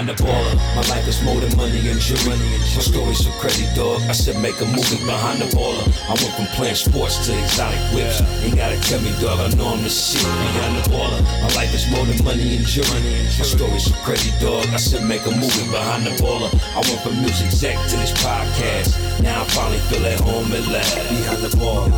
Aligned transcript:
behind 0.00 0.18
the 0.18 0.24
baller. 0.24 0.56
My 0.76 0.82
life 0.88 1.06
is 1.08 1.22
more 1.22 1.40
than 1.40 1.54
money 1.56 1.88
and 1.88 2.00
jewelry. 2.00 2.38
My 2.38 2.80
story's 2.80 3.24
so 3.24 3.30
crazy, 3.40 3.66
dog. 3.74 4.00
I 4.08 4.12
said 4.12 4.40
make 4.40 4.60
a 4.60 4.64
movie 4.64 5.04
behind 5.04 5.40
the 5.40 5.48
baller. 5.56 5.84
I 6.08 6.14
went 6.16 6.32
from 6.36 6.46
playing 6.56 6.76
sports 6.76 7.26
to 7.26 7.36
exotic 7.36 7.80
whips. 7.92 8.20
Ain't 8.42 8.56
gotta 8.56 8.80
tell 8.80 9.00
me, 9.02 9.12
dog. 9.20 9.40
I 9.40 9.48
know 9.56 9.68
I'm 9.68 9.82
the 9.82 9.90
shit 9.90 10.22
behind 10.22 10.76
the 10.76 10.88
baller. 10.90 11.20
My 11.42 11.50
life 11.54 11.74
is 11.74 11.84
more 11.90 12.04
than 12.06 12.22
money 12.24 12.56
and 12.56 12.64
jewelry. 12.64 13.00
My 13.36 13.44
story's 13.44 13.84
so 13.84 13.94
crazy, 14.04 14.32
dog. 14.40 14.66
I 14.72 14.76
said 14.76 15.04
make 15.06 15.24
a 15.26 15.30
movie 15.30 15.68
behind 15.70 16.06
the 16.06 16.16
baller. 16.22 16.48
I 16.72 16.80
went 16.80 17.00
from 17.04 17.20
music 17.20 17.46
exec 17.46 17.76
to 17.90 17.96
this 17.96 18.12
podcast. 18.24 18.96
Now 19.22 19.42
I 19.42 19.44
finally 19.52 19.80
feel 19.90 20.04
at 20.06 20.20
home 20.20 20.52
at 20.52 20.66
last. 20.68 20.96
Behind 21.10 21.42
the 21.44 21.52
baller. 21.60 21.92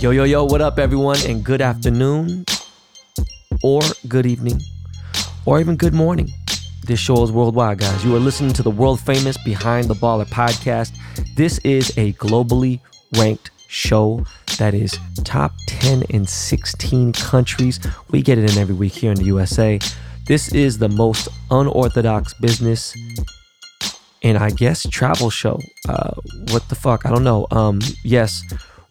Yo, 0.00 0.10
yo, 0.10 0.24
yo, 0.24 0.44
what 0.44 0.60
up, 0.60 0.78
everyone, 0.80 1.18
and 1.28 1.44
good 1.44 1.62
afternoon, 1.62 2.44
or 3.62 3.80
good 4.08 4.26
evening, 4.26 4.58
or 5.44 5.60
even 5.60 5.76
good 5.76 5.94
morning. 5.94 6.28
This 6.86 7.00
show 7.00 7.22
is 7.22 7.32
worldwide, 7.32 7.78
guys. 7.78 8.04
You 8.04 8.14
are 8.16 8.20
listening 8.20 8.52
to 8.54 8.62
the 8.62 8.70
world 8.70 9.00
famous 9.00 9.36
Behind 9.36 9.86
the 9.88 9.94
Baller 9.94 10.26
podcast. 10.26 10.92
This 11.36 11.58
is 11.58 11.96
a 11.96 12.12
globally 12.14 12.80
ranked 13.16 13.50
show 13.68 14.24
that 14.58 14.74
is 14.74 14.98
top 15.24 15.52
10 15.68 16.02
in 16.10 16.26
16 16.26 17.12
countries. 17.14 17.80
We 18.10 18.22
get 18.22 18.38
it 18.38 18.50
in 18.50 18.58
every 18.58 18.74
week 18.74 18.92
here 18.92 19.10
in 19.10 19.16
the 19.16 19.24
USA. 19.24 19.78
This 20.26 20.52
is 20.52 20.78
the 20.78 20.88
most 20.88 21.28
unorthodox 21.50 22.34
business 22.34 22.94
and 24.22 24.38
I 24.38 24.50
guess 24.50 24.86
travel 24.88 25.30
show. 25.30 25.58
Uh, 25.88 26.12
what 26.50 26.68
the 26.68 26.74
fuck? 26.74 27.06
I 27.06 27.10
don't 27.10 27.24
know. 27.24 27.46
Um, 27.50 27.80
yes, 28.04 28.42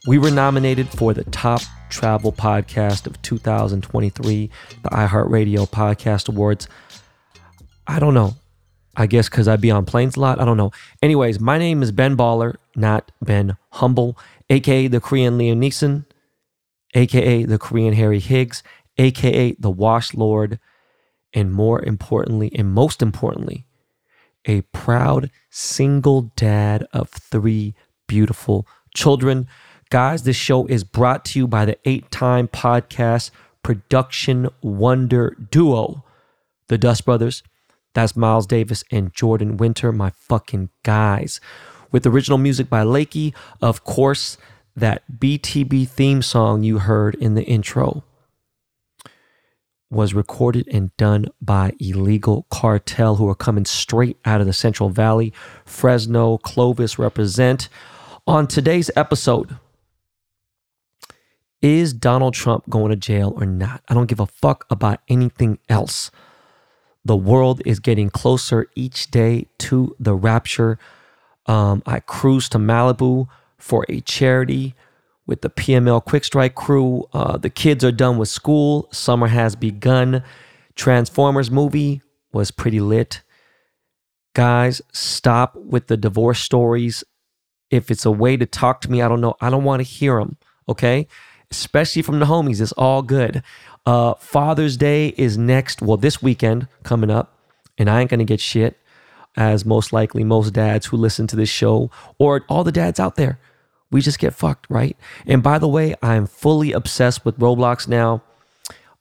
we 0.08 0.18
were 0.18 0.32
nominated 0.32 0.90
for 0.90 1.14
the 1.14 1.24
top 1.26 1.62
travel 1.92 2.32
podcast 2.32 3.06
of 3.06 3.22
2023, 3.22 4.50
the 4.82 4.90
iHeartRadio 4.90 5.70
Podcast 5.70 6.30
Awards. 6.30 6.68
I 7.86 8.00
don't 8.00 8.14
know. 8.14 8.36
I 8.96 9.06
guess 9.06 9.30
because 9.30 9.48
I'd 9.48 9.62
be 9.62 9.72
on 9.72 9.86
planes 9.86 10.16
a 10.16 10.20
lot. 10.20 10.40
I 10.40 10.46
don't 10.46 10.58
know. 10.58 10.72
Anyways, 11.02 11.40
my 11.40 11.58
name 11.58 11.84
is 11.84 11.92
Ben 11.92 12.18
Baller, 12.18 12.56
not 12.76 13.12
Ben 13.22 13.58
Humble, 13.74 14.18
aka 14.50 14.88
the 14.88 15.00
Korean 15.00 15.38
Liam 15.38 15.58
Neeson, 15.58 16.06
aka 16.94 17.44
the 17.44 17.60
Korean 17.60 17.94
Harry 17.94 18.20
Higgs, 18.20 18.64
aka 18.98 19.54
the 19.60 19.70
Wash 19.70 20.14
Lord, 20.14 20.60
and 21.34 21.54
more 21.54 21.84
importantly, 21.84 22.52
and 22.56 22.72
most 22.72 23.02
importantly, 23.02 23.66
a 24.46 24.62
proud 24.62 25.30
single 25.50 26.32
dad 26.36 26.86
of 26.92 27.10
three 27.10 27.76
beautiful 28.08 28.68
children. 28.94 29.48
Guys, 29.92 30.24
this 30.24 30.38
show 30.38 30.66
is 30.68 30.86
brought 30.86 31.26
to 31.26 31.38
you 31.38 31.46
by 31.46 31.66
the 31.66 31.78
eight 31.84 32.10
time 32.12 32.48
podcast 32.48 33.30
production 33.62 34.48
wonder 34.62 35.36
duo, 35.52 36.06
the 36.68 36.78
Dust 36.78 37.04
Brothers. 37.04 37.44
That's 37.94 38.16
Miles 38.16 38.48
Davis 38.48 38.86
and 38.90 39.14
Jordan 39.14 39.58
Winter, 39.58 39.92
my 39.92 40.12
fucking 40.12 40.70
guys. 40.84 41.42
With 41.92 42.08
original 42.08 42.38
music 42.38 42.70
by 42.70 42.86
Lakey, 42.86 43.34
of 43.62 43.84
course, 43.84 44.38
that 44.78 45.04
BTB 45.20 45.90
theme 45.90 46.22
song 46.22 46.64
you 46.64 46.80
heard 46.80 47.16
in 47.16 47.34
the 47.34 47.44
intro 47.44 48.06
was 49.90 50.14
recorded 50.14 50.70
and 50.70 50.96
done 50.96 51.26
by 51.42 51.74
Illegal 51.82 52.46
Cartel, 52.50 53.18
who 53.18 53.28
are 53.28 53.36
coming 53.36 53.66
straight 53.66 54.16
out 54.24 54.40
of 54.40 54.48
the 54.48 54.54
Central 54.54 54.90
Valley. 54.90 55.34
Fresno, 55.66 56.38
Clovis 56.38 56.98
represent. 56.98 57.68
On 58.26 58.48
today's 58.48 58.90
episode, 58.96 59.58
is 61.62 61.94
Donald 61.94 62.34
Trump 62.34 62.70
going 62.70 62.90
to 62.90 62.96
jail 62.96 63.34
or 63.36 63.46
not? 63.46 63.84
I 63.88 63.94
don't 63.94 64.08
give 64.08 64.20
a 64.20 64.26
fuck 64.26 64.66
about 64.70 65.00
anything 65.08 65.60
else. 65.70 66.10
The 67.06 67.16
world 67.16 67.62
is 67.66 67.80
getting 67.80 68.10
closer 68.10 68.68
each 68.76 69.12
day 69.12 69.48
to 69.60 69.96
the 70.00 70.16
rapture. 70.16 70.80
Um, 71.46 71.84
I 71.86 72.00
cruised 72.00 72.52
to 72.54 72.58
Malibu 72.58 73.28
for 73.58 73.86
a 73.90 74.02
charity 74.02 74.76
with 75.26 75.42
the 75.42 75.50
PML 75.50 76.04
Quick 76.04 76.24
Strike 76.24 76.56
crew. 76.56 77.08
Uh, 77.14 77.38
the 77.38 77.50
kids 77.50 77.84
are 77.84 77.92
done 77.92 78.18
with 78.18 78.30
school. 78.30 78.88
Summer 78.92 79.28
has 79.28 79.56
begun. 79.56 80.24
Transformers 80.76 81.52
movie 81.52 82.02
was 82.32 82.50
pretty 82.52 82.80
lit. 82.80 83.22
Guys, 84.34 84.82
stop 84.92 85.56
with 85.56 85.88
the 85.88 85.98
divorce 85.98 86.40
stories. 86.40 87.04
If 87.70 87.92
it's 87.92 88.06
a 88.06 88.12
way 88.12 88.38
to 88.38 88.46
talk 88.46 88.82
to 88.82 88.92
me, 88.92 89.02
I 89.02 89.08
don't 89.08 89.22
know. 89.22 89.36
I 89.42 89.50
don't 89.50 89.64
want 89.64 89.80
to 89.82 89.84
hear 89.84 90.18
them. 90.18 90.38
Okay 90.70 91.08
especially 91.52 92.02
from 92.02 92.20
the 92.20 92.26
homies. 92.26 92.62
It's 92.62 92.72
all 92.74 93.02
good. 93.02 93.44
Uh, 93.86 94.14
Father's 94.16 94.78
Day 94.78 95.10
is 95.18 95.38
next, 95.38 95.82
well, 95.82 95.98
this 95.98 96.22
weekend 96.22 96.68
coming 96.84 97.12
up, 97.12 97.38
and 97.78 97.90
I 97.90 98.02
ain't 98.02 98.10
gonna 98.10 98.24
get 98.24 98.40
shit, 98.40 98.78
as 99.36 99.66
most 99.66 99.94
likely 99.94 100.24
most 100.24 100.54
dads 100.54 100.88
who 100.88 100.98
listen 100.98 101.28
to 101.28 101.36
this 101.36 101.50
show, 101.50 101.90
or 102.18 102.44
all 102.50 102.64
the 102.64 102.72
dads 102.72 103.00
out 103.00 103.16
there, 103.16 103.40
we 103.92 104.02
just 104.02 104.20
get 104.20 104.34
fucked, 104.34 104.68
right? 104.70 104.96
And 105.26 105.44
by 105.44 105.60
the 105.60 105.68
way, 105.68 105.96
I'm 106.02 106.26
fully 106.26 106.72
obsessed 106.72 107.26
with 107.26 107.38
Roblox 107.40 107.88
now. 107.88 108.22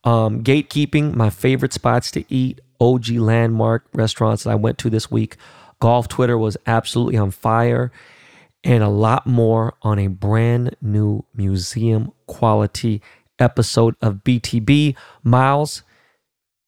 Um, 0.02 0.42
gatekeeping, 0.42 1.14
my 1.14 1.30
favorite 1.30 1.72
spots 1.72 2.10
to 2.12 2.24
eat, 2.32 2.60
OG 2.80 3.08
landmark 3.10 3.84
restaurants 3.92 4.44
that 4.44 4.50
I 4.50 4.54
went 4.54 4.78
to 4.78 4.90
this 4.90 5.10
week. 5.10 5.36
Golf 5.78 6.08
Twitter 6.08 6.36
was 6.38 6.56
absolutely 6.66 7.16
on 7.16 7.30
fire 7.30 7.92
and 8.64 8.82
a 8.82 8.88
lot 8.88 9.26
more 9.26 9.74
on 9.82 9.98
a 9.98 10.08
brand 10.08 10.76
new 10.80 11.24
museum 11.34 12.12
quality 12.26 13.02
episode 13.38 13.94
of 14.02 14.16
BTB. 14.16 14.96
Miles, 15.22 15.82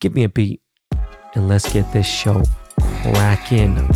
give 0.00 0.14
me 0.14 0.25
a 0.25 0.28
beat 0.28 0.62
and 1.34 1.48
let's 1.48 1.72
get 1.72 1.91
this 1.92 2.06
show 2.06 2.42
cracking. 3.02 3.88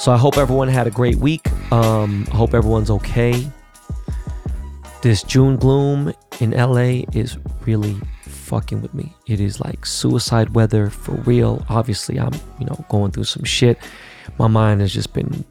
So 0.00 0.12
I 0.12 0.16
hope 0.16 0.38
everyone 0.38 0.68
had 0.68 0.86
a 0.86 0.90
great 0.90 1.16
week. 1.16 1.46
Um, 1.70 2.26
I 2.32 2.36
hope 2.36 2.54
everyone's 2.54 2.88
okay. 2.88 3.46
This 5.02 5.22
June 5.22 5.58
gloom 5.58 6.14
in 6.40 6.52
LA 6.52 7.04
is 7.12 7.36
really 7.66 8.00
fucking 8.22 8.80
with 8.80 8.94
me. 8.94 9.14
It 9.26 9.40
is 9.40 9.60
like 9.60 9.84
suicide 9.84 10.54
weather 10.54 10.88
for 10.88 11.12
real. 11.16 11.66
Obviously, 11.68 12.18
I'm, 12.18 12.32
you 12.58 12.64
know, 12.64 12.82
going 12.88 13.12
through 13.12 13.24
some 13.24 13.44
shit. 13.44 13.78
My 14.38 14.46
mind 14.46 14.80
has 14.80 14.94
just 14.94 15.12
been 15.12 15.44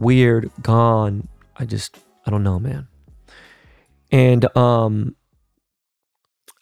weird, 0.00 0.50
gone. 0.60 1.28
I 1.56 1.64
just 1.64 1.96
I 2.26 2.32
don't 2.32 2.42
know, 2.42 2.58
man. 2.58 2.88
And 4.10 4.56
um 4.56 5.14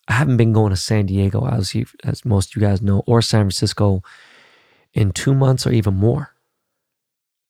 I 0.06 0.12
haven't 0.12 0.36
been 0.36 0.52
going 0.52 0.68
to 0.68 0.76
San 0.76 1.06
Diego 1.06 1.46
as 1.46 1.74
you, 1.74 1.86
as 2.04 2.26
most 2.26 2.50
of 2.50 2.60
you 2.60 2.68
guys 2.68 2.82
know 2.82 3.02
or 3.06 3.22
San 3.22 3.44
Francisco 3.44 4.02
in 4.92 5.12
2 5.12 5.34
months 5.34 5.66
or 5.66 5.72
even 5.72 5.94
more 5.94 6.34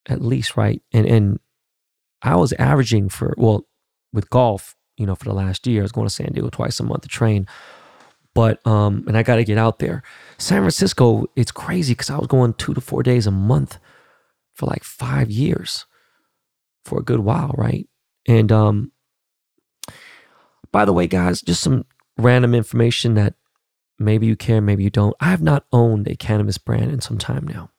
at 0.08 0.22
least, 0.22 0.56
right? 0.56 0.82
And 0.92 1.06
and 1.06 1.40
I 2.22 2.36
was 2.36 2.52
averaging 2.54 3.08
for 3.08 3.34
well 3.36 3.66
with 4.12 4.30
golf, 4.30 4.76
you 4.96 5.06
know, 5.06 5.14
for 5.14 5.24
the 5.24 5.34
last 5.34 5.66
year. 5.66 5.82
I 5.82 5.84
was 5.84 5.92
going 5.92 6.06
to 6.06 6.12
San 6.12 6.32
Diego 6.32 6.50
twice 6.50 6.80
a 6.80 6.84
month 6.84 7.02
to 7.02 7.08
train. 7.08 7.46
But 8.34 8.64
um, 8.66 9.04
and 9.08 9.16
I 9.16 9.22
got 9.22 9.36
to 9.36 9.44
get 9.44 9.58
out 9.58 9.80
there. 9.80 10.02
San 10.38 10.62
Francisco, 10.62 11.26
it's 11.34 11.50
crazy 11.50 11.94
because 11.94 12.10
I 12.10 12.18
was 12.18 12.28
going 12.28 12.54
two 12.54 12.74
to 12.74 12.80
four 12.80 13.02
days 13.02 13.26
a 13.26 13.32
month 13.32 13.78
for 14.54 14.66
like 14.66 14.84
five 14.84 15.30
years, 15.30 15.86
for 16.84 16.98
a 16.98 17.02
good 17.02 17.20
while, 17.20 17.54
right? 17.56 17.88
And 18.28 18.52
um, 18.52 18.92
by 20.70 20.84
the 20.84 20.92
way, 20.92 21.06
guys, 21.06 21.40
just 21.40 21.62
some 21.62 21.86
random 22.16 22.54
information 22.54 23.14
that 23.14 23.34
maybe 23.98 24.26
you 24.26 24.36
care, 24.36 24.60
maybe 24.60 24.84
you 24.84 24.90
don't. 24.90 25.16
I 25.20 25.26
have 25.26 25.42
not 25.42 25.64
owned 25.72 26.06
a 26.06 26.14
cannabis 26.14 26.58
brand 26.58 26.92
in 26.92 27.00
some 27.00 27.18
time 27.18 27.48
now. 27.48 27.70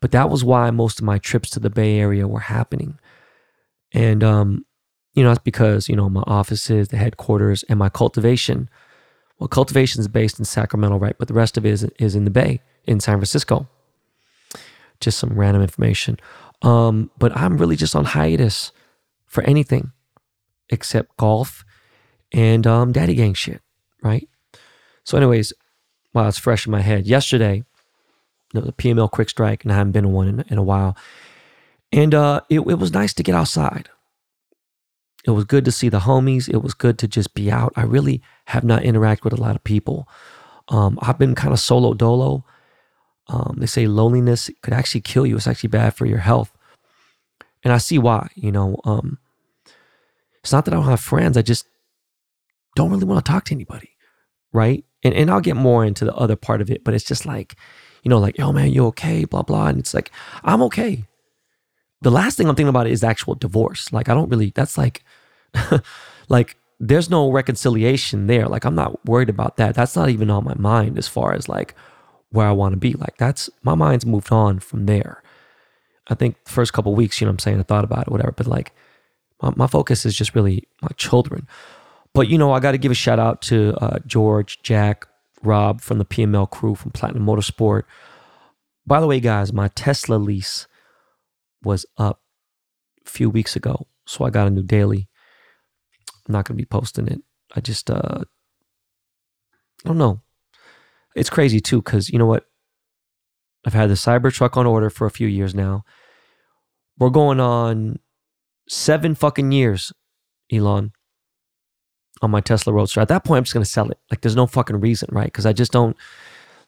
But 0.00 0.12
that 0.12 0.30
was 0.30 0.44
why 0.44 0.70
most 0.70 1.00
of 1.00 1.04
my 1.04 1.18
trips 1.18 1.50
to 1.50 1.60
the 1.60 1.70
Bay 1.70 1.98
Area 1.98 2.28
were 2.28 2.40
happening. 2.40 2.98
And, 3.92 4.22
um, 4.22 4.64
you 5.14 5.22
know, 5.22 5.30
that's 5.30 5.42
because, 5.42 5.88
you 5.88 5.96
know, 5.96 6.08
my 6.08 6.22
offices, 6.26 6.88
the 6.88 6.96
headquarters, 6.96 7.64
and 7.64 7.78
my 7.78 7.88
cultivation. 7.88 8.68
Well, 9.38 9.48
cultivation 9.48 10.00
is 10.00 10.08
based 10.08 10.38
in 10.38 10.44
Sacramento, 10.44 10.98
right? 10.98 11.16
But 11.18 11.28
the 11.28 11.34
rest 11.34 11.56
of 11.56 11.66
it 11.66 11.70
is, 11.70 11.84
is 11.98 12.14
in 12.14 12.24
the 12.24 12.30
Bay, 12.30 12.60
in 12.84 13.00
San 13.00 13.16
Francisco. 13.18 13.68
Just 15.00 15.18
some 15.18 15.38
random 15.38 15.62
information. 15.62 16.18
Um, 16.62 17.10
but 17.18 17.36
I'm 17.36 17.56
really 17.56 17.76
just 17.76 17.94
on 17.94 18.04
hiatus 18.04 18.72
for 19.26 19.42
anything 19.44 19.92
except 20.70 21.16
golf 21.16 21.64
and 22.32 22.66
um, 22.66 22.92
daddy 22.92 23.14
gang 23.14 23.34
shit, 23.34 23.62
right? 24.02 24.28
So, 25.04 25.16
anyways, 25.16 25.52
while 26.12 26.28
it's 26.28 26.38
fresh 26.38 26.66
in 26.66 26.72
my 26.72 26.80
head, 26.80 27.06
yesterday, 27.06 27.64
the 28.52 28.72
PML 28.72 29.10
Quick 29.10 29.28
Strike, 29.28 29.64
and 29.64 29.72
I 29.72 29.76
haven't 29.76 29.92
been 29.92 30.04
to 30.04 30.08
one 30.08 30.28
in, 30.28 30.44
in 30.48 30.58
a 30.58 30.62
while. 30.62 30.96
And 31.92 32.14
uh, 32.14 32.42
it, 32.48 32.60
it 32.60 32.78
was 32.78 32.92
nice 32.92 33.14
to 33.14 33.22
get 33.22 33.34
outside. 33.34 33.88
It 35.24 35.32
was 35.32 35.44
good 35.44 35.64
to 35.64 35.72
see 35.72 35.88
the 35.88 36.00
homies. 36.00 36.48
It 36.48 36.62
was 36.62 36.74
good 36.74 36.98
to 37.00 37.08
just 37.08 37.34
be 37.34 37.50
out. 37.50 37.72
I 37.76 37.82
really 37.82 38.22
have 38.46 38.64
not 38.64 38.82
interacted 38.82 39.24
with 39.24 39.32
a 39.34 39.40
lot 39.40 39.56
of 39.56 39.64
people. 39.64 40.08
Um, 40.68 40.98
I've 41.02 41.18
been 41.18 41.34
kind 41.34 41.52
of 41.52 41.60
solo 41.60 41.94
dolo. 41.94 42.44
Um, 43.28 43.56
they 43.58 43.66
say 43.66 43.86
loneliness 43.86 44.50
could 44.62 44.72
actually 44.72 45.02
kill 45.02 45.26
you. 45.26 45.36
It's 45.36 45.46
actually 45.46 45.68
bad 45.68 45.94
for 45.94 46.06
your 46.06 46.18
health. 46.18 46.52
And 47.62 47.72
I 47.72 47.78
see 47.78 47.98
why, 47.98 48.28
you 48.34 48.52
know. 48.52 48.80
Um, 48.84 49.18
it's 50.42 50.52
not 50.52 50.64
that 50.64 50.72
I 50.72 50.76
don't 50.76 50.86
have 50.86 51.00
friends. 51.00 51.36
I 51.36 51.42
just 51.42 51.66
don't 52.76 52.90
really 52.90 53.04
want 53.04 53.24
to 53.24 53.30
talk 53.30 53.44
to 53.46 53.54
anybody. 53.54 53.90
Right. 54.52 54.84
And, 55.02 55.12
and 55.14 55.30
I'll 55.30 55.40
get 55.40 55.56
more 55.56 55.84
into 55.84 56.04
the 56.04 56.14
other 56.14 56.36
part 56.36 56.60
of 56.60 56.70
it, 56.70 56.84
but 56.84 56.94
it's 56.94 57.04
just 57.04 57.26
like, 57.26 57.56
you 58.08 58.14
know, 58.14 58.20
like, 58.20 58.38
yo, 58.38 58.52
man, 58.52 58.72
you 58.72 58.86
okay? 58.86 59.26
Blah, 59.26 59.42
blah. 59.42 59.66
And 59.66 59.78
it's 59.78 59.92
like, 59.92 60.10
I'm 60.42 60.62
okay. 60.62 61.04
The 62.00 62.10
last 62.10 62.38
thing 62.38 62.48
I'm 62.48 62.54
thinking 62.54 62.70
about 62.70 62.86
is 62.86 63.04
actual 63.04 63.34
divorce. 63.34 63.92
Like, 63.92 64.08
I 64.08 64.14
don't 64.14 64.30
really, 64.30 64.50
that's 64.54 64.78
like, 64.78 65.04
like, 66.30 66.56
there's 66.80 67.10
no 67.10 67.30
reconciliation 67.30 68.26
there. 68.26 68.48
Like, 68.48 68.64
I'm 68.64 68.74
not 68.74 69.04
worried 69.04 69.28
about 69.28 69.58
that. 69.58 69.74
That's 69.74 69.94
not 69.94 70.08
even 70.08 70.30
on 70.30 70.42
my 70.42 70.54
mind 70.54 70.96
as 70.96 71.06
far 71.06 71.34
as 71.34 71.50
like 71.50 71.74
where 72.30 72.46
I 72.46 72.52
want 72.52 72.72
to 72.72 72.78
be. 72.78 72.94
Like, 72.94 73.18
that's 73.18 73.50
my 73.62 73.74
mind's 73.74 74.06
moved 74.06 74.32
on 74.32 74.58
from 74.58 74.86
there. 74.86 75.22
I 76.06 76.14
think 76.14 76.42
the 76.44 76.50
first 76.50 76.72
couple 76.72 76.94
weeks, 76.94 77.20
you 77.20 77.26
know 77.26 77.32
I'm 77.32 77.38
saying, 77.38 77.60
I 77.60 77.62
thought 77.62 77.84
about 77.84 78.06
it, 78.06 78.10
whatever, 78.10 78.32
but 78.32 78.46
like, 78.46 78.72
my, 79.42 79.52
my 79.54 79.66
focus 79.66 80.06
is 80.06 80.16
just 80.16 80.34
really 80.34 80.66
my 80.80 80.92
children. 80.96 81.46
But, 82.14 82.28
you 82.28 82.38
know, 82.38 82.52
I 82.52 82.60
got 82.60 82.72
to 82.72 82.78
give 82.78 82.90
a 82.90 82.94
shout 82.94 83.18
out 83.18 83.42
to 83.42 83.74
uh, 83.82 83.98
George, 84.06 84.62
Jack, 84.62 85.06
Rob 85.42 85.80
from 85.80 85.98
the 85.98 86.04
PML 86.04 86.50
crew 86.50 86.74
from 86.74 86.90
Platinum 86.90 87.24
Motorsport. 87.24 87.84
By 88.86 89.00
the 89.00 89.06
way, 89.06 89.20
guys, 89.20 89.52
my 89.52 89.68
Tesla 89.68 90.16
lease 90.16 90.66
was 91.62 91.86
up 91.96 92.22
a 93.06 93.10
few 93.10 93.30
weeks 93.30 93.56
ago. 93.56 93.86
So 94.06 94.24
I 94.24 94.30
got 94.30 94.46
a 94.46 94.50
new 94.50 94.62
daily. 94.62 95.08
I'm 96.26 96.32
not 96.32 96.46
going 96.46 96.56
to 96.56 96.62
be 96.62 96.66
posting 96.66 97.08
it. 97.08 97.20
I 97.54 97.60
just, 97.60 97.90
uh, 97.90 98.22
I 99.84 99.88
don't 99.88 99.98
know. 99.98 100.22
It's 101.14 101.30
crazy 101.30 101.60
too, 101.60 101.82
because 101.82 102.08
you 102.08 102.18
know 102.18 102.26
what? 102.26 102.44
I've 103.66 103.74
had 103.74 103.90
the 103.90 103.94
Cybertruck 103.94 104.56
on 104.56 104.66
order 104.66 104.88
for 104.88 105.06
a 105.06 105.10
few 105.10 105.26
years 105.26 105.54
now. 105.54 105.84
We're 106.98 107.10
going 107.10 107.40
on 107.40 107.98
seven 108.68 109.14
fucking 109.14 109.52
years, 109.52 109.92
Elon, 110.52 110.92
on 112.22 112.30
my 112.30 112.40
Tesla 112.40 112.72
Roadster. 112.72 113.00
At 113.00 113.08
that 113.08 113.24
point, 113.24 113.38
I'm 113.38 113.44
just 113.44 113.54
gonna 113.54 113.64
sell 113.64 113.90
it. 113.90 113.98
Like, 114.10 114.20
there's 114.20 114.36
no 114.36 114.46
fucking 114.46 114.80
reason, 114.80 115.08
right? 115.12 115.26
Because 115.26 115.46
I 115.46 115.52
just 115.52 115.72
don't, 115.72 115.96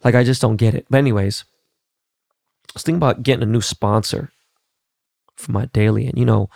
like, 0.05 0.15
I 0.15 0.25
just 0.25 0.41
don't 0.43 0.57
get 0.57 0.75
it. 0.75 0.87
But 0.91 0.99
anyways, 0.99 1.45
I 2.69 2.73
was 2.75 2.83
thinking 2.83 2.99
about 2.99 3.23
getting 3.23 3.43
a 3.43 3.47
new 3.47 3.61
sponsor 3.61 4.31
for 5.37 5.53
my 5.53 5.67
daily, 5.67 6.07
and 6.07 6.19
you 6.19 6.25
know, 6.25 6.51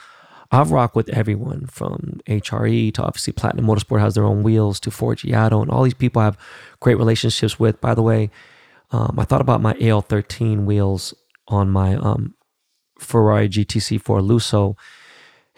I've 0.50 0.70
rocked 0.70 0.94
with 0.94 1.08
everyone 1.08 1.66
from 1.66 2.20
HRE 2.26 2.94
to 2.94 3.02
obviously 3.02 3.32
Platinum 3.32 3.66
Motorsport 3.66 4.00
has 4.00 4.14
their 4.14 4.24
own 4.24 4.42
wheels 4.42 4.78
to 4.80 4.90
Forgiato, 4.90 5.62
and 5.62 5.70
all 5.70 5.82
these 5.82 5.94
people 5.94 6.22
I 6.22 6.26
have 6.26 6.38
great 6.80 6.98
relationships 6.98 7.58
with. 7.58 7.80
By 7.80 7.94
the 7.94 8.02
way, 8.02 8.30
um, 8.90 9.18
I 9.18 9.24
thought 9.24 9.40
about 9.40 9.60
my 9.60 9.74
AL13 9.74 10.64
wheels 10.64 11.14
on 11.48 11.70
my 11.70 11.96
um, 11.96 12.34
Ferrari 12.98 13.48
GTC4 13.48 14.26
Lusso 14.26 14.76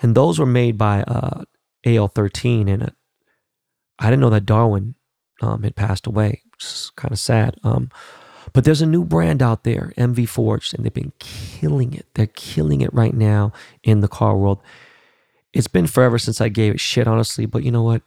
and 0.03 0.15
those 0.15 0.39
were 0.39 0.47
made 0.47 0.77
by 0.77 1.03
uh, 1.03 1.45
AL13. 1.85 2.71
And 2.73 2.83
uh, 2.85 2.91
I 3.99 4.11
didn't 4.11 4.21
know 4.21 4.31
that 4.31 4.47
Darwin 4.47 4.95
um, 5.41 5.63
had 5.63 5.77
passed 5.77 6.07
away, 6.07 6.43
is 6.61 6.91
kind 6.97 7.13
of 7.13 7.19
sad. 7.19 7.57
Um, 7.65 7.91
but 8.53 8.65
there's 8.65 8.83
a 8.83 8.87
new 8.87 9.05
brand 9.05 9.43
out 9.43 9.65
there, 9.65 9.93
MV 9.99 10.29
Forged, 10.29 10.75
and 10.75 10.85
they've 10.85 10.95
been 10.95 11.13
killing 11.19 11.95
it. 11.95 12.07
They're 12.15 12.27
killing 12.27 12.81
it 12.81 12.93
right 12.93 13.15
now 13.15 13.53
in 13.83 14.01
the 14.01 14.09
car 14.09 14.37
world. 14.37 14.61
It's 15.53 15.69
been 15.69 15.87
forever 15.87 16.19
since 16.19 16.41
I 16.41 16.49
gave 16.49 16.75
it 16.75 16.81
shit, 16.81 17.07
honestly. 17.07 17.47
But 17.47 17.65
you 17.65 17.71
know 17.71 17.83
what? 17.83 18.03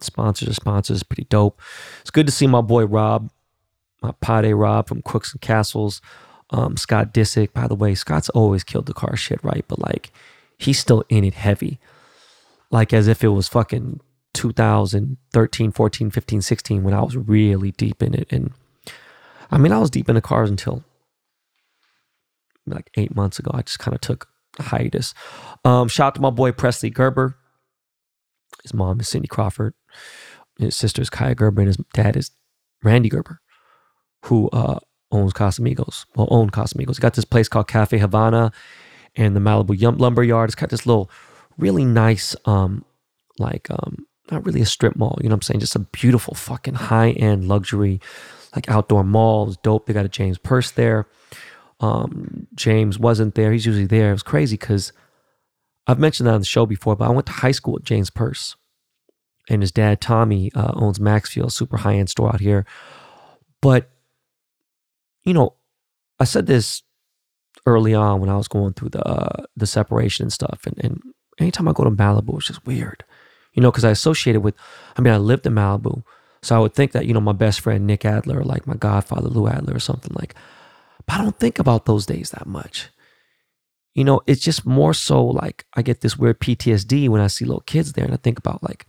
Sponsors 0.00 0.48
are 0.48 0.54
sponsors. 0.54 1.02
Pretty 1.02 1.24
dope. 1.24 1.60
It's 2.00 2.10
good 2.10 2.26
to 2.26 2.32
see 2.32 2.46
my 2.46 2.60
boy 2.60 2.84
Rob, 2.84 3.30
my 4.02 4.12
Pade 4.22 4.58
Rob 4.58 4.88
from 4.88 5.02
Crooks 5.02 5.32
and 5.32 5.40
Castles. 5.40 6.00
Um, 6.50 6.76
Scott 6.76 7.12
Disick. 7.12 7.52
By 7.52 7.66
the 7.66 7.74
way, 7.74 7.94
Scott's 7.94 8.28
always 8.30 8.62
killed 8.62 8.86
the 8.86 8.94
car 8.94 9.16
shit, 9.16 9.42
right? 9.42 9.64
But 9.66 9.78
like, 9.80 10.12
he's 10.58 10.78
still 10.78 11.04
in 11.08 11.24
it 11.24 11.34
heavy. 11.34 11.78
Like 12.70 12.92
as 12.92 13.08
if 13.08 13.24
it 13.24 13.28
was 13.28 13.48
fucking 13.48 14.00
2013, 14.36 15.72
14, 15.72 16.10
15, 16.10 16.42
16 16.42 16.82
when 16.82 16.94
I 16.94 17.02
was 17.02 17.16
really 17.16 17.72
deep 17.72 18.02
in 18.02 18.14
it. 18.14 18.28
And 18.30 18.52
I 19.50 19.58
mean, 19.58 19.72
I 19.72 19.78
was 19.78 19.90
deep 19.90 20.08
in 20.08 20.14
the 20.14 20.20
cars 20.20 20.50
until 20.50 20.84
like 22.66 22.90
eight 22.96 23.14
months 23.14 23.38
ago. 23.38 23.50
I 23.54 23.62
just 23.62 23.78
kind 23.78 23.94
of 23.94 24.00
took 24.00 24.28
a 24.58 24.64
hiatus. 24.64 25.14
Um, 25.64 25.88
shout 25.88 26.08
out 26.08 26.14
to 26.16 26.20
my 26.20 26.30
boy 26.30 26.52
Presley 26.52 26.90
Gerber. 26.90 27.36
His 28.62 28.74
mom 28.74 29.00
is 29.00 29.08
Cindy 29.08 29.28
Crawford. 29.28 29.74
His 30.58 30.76
sister 30.76 31.02
is 31.02 31.10
Kaia 31.10 31.36
Gerber, 31.36 31.62
and 31.62 31.68
his 31.68 31.76
dad 31.92 32.16
is 32.16 32.30
Rande 32.82 33.10
Gerber, 33.10 33.40
who 34.24 34.48
uh, 34.50 34.78
owns 35.12 35.32
Casamigos. 35.32 36.06
Well, 36.14 36.28
owned 36.30 36.52
Casamigos. 36.52 36.96
He 36.96 37.00
got 37.00 37.14
this 37.14 37.24
place 37.24 37.48
called 37.48 37.68
Cafe 37.68 37.98
Havana 37.98 38.52
and 39.14 39.36
the 39.36 39.40
Malibu 39.40 39.98
Lumber 39.98 40.22
Yard. 40.22 40.50
It's 40.50 40.54
got 40.54 40.70
this 40.70 40.86
little 40.86 41.10
really 41.58 41.84
nice, 41.84 42.34
um, 42.44 42.84
like, 43.38 43.68
um, 43.70 44.06
not 44.30 44.44
really 44.44 44.60
a 44.60 44.66
strip 44.66 44.96
mall, 44.96 45.18
you 45.22 45.28
know 45.28 45.34
what 45.34 45.38
I'm 45.38 45.42
saying? 45.42 45.60
Just 45.60 45.76
a 45.76 45.80
beautiful 45.80 46.34
fucking 46.34 46.74
high 46.74 47.10
end 47.10 47.48
luxury, 47.48 48.00
like 48.54 48.68
outdoor 48.68 49.04
mall. 49.04 49.48
It's 49.48 49.56
dope. 49.58 49.86
They 49.86 49.92
got 49.92 50.04
a 50.04 50.08
James 50.08 50.38
Perse 50.38 50.70
there. 50.70 51.06
Um, 51.80 52.46
James 52.54 52.98
wasn't 52.98 53.34
there. 53.34 53.52
He's 53.52 53.66
usually 53.66 53.86
there. 53.86 54.10
It 54.10 54.12
was 54.14 54.22
crazy 54.22 54.56
because 54.56 54.92
I've 55.86 55.98
mentioned 55.98 56.26
that 56.26 56.34
on 56.34 56.40
the 56.40 56.46
show 56.46 56.66
before, 56.66 56.96
but 56.96 57.08
I 57.08 57.12
went 57.12 57.26
to 57.26 57.32
high 57.32 57.52
school 57.52 57.74
with 57.74 57.84
James 57.84 58.10
Perse. 58.10 58.56
And 59.48 59.62
his 59.62 59.70
dad, 59.70 60.00
Tommy, 60.00 60.50
uh, 60.54 60.72
owns 60.74 60.98
Maxfield, 60.98 61.52
super 61.52 61.76
high 61.76 61.94
end 61.94 62.10
store 62.10 62.30
out 62.30 62.40
here. 62.40 62.66
But, 63.62 63.88
you 65.24 65.32
know, 65.32 65.54
I 66.18 66.24
said 66.24 66.46
this 66.46 66.82
early 67.64 67.94
on 67.94 68.20
when 68.20 68.30
I 68.30 68.36
was 68.36 68.48
going 68.48 68.72
through 68.72 68.88
the 68.90 69.06
uh, 69.06 69.44
the 69.56 69.66
separation 69.66 70.24
and 70.24 70.32
stuff. 70.32 70.60
And, 70.66 70.78
and 70.82 71.00
anytime 71.38 71.68
I 71.68 71.72
go 71.72 71.84
to 71.84 71.90
Malibu, 71.90 72.36
it's 72.38 72.46
just 72.46 72.66
weird, 72.66 73.04
you 73.56 73.62
know, 73.62 73.72
because 73.72 73.84
I 73.84 73.90
associated 73.90 74.42
with. 74.42 74.54
I 74.96 75.00
mean, 75.00 75.12
I 75.12 75.16
lived 75.16 75.46
in 75.46 75.54
Malibu, 75.54 76.04
so 76.42 76.54
I 76.54 76.60
would 76.60 76.74
think 76.74 76.92
that 76.92 77.06
you 77.06 77.14
know 77.14 77.20
my 77.20 77.32
best 77.32 77.60
friend 77.60 77.86
Nick 77.86 78.04
Adler, 78.04 78.44
like 78.44 78.66
my 78.66 78.74
godfather 78.76 79.28
Lou 79.28 79.48
Adler, 79.48 79.74
or 79.74 79.80
something 79.80 80.12
like. 80.14 80.36
But 81.06 81.16
I 81.16 81.22
don't 81.22 81.38
think 81.38 81.58
about 81.58 81.86
those 81.86 82.06
days 82.06 82.30
that 82.30 82.46
much. 82.46 82.90
You 83.94 84.04
know, 84.04 84.20
it's 84.26 84.42
just 84.42 84.66
more 84.66 84.92
so 84.92 85.24
like 85.24 85.64
I 85.74 85.82
get 85.82 86.02
this 86.02 86.16
weird 86.16 86.38
PTSD 86.38 87.08
when 87.08 87.20
I 87.20 87.26
see 87.26 87.46
little 87.46 87.62
kids 87.62 87.94
there, 87.94 88.04
and 88.04 88.14
I 88.14 88.18
think 88.18 88.38
about 88.38 88.62
like, 88.62 88.86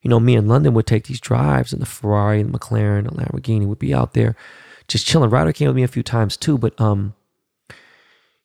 you 0.00 0.08
know, 0.08 0.18
me 0.18 0.34
in 0.34 0.48
London 0.48 0.74
would 0.74 0.86
take 0.86 1.04
these 1.04 1.20
drives 1.20 1.72
and 1.72 1.82
the 1.82 1.86
Ferrari 1.86 2.40
and 2.40 2.52
the 2.52 2.58
McLaren, 2.58 3.04
the 3.04 3.10
Lamborghini 3.10 3.66
would 3.66 3.78
be 3.78 3.94
out 3.94 4.14
there 4.14 4.34
just 4.88 5.06
chilling. 5.06 5.30
Ryder 5.30 5.52
came 5.52 5.68
with 5.68 5.76
me 5.76 5.82
a 5.82 5.88
few 5.88 6.02
times 6.02 6.36
too, 6.38 6.56
but 6.56 6.78
um, 6.80 7.14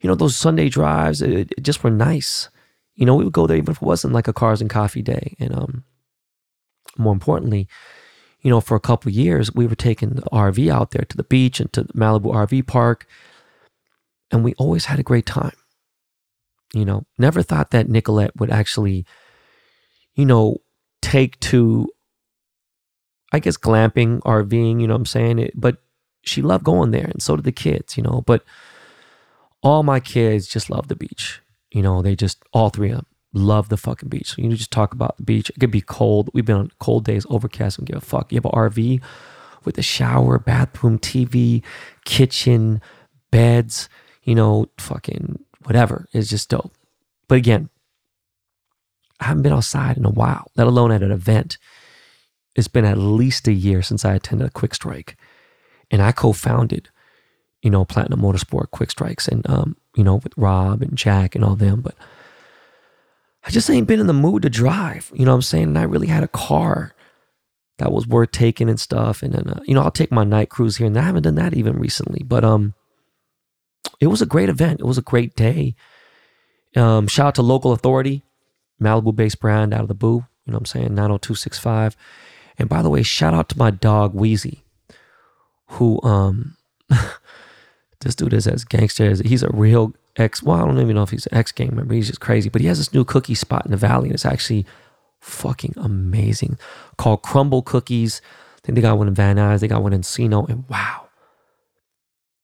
you 0.02 0.08
know, 0.10 0.16
those 0.16 0.36
Sunday 0.36 0.68
drives, 0.68 1.22
it, 1.22 1.54
it 1.58 1.64
just 1.64 1.84
were 1.84 1.90
nice. 1.90 2.50
You 2.98 3.06
know, 3.06 3.16
we 3.16 3.24
would 3.24 3.34
go 3.34 3.48
there 3.48 3.58
even 3.58 3.72
if 3.72 3.78
it 3.78 3.86
wasn't 3.86 4.14
like 4.14 4.28
a 4.28 4.34
cars 4.34 4.60
and 4.60 4.70
coffee 4.70 5.02
day. 5.02 5.36
And 5.40 5.56
um, 5.56 5.84
more 6.98 7.14
importantly, 7.14 7.70
you 8.42 8.50
know, 8.50 8.60
for 8.60 8.76
a 8.76 8.82
couple 8.82 9.12
years, 9.12 9.54
we 9.54 9.68
were 9.68 9.76
taking 9.76 10.10
the 10.10 10.22
RV 10.24 10.70
out 10.70 10.92
there 10.92 11.06
to 11.08 11.18
the 11.18 11.24
beach 11.24 11.60
and 11.60 11.72
to 11.74 11.84
the 11.84 11.94
Malibu 11.94 12.34
RV 12.34 12.68
park. 12.68 13.08
And 14.32 14.44
we 14.44 14.54
always 14.56 14.86
had 14.86 15.00
a 15.00 15.04
great 15.04 15.26
time. 15.26 15.56
You 16.74 16.86
know, 16.86 17.06
never 17.18 17.42
thought 17.42 17.72
that 17.72 17.88
Nicolette 17.88 18.36
would 18.36 18.52
actually, 18.52 19.06
you 20.16 20.26
know, 20.26 20.58
take 21.02 21.40
to, 21.40 21.90
I 23.32 23.40
guess, 23.40 23.58
glamping, 23.58 24.20
RVing, 24.22 24.82
you 24.82 24.88
know 24.88 24.96
what 24.96 25.02
I'm 25.02 25.06
saying? 25.06 25.40
It, 25.40 25.54
but 25.56 25.78
she 26.24 26.42
loved 26.42 26.66
going 26.66 26.92
there. 26.92 27.06
And 27.06 27.22
so 27.22 27.36
did 27.36 27.46
the 27.46 27.52
kids, 27.52 27.96
you 27.96 28.04
know. 28.04 28.22
But 28.26 28.44
all 29.62 29.84
my 29.84 30.00
kids 30.00 30.48
just 30.48 30.70
love 30.70 30.88
the 30.88 30.96
beach. 30.96 31.42
You 31.72 31.82
know, 31.82 32.02
they 32.02 32.16
just, 32.16 32.44
all 32.54 32.70
three 32.70 32.90
of 32.92 32.98
them 32.98 33.06
love 33.34 33.70
the 33.70 33.78
fucking 33.78 34.10
beach. 34.10 34.30
So 34.30 34.42
you 34.42 34.50
just 34.50 34.72
talk 34.72 34.94
about 34.94 35.18
the 35.18 35.24
beach. 35.24 35.50
It 35.50 35.60
could 35.60 35.72
be 35.72 35.82
cold. 35.82 36.30
We've 36.34 36.46
been 36.46 36.56
on 36.56 36.72
cold 36.80 37.06
days, 37.06 37.26
overcast, 37.30 37.78
and 37.78 37.88
give 37.88 37.98
a 37.98 38.02
fuck. 38.02 38.32
You 38.32 38.38
have 38.38 38.46
an 38.46 38.52
RV 38.52 39.02
with 39.66 39.78
a 39.78 39.82
shower, 39.82 40.40
bathroom, 40.40 40.98
TV, 41.00 41.64
kitchen, 42.06 42.82
beds, 43.32 43.90
you 44.24 44.36
know, 44.36 44.68
fucking 44.78 45.44
whatever. 45.64 46.08
It's 46.14 46.30
just 46.30 46.50
dope. 46.50 46.72
But 47.28 47.38
again, 47.38 47.70
I 49.20 49.26
haven't 49.26 49.44
been 49.44 49.54
outside 49.54 49.98
in 49.98 50.06
a 50.06 50.12
while, 50.12 50.52
let 50.56 50.68
alone 50.68 50.92
at 50.92 51.04
an 51.04 51.12
event. 51.12 51.58
It's 52.56 52.68
been 52.68 52.86
at 52.86 52.98
least 52.98 53.48
a 53.48 53.54
year 53.54 53.82
since 53.82 54.06
I 54.06 54.14
attended 54.14 54.48
a 54.48 54.52
quick 54.52 54.74
strike. 54.74 55.18
And 55.92 56.02
I 56.02 56.12
co 56.12 56.34
founded 56.34 56.90
you 57.62 57.70
know, 57.70 57.86
Platinum 57.86 58.22
Motorsport, 58.22 58.72
Quick 58.72 58.92
Strikes, 58.92 59.28
and 59.28 59.48
um, 59.50 59.76
you 59.98 60.04
know, 60.04 60.16
with 60.16 60.38
Rob 60.38 60.82
and 60.82 60.96
Jack 60.96 61.36
and 61.36 61.44
all 61.44 61.56
them. 61.56 61.82
But 61.82 61.96
I 63.44 63.50
just 63.50 63.70
ain't 63.70 63.88
been 63.88 64.00
in 64.00 64.08
the 64.08 64.14
mood 64.14 64.44
to 64.44 64.50
drive. 64.50 65.12
You 65.14 65.26
know 65.26 65.32
what 65.32 65.38
I'm 65.38 65.42
saying? 65.42 65.64
And 65.64 65.80
I 65.80 65.84
really 65.84 66.08
had 66.08 66.24
a 66.24 66.28
car 66.28 66.94
that 67.80 67.92
was 67.92 68.08
worth 68.08 68.32
taking 68.32 68.70
and 68.70 68.80
stuff. 68.80 69.24
And 69.24 69.34
then, 69.34 69.50
uh, 69.50 69.60
you 69.66 69.74
know, 69.74 69.82
I'll 69.82 69.92
take 69.92 70.12
my 70.12 70.24
night 70.24 70.50
cruise 70.50 70.78
here, 70.78 70.88
and 70.88 70.98
I 70.98 71.02
haven't 71.02 71.24
done 71.24 71.36
that 71.36 71.56
even 71.56 71.78
recently. 71.80 72.24
But 72.24 72.44
um, 72.44 72.76
it 74.00 74.08
was 74.08 74.22
a 74.22 74.28
great 74.28 74.50
event. 74.50 74.80
It 74.80 74.86
was 74.86 74.98
a 74.98 75.04
great 75.04 75.36
day. 75.36 75.76
Um, 76.76 77.08
shout 77.08 77.28
out 77.28 77.36
to 77.36 77.42
local 77.42 77.72
authority. 77.72 78.24
Malibu 78.82 79.16
based 79.16 79.40
brand 79.40 79.74
out 79.74 79.82
of 79.82 79.88
the 79.88 79.96
boo. 79.96 80.26
You 80.46 80.52
know 80.52 80.58
what 80.58 80.62
I'm 80.62 80.66
saying? 80.66 80.96
90265. 80.96 81.98
And 82.60 82.70
by 82.70 82.82
the 82.82 82.90
way, 82.90 83.02
shout 83.02 83.34
out 83.34 83.50
to 83.50 83.58
my 83.58 83.72
dog 83.72 84.14
Wheezy, 84.14 84.64
who 85.68 86.00
um 86.04 86.56
this 88.02 88.16
dude 88.16 88.34
is 88.34 88.48
as 88.48 88.64
gangster 88.64 89.10
as 89.10 89.20
he's 89.20 89.44
a 89.44 89.50
real 89.50 89.94
ex 90.16 90.42
well, 90.44 90.62
I 90.62 90.66
don't 90.66 90.80
even 90.80 90.96
know 90.96 91.04
if 91.04 91.10
he's 91.10 91.28
an 91.28 91.38
ex 91.38 91.52
gang 91.52 91.76
member. 91.76 91.94
He's 91.94 92.08
just 92.08 92.20
crazy. 92.20 92.50
But 92.50 92.62
he 92.62 92.68
has 92.68 92.78
this 92.78 92.94
new 92.94 93.04
cookie 93.04 93.36
spot 93.36 93.66
in 93.66 93.72
the 93.72 93.78
valley, 93.78 94.08
and 94.08 94.16
it's 94.16 94.26
actually 94.26 94.66
fucking 95.20 95.74
amazing. 95.78 96.58
Called 96.98 97.24
Crumbl 97.24 97.66
Cookies. 97.66 98.22
I 98.56 98.60
think 98.64 98.76
they 98.76 98.82
got 98.82 98.98
one 98.98 99.08
in 99.08 99.14
Van 99.14 99.38
Nuys, 99.38 99.62
they 99.62 99.68
got 99.68 99.84
one 99.84 99.94
in 99.94 100.04
Sino, 100.04 100.46
and 100.46 100.68
wow. 100.70 101.04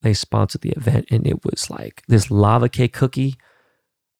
They 0.01 0.13
sponsored 0.13 0.61
the 0.61 0.71
event, 0.71 1.07
and 1.11 1.25
it 1.25 1.43
was 1.45 1.69
like 1.69 2.03
this 2.07 2.29
lava 2.29 2.69
cake 2.69 2.93
cookie 2.93 3.37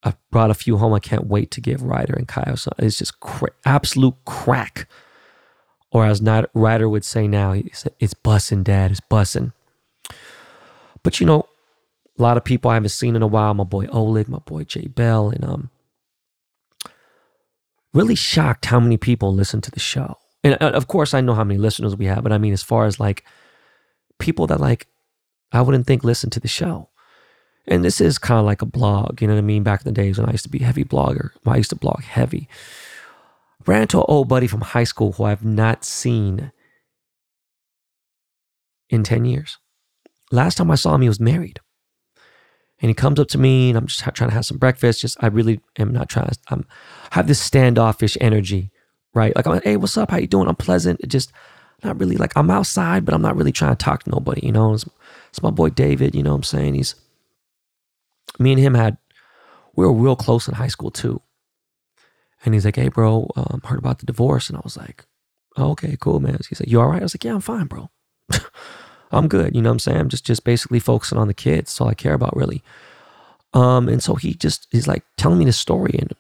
I 0.04 0.14
brought 0.32 0.52
a 0.52 0.56
few 0.56 0.78
home. 0.78 0.94
I 0.94 1.00
can't 1.00 1.28
wait 1.28 1.50
to 1.52 1.62
give 1.62 1.82
Ryder 1.82 2.14
and 2.14 2.28
Kyle. 2.28 2.58
So 2.58 2.72
it's 2.78 2.98
just 2.98 3.20
cra- 3.20 3.52
absolute 3.66 4.16
crack. 4.26 4.90
Or 5.92 6.06
as 6.06 6.22
Ryder 6.54 6.90
would 6.90 7.06
say 7.06 7.28
now, 7.28 7.54
he 7.54 7.70
said, 7.74 7.94
it's 8.00 8.14
bussin', 8.14 8.64
dad, 8.64 8.92
it's 8.92 9.00
bussin'. 9.00 9.54
But 11.04 11.20
you 11.20 11.26
know, 11.26 11.48
a 12.18 12.22
lot 12.22 12.38
of 12.38 12.44
people 12.44 12.72
I 12.72 12.76
haven't 12.76 12.90
seen 12.90 13.16
in 13.16 13.22
a 13.22 13.28
while. 13.28 13.54
My 13.54 13.64
boy 13.64 13.88
Oleg, 13.88 14.28
my 14.28 14.40
boy 14.40 14.64
Jay 14.64 14.88
Bell, 14.88 15.30
and 15.30 15.44
um, 15.44 15.70
really 17.94 18.16
shocked 18.16 18.66
how 18.66 18.80
many 18.80 18.98
people 18.98 19.34
listen 19.34 19.62
to 19.62 19.72
the 19.72 19.80
show. 19.80 20.18
And 20.44 20.58
uh, 20.62 20.72
of 20.72 20.88
course, 20.88 21.14
I 21.14 21.22
know 21.22 21.34
how 21.34 21.44
many 21.44 21.60
listeners 21.60 21.96
we 21.96 22.06
have, 22.06 22.24
but 22.24 22.32
I 22.32 22.38
mean, 22.38 22.54
as 22.54 22.64
far 22.64 22.86
as 22.86 23.00
like 23.00 23.24
people 24.20 24.48
that 24.48 24.60
like, 24.60 24.88
I 25.52 25.62
wouldn't 25.62 25.88
think 25.88 26.04
listen 26.04 26.30
to 26.32 26.40
the 26.40 26.48
show. 26.48 26.90
And 27.66 27.84
this 27.84 28.02
is 28.02 28.18
kind 28.18 28.40
of 28.40 28.46
like 28.46 28.62
a 28.62 28.66
blog, 28.66 29.22
you 29.22 29.28
know 29.28 29.36
what 29.36 29.40
I 29.40 29.44
mean? 29.44 29.64
Back 29.64 29.82
in 29.82 29.94
the 29.94 30.02
days 30.02 30.18
when 30.18 30.28
I 30.28 30.34
used 30.34 30.44
to 30.44 30.50
be 30.50 30.60
a 30.60 30.66
heavy 30.66 30.84
blogger, 30.84 31.30
I 31.46 31.58
used 31.58 31.70
to 31.70 31.78
blog 31.78 32.04
heavy. 32.04 32.50
Ran 33.66 33.88
to 33.90 34.00
an 34.00 34.06
old 34.10 34.28
buddy 34.28 34.48
from 34.48 34.62
high 34.62 34.84
school 34.84 35.14
who 35.14 35.24
I've 35.24 35.46
not 35.46 35.86
seen 35.86 36.52
in 38.90 39.04
10 39.04 39.24
years. 39.24 39.58
Last 40.34 40.56
time 40.56 40.72
I 40.72 40.76
saw 40.76 40.96
him, 40.96 41.02
he 41.02 41.08
was 41.08 41.20
married. 41.20 41.60
And 42.80 42.90
he 42.90 42.94
comes 42.94 43.20
up 43.20 43.30
to 43.30 43.38
me 43.38 43.70
and 43.70 43.78
I'm 43.78 43.88
just 43.88 44.02
trying 44.02 44.30
to 44.30 44.36
have 44.36 44.46
some 44.46 44.58
breakfast. 44.58 45.02
Just, 45.02 45.18
I 45.24 45.28
really 45.28 45.62
am 45.80 45.94
not 45.94 46.10
trying 46.10 46.28
to, 46.28 46.38
I'm, 46.50 46.66
have 47.12 47.28
this 47.28 47.40
standoffish 47.40 48.18
energy, 48.20 48.72
right? 49.14 49.34
Like, 49.36 49.48
I'm 49.48 49.54
like, 49.54 49.64
hey, 49.64 49.78
what's 49.78 49.96
up? 49.96 50.12
How 50.12 50.18
you 50.18 50.28
doing? 50.28 50.50
I'm 50.50 50.56
pleasant. 50.56 51.00
It 51.02 51.08
just, 51.08 51.32
not 51.84 52.00
really 52.00 52.18
like, 52.18 52.34
I'm 52.36 52.50
outside, 52.50 53.06
but 53.06 53.14
I'm 53.14 53.22
not 53.22 53.38
really 53.38 53.52
trying 53.52 53.76
to 53.76 53.84
talk 53.84 54.04
to 54.04 54.10
nobody, 54.10 54.46
you 54.46 54.52
know? 54.52 54.74
It's, 54.74 54.86
it's 55.30 55.42
my 55.42 55.52
boy 55.52 55.70
David, 55.70 56.16
you 56.16 56.24
know 56.24 56.32
what 56.32 56.38
I'm 56.38 56.44
saying? 56.44 56.74
He's, 56.74 56.96
me 58.40 58.52
and 58.52 58.60
him 58.60 58.74
had 58.74 58.98
we 59.76 59.86
were 59.86 59.94
real 59.94 60.16
close 60.16 60.48
in 60.48 60.56
high 60.56 60.68
school 60.68 60.92
too. 60.92 61.22
And 62.46 62.54
he's 62.54 62.66
like, 62.66 62.76
"Hey, 62.76 62.90
bro, 62.90 63.30
um, 63.36 63.62
heard 63.64 63.80
about 63.80 64.00
the 64.00 64.06
divorce?" 64.06 64.50
And 64.50 64.58
I 64.58 64.62
was 64.64 64.76
like, 64.76 65.06
oh, 65.58 65.72
"Okay, 65.72 65.96
cool, 66.00 66.20
man." 66.20 66.38
He's 66.50 66.60
like, 66.60 66.70
"You 66.70 66.82
all 66.82 66.88
right?" 66.88 67.02
I 67.02 67.04
was 67.04 67.16
like, 67.16 67.24
"Yeah, 67.24 67.36
I'm 67.36 67.42
fine, 67.42 67.68
bro. 67.68 67.90
I'm 69.14 69.28
good." 69.28 69.56
You 69.56 69.62
know 69.62 69.70
what 69.70 69.76
I'm 69.76 69.80
saying? 69.80 69.98
I'm 70.00 70.10
just 70.10 70.26
just 70.26 70.44
basically 70.44 70.80
focusing 70.80 71.18
on 71.18 71.28
the 71.28 71.34
kids. 71.34 71.72
That's 71.72 71.82
all 71.82 71.90
I 71.90 71.94
care 71.94 72.14
about, 72.14 72.36
really. 72.36 72.64
Um, 73.54 73.88
and 73.88 74.02
so 74.02 74.16
he 74.16 74.34
just 74.34 74.68
he's 74.72 74.88
like 74.88 75.04
telling 75.18 75.40
me 75.40 75.46
the 75.46 75.54
story, 75.54 75.96
and 76.00 76.14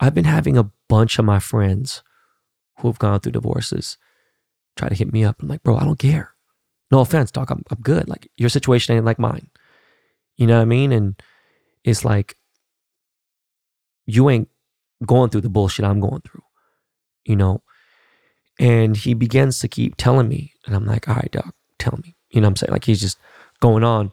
I've 0.00 0.14
been 0.14 0.24
having 0.24 0.58
a 0.58 0.70
bunch 0.88 1.18
of 1.18 1.24
my 1.24 1.38
friends 1.38 2.02
who 2.80 2.88
have 2.88 2.98
gone 2.98 3.20
through 3.20 3.32
divorces 3.32 3.96
try 4.76 4.88
to 4.88 4.94
hit 4.94 5.12
me 5.12 5.24
up. 5.24 5.40
I'm 5.40 5.48
like, 5.48 5.62
bro, 5.62 5.76
I 5.76 5.84
don't 5.84 5.98
care. 5.98 6.34
No 6.90 7.00
offense, 7.00 7.30
dog. 7.30 7.50
I'm, 7.50 7.62
I'm 7.70 7.80
good. 7.80 8.08
Like 8.08 8.28
your 8.36 8.48
situation 8.48 8.94
ain't 8.94 9.04
like 9.04 9.18
mine. 9.18 9.48
You 10.36 10.46
know 10.46 10.56
what 10.56 10.62
I 10.62 10.66
mean? 10.66 10.92
And 10.92 11.20
it's 11.84 12.04
like 12.04 12.36
you 14.06 14.28
ain't 14.30 14.48
going 15.04 15.30
through 15.30 15.42
the 15.42 15.48
bullshit 15.48 15.84
I'm 15.84 16.00
going 16.00 16.22
through, 16.22 16.42
you 17.24 17.36
know? 17.36 17.62
And 18.58 18.96
he 18.96 19.14
begins 19.14 19.58
to 19.60 19.68
keep 19.68 19.96
telling 19.96 20.28
me, 20.28 20.52
and 20.64 20.76
I'm 20.76 20.86
like, 20.86 21.08
all 21.08 21.16
right, 21.16 21.30
dog, 21.30 21.52
tell 21.78 21.98
me. 22.02 22.16
You 22.30 22.40
know 22.40 22.46
what 22.46 22.50
I'm 22.50 22.56
saying? 22.56 22.72
Like 22.72 22.84
he's 22.84 23.00
just 23.00 23.18
going 23.60 23.82
on. 23.82 24.12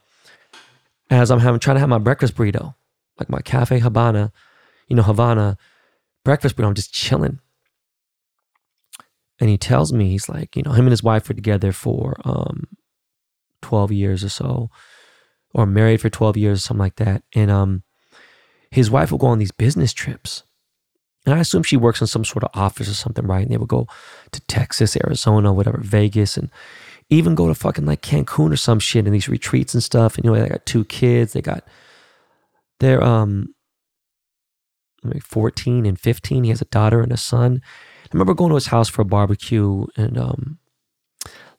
As 1.09 1.29
I'm 1.29 1.39
having 1.39 1.59
trying 1.59 1.75
to 1.75 1.81
have 1.81 1.89
my 1.89 1.97
breakfast 1.97 2.35
burrito, 2.35 2.73
like 3.19 3.29
my 3.29 3.41
cafe 3.41 3.79
Habana, 3.79 4.31
you 4.87 4.95
know, 4.95 5.03
Havana 5.03 5.57
breakfast 6.23 6.55
burrito, 6.55 6.67
I'm 6.67 6.73
just 6.73 6.93
chilling 6.93 7.39
and 9.41 9.49
he 9.49 9.57
tells 9.57 9.91
me 9.91 10.09
he's 10.09 10.29
like 10.29 10.55
you 10.55 10.61
know 10.61 10.71
him 10.71 10.85
and 10.85 10.91
his 10.91 11.03
wife 11.03 11.27
were 11.27 11.35
together 11.35 11.73
for 11.73 12.15
um 12.23 12.67
12 13.61 13.91
years 13.91 14.23
or 14.23 14.29
so 14.29 14.69
or 15.53 15.65
married 15.65 15.99
for 15.99 16.09
12 16.09 16.37
years 16.37 16.63
something 16.63 16.79
like 16.79 16.95
that 16.95 17.23
and 17.33 17.51
um 17.51 17.83
his 18.69 18.89
wife 18.89 19.11
will 19.11 19.17
go 19.17 19.27
on 19.27 19.39
these 19.39 19.51
business 19.51 19.91
trips 19.91 20.43
and 21.25 21.35
i 21.35 21.39
assume 21.39 21.63
she 21.63 21.77
works 21.77 22.01
in 22.01 22.07
some 22.07 22.25
sort 22.25 22.43
of 22.43 22.49
office 22.53 22.89
or 22.89 22.93
something 22.93 23.25
right? 23.27 23.43
And 23.43 23.51
they 23.51 23.57
would 23.57 23.67
go 23.67 23.87
to 24.31 24.41
texas 24.41 24.97
arizona 24.97 25.53
whatever 25.53 25.79
vegas 25.81 26.37
and 26.37 26.49
even 27.11 27.35
go 27.35 27.47
to 27.47 27.53
fucking 27.53 27.85
like 27.85 28.01
cancun 28.01 28.51
or 28.51 28.55
some 28.55 28.79
shit 28.79 29.05
in 29.05 29.11
these 29.13 29.29
retreats 29.29 29.73
and 29.73 29.83
stuff. 29.83 30.15
And 30.15 30.25
you 30.25 30.31
know 30.31 30.41
they 30.41 30.47
got 30.47 30.65
two 30.65 30.85
kids. 30.85 31.33
They 31.33 31.41
got 31.41 31.67
they're 32.79 33.03
um 33.03 33.53
14 35.21 35.85
and 35.85 35.99
15 35.99 36.43
he 36.43 36.49
has 36.49 36.61
a 36.61 36.65
daughter 36.65 37.01
and 37.01 37.11
a 37.11 37.17
son. 37.17 37.61
I 38.05 38.07
remember 38.13 38.33
going 38.33 38.49
to 38.49 38.55
his 38.55 38.67
house 38.67 38.89
for 38.89 39.01
a 39.01 39.05
barbecue, 39.05 39.85
and 39.95 40.17
um, 40.17 40.59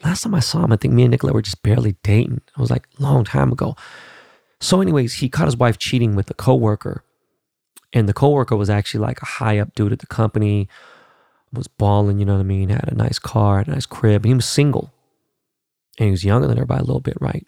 last 0.04 0.22
time 0.22 0.34
I 0.34 0.40
saw 0.40 0.64
him, 0.64 0.72
I 0.72 0.76
think 0.76 0.92
me 0.92 1.02
and 1.02 1.10
Nicola 1.10 1.32
were 1.32 1.40
just 1.40 1.62
barely 1.62 1.96
dating. 2.02 2.42
It 2.46 2.60
was 2.60 2.70
like 2.70 2.86
a 2.98 3.02
long 3.02 3.24
time 3.24 3.50
ago. 3.50 3.74
So, 4.60 4.82
anyways, 4.82 5.14
he 5.14 5.30
caught 5.30 5.46
his 5.46 5.56
wife 5.56 5.78
cheating 5.78 6.14
with 6.14 6.28
a 6.30 6.34
coworker, 6.34 7.04
and 7.92 8.08
the 8.08 8.12
coworker 8.12 8.56
was 8.56 8.70
actually 8.70 9.00
like 9.00 9.20
a 9.22 9.26
high 9.26 9.58
up 9.58 9.74
dude 9.74 9.92
at 9.92 9.98
the 9.98 10.06
company, 10.06 10.68
was 11.52 11.68
balling, 11.68 12.18
you 12.18 12.24
know 12.24 12.34
what 12.34 12.40
I 12.40 12.44
mean, 12.44 12.70
had 12.70 12.90
a 12.90 12.94
nice 12.94 13.18
car, 13.18 13.60
a 13.60 13.70
nice 13.70 13.86
crib, 13.86 14.24
he 14.24 14.34
was 14.34 14.46
single, 14.46 14.92
and 15.98 16.06
he 16.06 16.10
was 16.10 16.24
younger 16.24 16.48
than 16.48 16.56
her 16.56 16.66
by 16.66 16.78
a 16.78 16.82
little 16.82 17.00
bit, 17.00 17.16
right? 17.20 17.46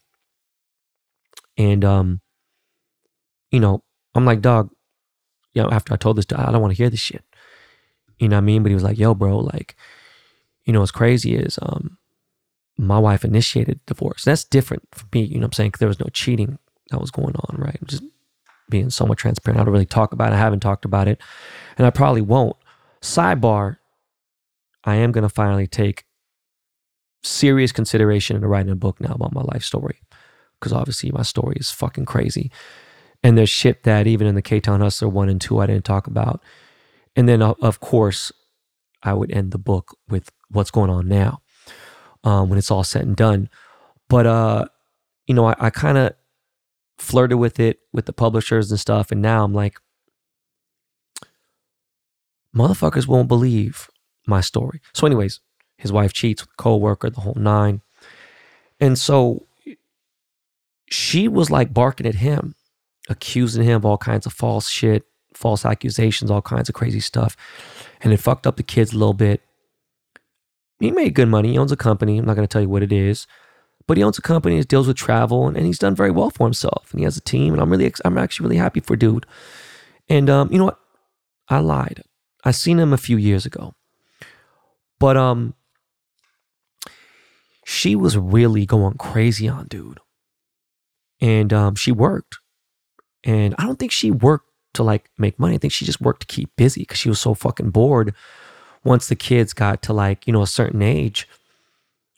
And 1.57 1.85
um, 1.85 2.21
you 3.51 3.61
know, 3.61 3.83
I'm 4.15 4.25
like, 4.25 4.41
dog, 4.41 4.71
you 5.55 5.63
know, 5.63 5.71
after 5.71 5.95
I 5.95 5.97
told 5.97 6.17
this, 6.17 6.27
to 6.27 6.41
I 6.41 6.51
don't 6.51 6.61
want 6.61 6.73
to 6.73 6.77
hear 6.77 6.91
this 6.91 7.01
shit. 7.01 7.25
You 8.19 8.29
know 8.29 8.37
what 8.37 8.43
I 8.43 8.45
mean? 8.45 8.63
But 8.63 8.71
he 8.71 8.75
was 8.75 8.85
like, 8.85 8.99
yo, 8.99 9.15
bro, 9.15 9.39
like, 9.39 9.77
you 10.65 10.73
know, 10.73 10.81
what's 10.81 10.93
crazy 10.93 11.35
is 11.35 11.59
um, 11.63 11.99
my 12.77 12.99
wife 12.99 13.25
initiated 13.25 13.81
divorce. 13.87 14.25
That's 14.25 14.45
different 14.45 14.83
for 14.93 15.07
me, 15.13 15.23
you 15.23 15.35
know 15.35 15.41
what 15.41 15.47
I'm 15.47 15.53
saying? 15.53 15.69
Because 15.69 15.81
there 15.81 15.89
was 15.89 16.01
no 16.01 16.09
cheating 16.13 16.59
that 16.91 17.01
was 17.01 17.11
going 17.11 17.35
on, 17.37 17.57
right? 17.59 17.79
Just 17.87 18.03
being 18.69 18.91
somewhat 18.91 19.19
transparent. 19.19 19.61
I 19.61 19.65
don't 19.65 19.73
really 19.73 19.87
talk 19.87 20.13
about 20.13 20.33
it. 20.33 20.37
I 20.37 20.39
haven't 20.39 20.61
talked 20.61 20.85
about 20.85 21.09
it. 21.09 21.21
And 21.77 21.87
I 21.87 21.91
probably 21.91 22.23
won't. 22.23 22.57
Sidebar, 23.03 23.77
I 24.85 24.97
am 24.97 25.13
going 25.13 25.23
to 25.23 25.29
finally 25.29 25.67
take 25.67 26.05
serious 27.23 27.73
consideration 27.73 28.37
into 28.37 28.49
writing 28.49 28.73
a 28.73 28.77
book 28.77 29.01
now 29.01 29.15
about 29.15 29.33
my 29.33 29.43
life 29.43 29.63
story. 29.63 30.01
Because 30.59 30.73
obviously 30.73 31.11
my 31.11 31.23
story 31.23 31.57
is 31.59 31.71
fucking 31.71 32.07
crazy. 32.07 32.51
And 33.23 33.37
there's 33.37 33.51
shit 33.51 33.83
that 33.85 34.07
even 34.07 34.27
in 34.27 34.35
the 34.35 34.43
K 34.43 34.61
Town 34.61 34.81
Hustler 34.81 35.09
1 35.09 35.29
and 35.29 35.41
2 35.41 35.59
I 35.61 35.67
didn't 35.67 35.85
talk 35.85 36.07
about 36.07 36.43
and 37.17 37.29
then, 37.29 37.43
of 37.43 37.81
course, 37.81 38.33
I 39.03 39.13
would 39.13 39.31
end 39.31 39.53
the 39.53 39.59
book 39.59 39.97
with 40.09 40.31
what's 40.51 40.71
going 40.71 40.91
on 40.91 41.09
now 41.09 41.41
um, 42.25 42.49
when 42.49 42.59
it's 42.59 42.71
all 42.71 42.85
said 42.85 43.03
and 43.03 43.17
done. 43.17 43.49
But, 44.09 44.27
uh, 44.27 44.67
you 45.27 45.35
know, 45.35 45.47
I, 45.47 45.55
I 45.59 45.71
kind 45.71 45.99
of 45.99 46.15
flirted 47.05 47.39
with 47.39 47.61
it 47.61 47.81
with 47.93 48.07
the 48.07 48.13
publishers 48.13 48.71
and 48.71 48.81
stuff. 48.81 49.13
And 49.13 49.23
now 49.23 49.45
I'm 49.45 49.55
like, 49.55 49.79
motherfuckers 52.55 53.07
won't 53.07 53.29
believe 53.29 53.89
my 54.27 54.41
story. 54.41 54.81
So, 54.93 55.07
anyways, 55.07 55.41
his 55.77 55.93
wife 55.93 56.13
cheats 56.13 56.43
with 56.43 56.51
a 56.51 56.63
coworker, 56.63 57.11
the 57.11 57.21
whole 57.21 57.35
nine. 57.35 57.83
And 58.81 58.99
so 58.99 59.47
she 60.91 61.29
was 61.29 61.51
like 61.51 61.75
barking 61.75 62.07
at 62.07 62.17
him, 62.17 62.55
accusing 63.09 63.65
him 63.65 63.77
of 63.77 63.85
all 63.85 63.99
kinds 63.99 64.27
of 64.27 64.33
false 64.33 64.69
shit, 64.69 65.05
false 65.35 65.65
accusations, 65.65 66.31
all 66.31 66.43
kinds 66.43 66.69
of 66.69 66.75
crazy 66.75 67.01
stuff. 67.01 67.37
And 68.01 68.13
it 68.13 68.19
fucked 68.19 68.47
up 68.47 68.57
the 68.57 68.63
kids 68.63 68.93
a 68.93 68.99
little 68.99 69.15
bit. 69.15 69.43
He 70.81 70.91
made 70.91 71.15
good 71.15 71.29
money. 71.29 71.53
He 71.53 71.59
owns 71.59 71.73
a 71.73 71.77
company. 71.77 72.19
I'm 72.19 72.27
not 72.27 72.37
going 72.37 72.47
to 72.47 72.53
tell 72.53 72.63
you 72.63 72.69
what 72.69 72.83
it 72.83 72.93
is, 72.93 73.27
but 73.87 73.97
he 73.97 74.03
owns 74.03 74.19
a 74.19 74.23
company 74.23 74.59
that 74.59 74.69
deals 74.69 74.87
with 74.87 74.97
travel 74.97 75.47
and, 75.47 75.57
and 75.57 75.67
he's 75.67 75.79
done 75.79 75.95
very 75.95 76.11
well 76.11 76.31
for 76.31 76.47
himself. 76.47 76.91
And 76.91 77.01
he 77.01 77.05
has 77.05 77.17
a 77.17 77.21
team. 77.21 77.53
And 77.53 77.63
I'm 77.63 77.71
really, 77.71 77.93
I'm 78.05 78.19
actually 78.19 78.45
really 78.45 78.57
happy 78.57 78.81
for 78.81 78.97
dude. 78.97 79.27
And 80.09 80.29
um, 80.29 80.51
you 80.53 80.59
know 80.59 80.67
what? 80.67 80.79
I 81.49 81.59
lied. 81.59 82.03
I 82.45 82.51
seen 82.51 82.79
him 82.79 82.93
a 82.93 82.99
few 82.99 83.17
years 83.17 83.47
ago, 83.47 83.75
but 84.99 85.17
um, 85.17 85.55
she 87.65 87.97
was 87.97 88.17
really 88.17 88.67
going 88.67 88.97
crazy 88.99 89.49
on 89.49 89.67
dude, 89.67 90.01
and 91.21 91.53
um, 91.53 91.75
she 91.75 91.91
worked, 91.91 92.39
and 93.25 93.55
I 93.59 93.65
don't 93.65 93.79
think 93.79 93.93
she 93.93 94.11
worked 94.11 94.51
to 94.75 94.83
like 94.83 95.11
make 95.17 95.39
money. 95.39 95.55
I 95.55 95.59
think 95.59 95.73
she 95.73 95.87
just 95.87 96.01
worked 96.01 96.21
to 96.21 96.27
keep 96.27 96.55
busy 96.57 96.83
because 96.83 96.99
she 96.99 97.09
was 97.09 97.21
so 97.21 97.33
fucking 97.35 97.71
bored. 97.71 98.15
Once 98.85 99.09
the 99.09 99.17
kids 99.17 99.55
got 99.55 99.81
to 99.83 99.95
like, 99.95 100.27
you 100.27 100.33
know, 100.33 100.43
a 100.43 100.47
certain 100.47 100.83
age, 100.83 101.27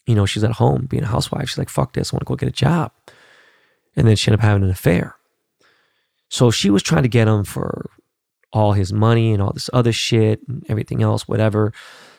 you 0.06 0.14
know, 0.14 0.26
she's 0.26 0.44
at 0.44 0.52
home 0.52 0.86
being 0.86 1.02
a 1.02 1.08
housewife. 1.08 1.48
She's 1.48 1.58
like, 1.58 1.68
fuck 1.68 1.92
this, 1.92 2.12
I 2.12 2.16
want 2.16 2.20
to 2.20 2.26
go 2.26 2.36
get 2.36 2.48
a 2.48 2.52
job. 2.52 2.92
And 3.96 4.06
then 4.06 4.16
she 4.16 4.30
ended 4.30 4.40
up 4.40 4.44
having 4.44 4.62
an 4.62 4.70
affair. 4.70 5.16
So 6.28 6.50
she 6.50 6.70
was 6.70 6.82
trying 6.82 7.02
to 7.02 7.08
get 7.08 7.28
him 7.28 7.44
for 7.44 7.90
all 8.52 8.72
his 8.72 8.92
money 8.92 9.32
and 9.32 9.42
all 9.42 9.52
this 9.52 9.70
other 9.72 9.92
shit 9.92 10.40
and 10.48 10.64
everything 10.68 11.02
else, 11.02 11.26
whatever. 11.28 11.72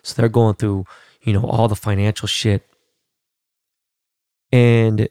So 0.04 0.14
they're 0.16 0.30
going 0.30 0.56
through, 0.56 0.86
you 1.22 1.34
know, 1.34 1.44
all 1.44 1.68
the 1.68 1.76
financial 1.76 2.28
shit. 2.28 2.68
And 4.52 5.10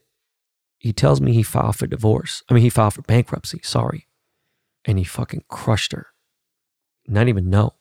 he 0.79 0.93
tells 0.93 1.21
me 1.21 1.33
he 1.33 1.43
filed 1.43 1.77
for 1.77 1.87
divorce. 1.87 2.43
I 2.49 2.55
mean, 2.55 2.63
he 2.63 2.71
filed 2.71 2.95
for 2.95 3.03
bankruptcy, 3.03 3.61
sorry. 3.63 4.07
And 4.85 4.99
he 4.99 5.05
fucking 5.05 5.45
crushed 5.49 5.93
her. 5.93 6.07
Not 7.07 7.29
even 7.29 7.51
know. 7.51 7.75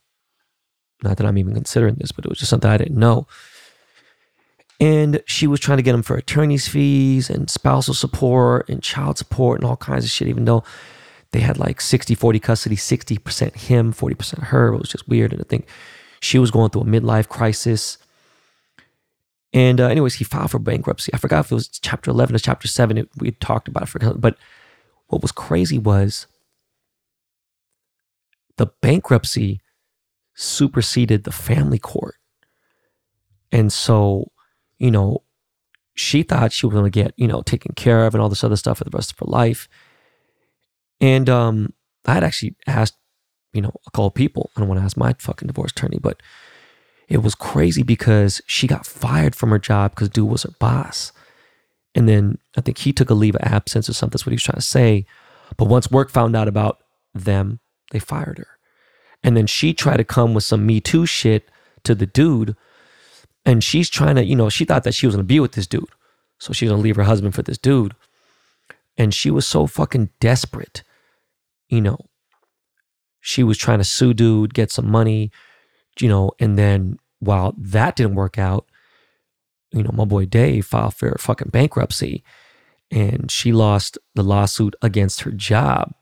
Not 1.04 1.18
that 1.18 1.28
I'm 1.28 1.38
even 1.38 1.54
considering 1.54 1.96
this, 1.96 2.12
but 2.12 2.25
it 2.25 2.30
was 2.30 2.40
just 2.40 2.50
something 2.50 2.70
I 2.70 2.78
didn't 2.78 2.98
know. 2.98 3.28
And 4.79 5.24
she 5.25 5.48
was 5.48 5.60
trying 5.60 5.77
to 5.77 5.84
get 5.84 5.96
him 5.96 6.03
for 6.03 6.17
attorney's 6.17 6.67
fees 6.67 7.29
and 7.29 7.50
spousal 7.50 7.94
support 7.94 8.67
and 8.70 8.84
child 8.84 9.17
support 9.17 9.60
and 9.60 9.70
all 9.70 9.77
kinds 9.77 10.03
of 10.03 10.12
shit, 10.12 10.27
even 10.27 10.46
though 10.46 10.63
they 11.32 11.39
had 11.39 11.58
like 11.58 11.79
60 11.79 12.13
40 12.15 12.39
custody, 12.39 12.75
60% 12.75 13.55
him, 13.55 13.94
40% 13.94 14.44
her. 14.46 14.74
It 14.74 14.79
was 14.79 14.89
just 14.89 15.08
weird. 15.08 15.32
And 15.32 15.41
I 15.41 15.46
think 15.48 15.67
she 16.20 16.39
was 16.39 16.51
going 16.51 16.70
through 16.72 16.82
a 16.82 16.86
midlife 16.86 17.29
crisis. 17.29 17.98
And 19.53 19.79
uh, 19.79 19.88
anyways, 19.88 20.15
he 20.15 20.25
filed 20.25 20.51
for 20.51 20.60
bankruptcy. 20.60 21.13
I 21.13 21.17
forgot 21.17 21.46
if 21.46 21.51
it 21.51 21.55
was 21.55 21.67
chapter 21.70 22.12
11 22.12 22.36
or 22.36 22.39
chapter 22.39 22.67
7. 22.67 22.98
It, 22.98 23.10
we 23.17 23.32
talked 23.32 23.70
about 23.70 23.84
it. 23.84 23.86
For, 23.88 24.00
but 24.13 24.38
what 25.08 25.22
was 25.22 25.32
crazy 25.32 25.77
was 25.77 26.27
the 28.58 28.67
bankruptcy 28.82 29.62
superseded 30.34 31.24
the 31.24 31.32
family 31.32 31.79
court. 31.79 32.15
And 33.51 33.72
so 33.72 34.32
you 34.77 34.91
know, 34.91 35.24
she 35.96 36.24
thought 36.24 36.51
she 36.51 36.65
was 36.65 36.74
going 36.74 36.91
to 36.91 37.03
get, 37.03 37.13
you 37.17 37.27
know, 37.27 37.41
taken 37.41 37.74
care 37.75 38.05
of 38.05 38.13
and 38.13 38.22
all 38.22 38.29
this 38.29 38.44
other 38.44 38.58
stuff 38.58 38.79
for 38.79 38.84
the 38.84 38.91
rest 38.91 39.12
of 39.12 39.20
her 39.20 39.32
life. 39.32 39.67
And 41.00 41.29
um, 41.29 41.74
I 42.05 42.13
had 42.13 42.24
actually 42.24 42.55
asked, 42.67 42.96
you 43.53 43.62
know, 43.62 43.74
a 43.88 43.91
couple 43.91 44.12
people. 44.12 44.51
I 44.55 44.60
don't 44.60 44.67
want 44.67 44.79
to 44.79 44.86
ask 44.86 44.98
my 44.98 45.15
fucking 45.17 45.48
divorce 45.48 45.72
attorney, 45.72 46.00
but 46.01 46.22
it 47.08 47.17
was 47.24 47.36
crazy 47.36 47.84
because 47.84 48.41
she 48.46 48.67
got 48.67 48.86
fired 48.86 49.36
from 49.36 49.50
her 49.51 49.60
job 49.60 49.91
because 49.91 50.10
dude 50.10 50.29
was 50.29 50.44
her 50.44 50.51
boss. 50.60 51.12
And 51.94 52.10
then 52.10 52.39
I 52.58 52.62
think 52.62 52.79
he 52.79 52.91
took 52.91 53.10
a 53.10 53.13
leave 53.13 53.36
of 53.36 53.41
absence 53.44 53.88
or 53.88 53.94
something. 53.94 54.12
That's 54.12 54.25
what 54.25 54.32
he 54.32 54.36
was 54.36 54.44
trying 54.44 54.55
to 54.55 54.62
say. 54.62 55.05
But 55.58 55.70
once 55.70 55.89
work 55.89 56.10
found 56.10 56.36
out 56.36 56.50
about 56.50 56.79
them, 57.13 57.60
they 57.91 58.00
fired 58.00 58.39
her. 58.39 58.48
And 59.24 59.38
then 59.38 59.48
she 59.48 59.74
tried 59.74 59.98
to 59.98 60.03
come 60.03 60.34
with 60.34 60.44
some 60.44 60.65
Me 60.65 60.82
Too 60.82 61.05
shit 61.05 61.50
to 61.84 61.96
the 61.96 62.05
dude 62.05 62.55
and 63.46 63.64
she's 63.64 63.90
trying 63.90 64.16
to, 64.16 64.25
you 64.25 64.36
know, 64.36 64.50
she 64.50 64.66
thought 64.66 64.84
that 64.84 64.96
she 64.96 65.06
was 65.06 65.16
gonna 65.16 65.24
be 65.24 65.40
with 65.40 65.54
this 65.54 65.68
dude. 65.68 65.90
So 66.40 66.54
she's 66.54 66.70
gonna 66.70 66.82
leave 66.82 66.96
her 66.96 67.04
husband 67.04 67.36
for 67.36 67.42
this 67.44 67.58
dude. 67.58 67.96
And 68.98 69.14
she 69.14 69.30
was 69.30 69.46
so 69.46 69.68
fucking 69.68 70.10
desperate, 70.20 70.84
you 71.70 71.82
know. 71.82 72.00
She 73.20 73.44
was 73.44 73.58
trying 73.58 73.80
to 73.80 73.84
sue 73.84 74.14
dude, 74.14 74.54
get 74.54 74.72
some 74.72 74.90
money, 74.90 75.32
you 76.00 76.08
know, 76.08 76.32
and 76.40 76.58
then 76.58 77.00
while 77.20 77.54
that 77.58 77.96
didn't 77.96 78.16
work 78.16 78.38
out, 78.38 78.66
you 79.72 79.84
know, 79.84 79.92
my 79.94 80.06
boy 80.06 80.25
Dave 80.25 80.66
filed 80.66 80.94
for 80.94 81.16
fucking 81.20 81.50
bankruptcy 81.50 82.24
and 82.92 83.30
she 83.30 83.52
lost 83.52 83.98
the 84.14 84.24
lawsuit 84.24 84.75
against 84.82 85.22
her 85.22 85.32
job. 85.32 85.94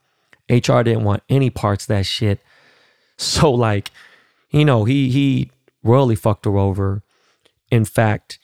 HR 0.49 0.81
didn't 0.81 1.03
want 1.03 1.23
any 1.29 1.49
parts 1.49 1.85
of 1.85 1.87
that 1.89 2.05
shit. 2.05 2.39
So 3.17 3.51
like, 3.51 3.91
you 4.49 4.65
know, 4.65 4.85
he 4.85 5.09
he 5.09 5.51
royally 5.83 6.15
fucked 6.15 6.45
her 6.45 6.57
over. 6.57 7.03
In 7.73 7.85
fact, 7.85 8.37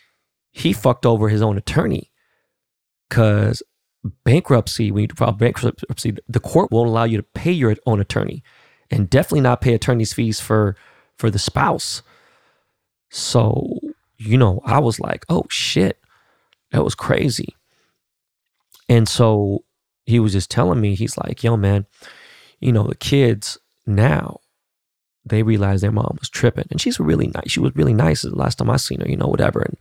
he 0.49 0.73
fucked 0.73 1.05
over 1.05 1.29
his 1.29 1.43
own 1.43 1.55
attorney 1.55 2.11
because 3.07 3.61
bankruptcy, 4.23 4.89
when 4.89 5.03
you 5.03 5.09
file 5.15 5.33
bankruptcy, 5.33 6.15
the 6.27 6.39
court 6.39 6.71
won't 6.71 6.89
allow 6.89 7.03
you 7.03 7.17
to 7.17 7.23
pay 7.35 7.51
your 7.51 7.75
own 7.85 7.99
attorney 7.99 8.41
and 8.89 9.07
definitely 9.07 9.41
not 9.41 9.61
pay 9.61 9.75
attorney's 9.75 10.13
fees 10.13 10.39
for 10.39 10.75
for 11.19 11.29
the 11.29 11.37
spouse. 11.37 12.01
So, 13.11 13.79
you 14.17 14.35
know, 14.35 14.61
I 14.65 14.79
was 14.79 14.99
like, 14.99 15.27
oh 15.29 15.45
shit, 15.47 15.99
that 16.71 16.83
was 16.83 16.95
crazy. 16.95 17.55
And 18.87 19.07
so 19.07 19.63
he 20.07 20.19
was 20.19 20.33
just 20.33 20.49
telling 20.49 20.81
me, 20.81 20.95
he's 20.95 21.19
like, 21.19 21.43
yo, 21.43 21.55
man, 21.55 21.85
you 22.59 22.71
know, 22.71 22.87
the 22.87 22.95
kids 22.95 23.59
now, 23.85 24.39
they 25.29 25.43
realized 25.43 25.83
their 25.83 25.91
mom 25.91 26.17
was 26.19 26.29
tripping. 26.29 26.67
And 26.71 26.81
she's 26.81 26.99
really 26.99 27.27
nice. 27.27 27.51
She 27.51 27.59
was 27.59 27.75
really 27.75 27.93
nice 27.93 28.21
the 28.21 28.35
last 28.35 28.57
time 28.57 28.69
I 28.69 28.77
seen 28.77 28.99
her, 29.01 29.09
you 29.09 29.17
know, 29.17 29.27
whatever. 29.27 29.61
And, 29.61 29.77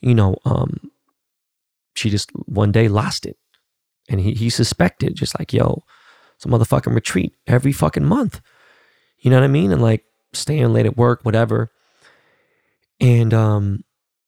you 0.00 0.14
know, 0.14 0.36
um, 0.44 0.90
she 1.94 2.10
just 2.10 2.30
one 2.46 2.72
day 2.72 2.88
lost 2.88 3.26
it. 3.26 3.36
And 4.08 4.20
he, 4.20 4.34
he 4.34 4.50
suspected, 4.50 5.14
just 5.14 5.38
like, 5.38 5.52
yo, 5.52 5.82
some 6.38 6.52
motherfucking 6.52 6.94
retreat 6.94 7.34
every 7.46 7.72
fucking 7.72 8.04
month. 8.04 8.40
You 9.18 9.30
know 9.30 9.36
what 9.36 9.44
I 9.44 9.48
mean? 9.48 9.72
And 9.72 9.80
like 9.80 10.04
staying 10.32 10.72
late 10.72 10.86
at 10.86 10.96
work, 10.96 11.20
whatever. 11.22 11.70
And 13.00 13.32
um, 13.32 13.84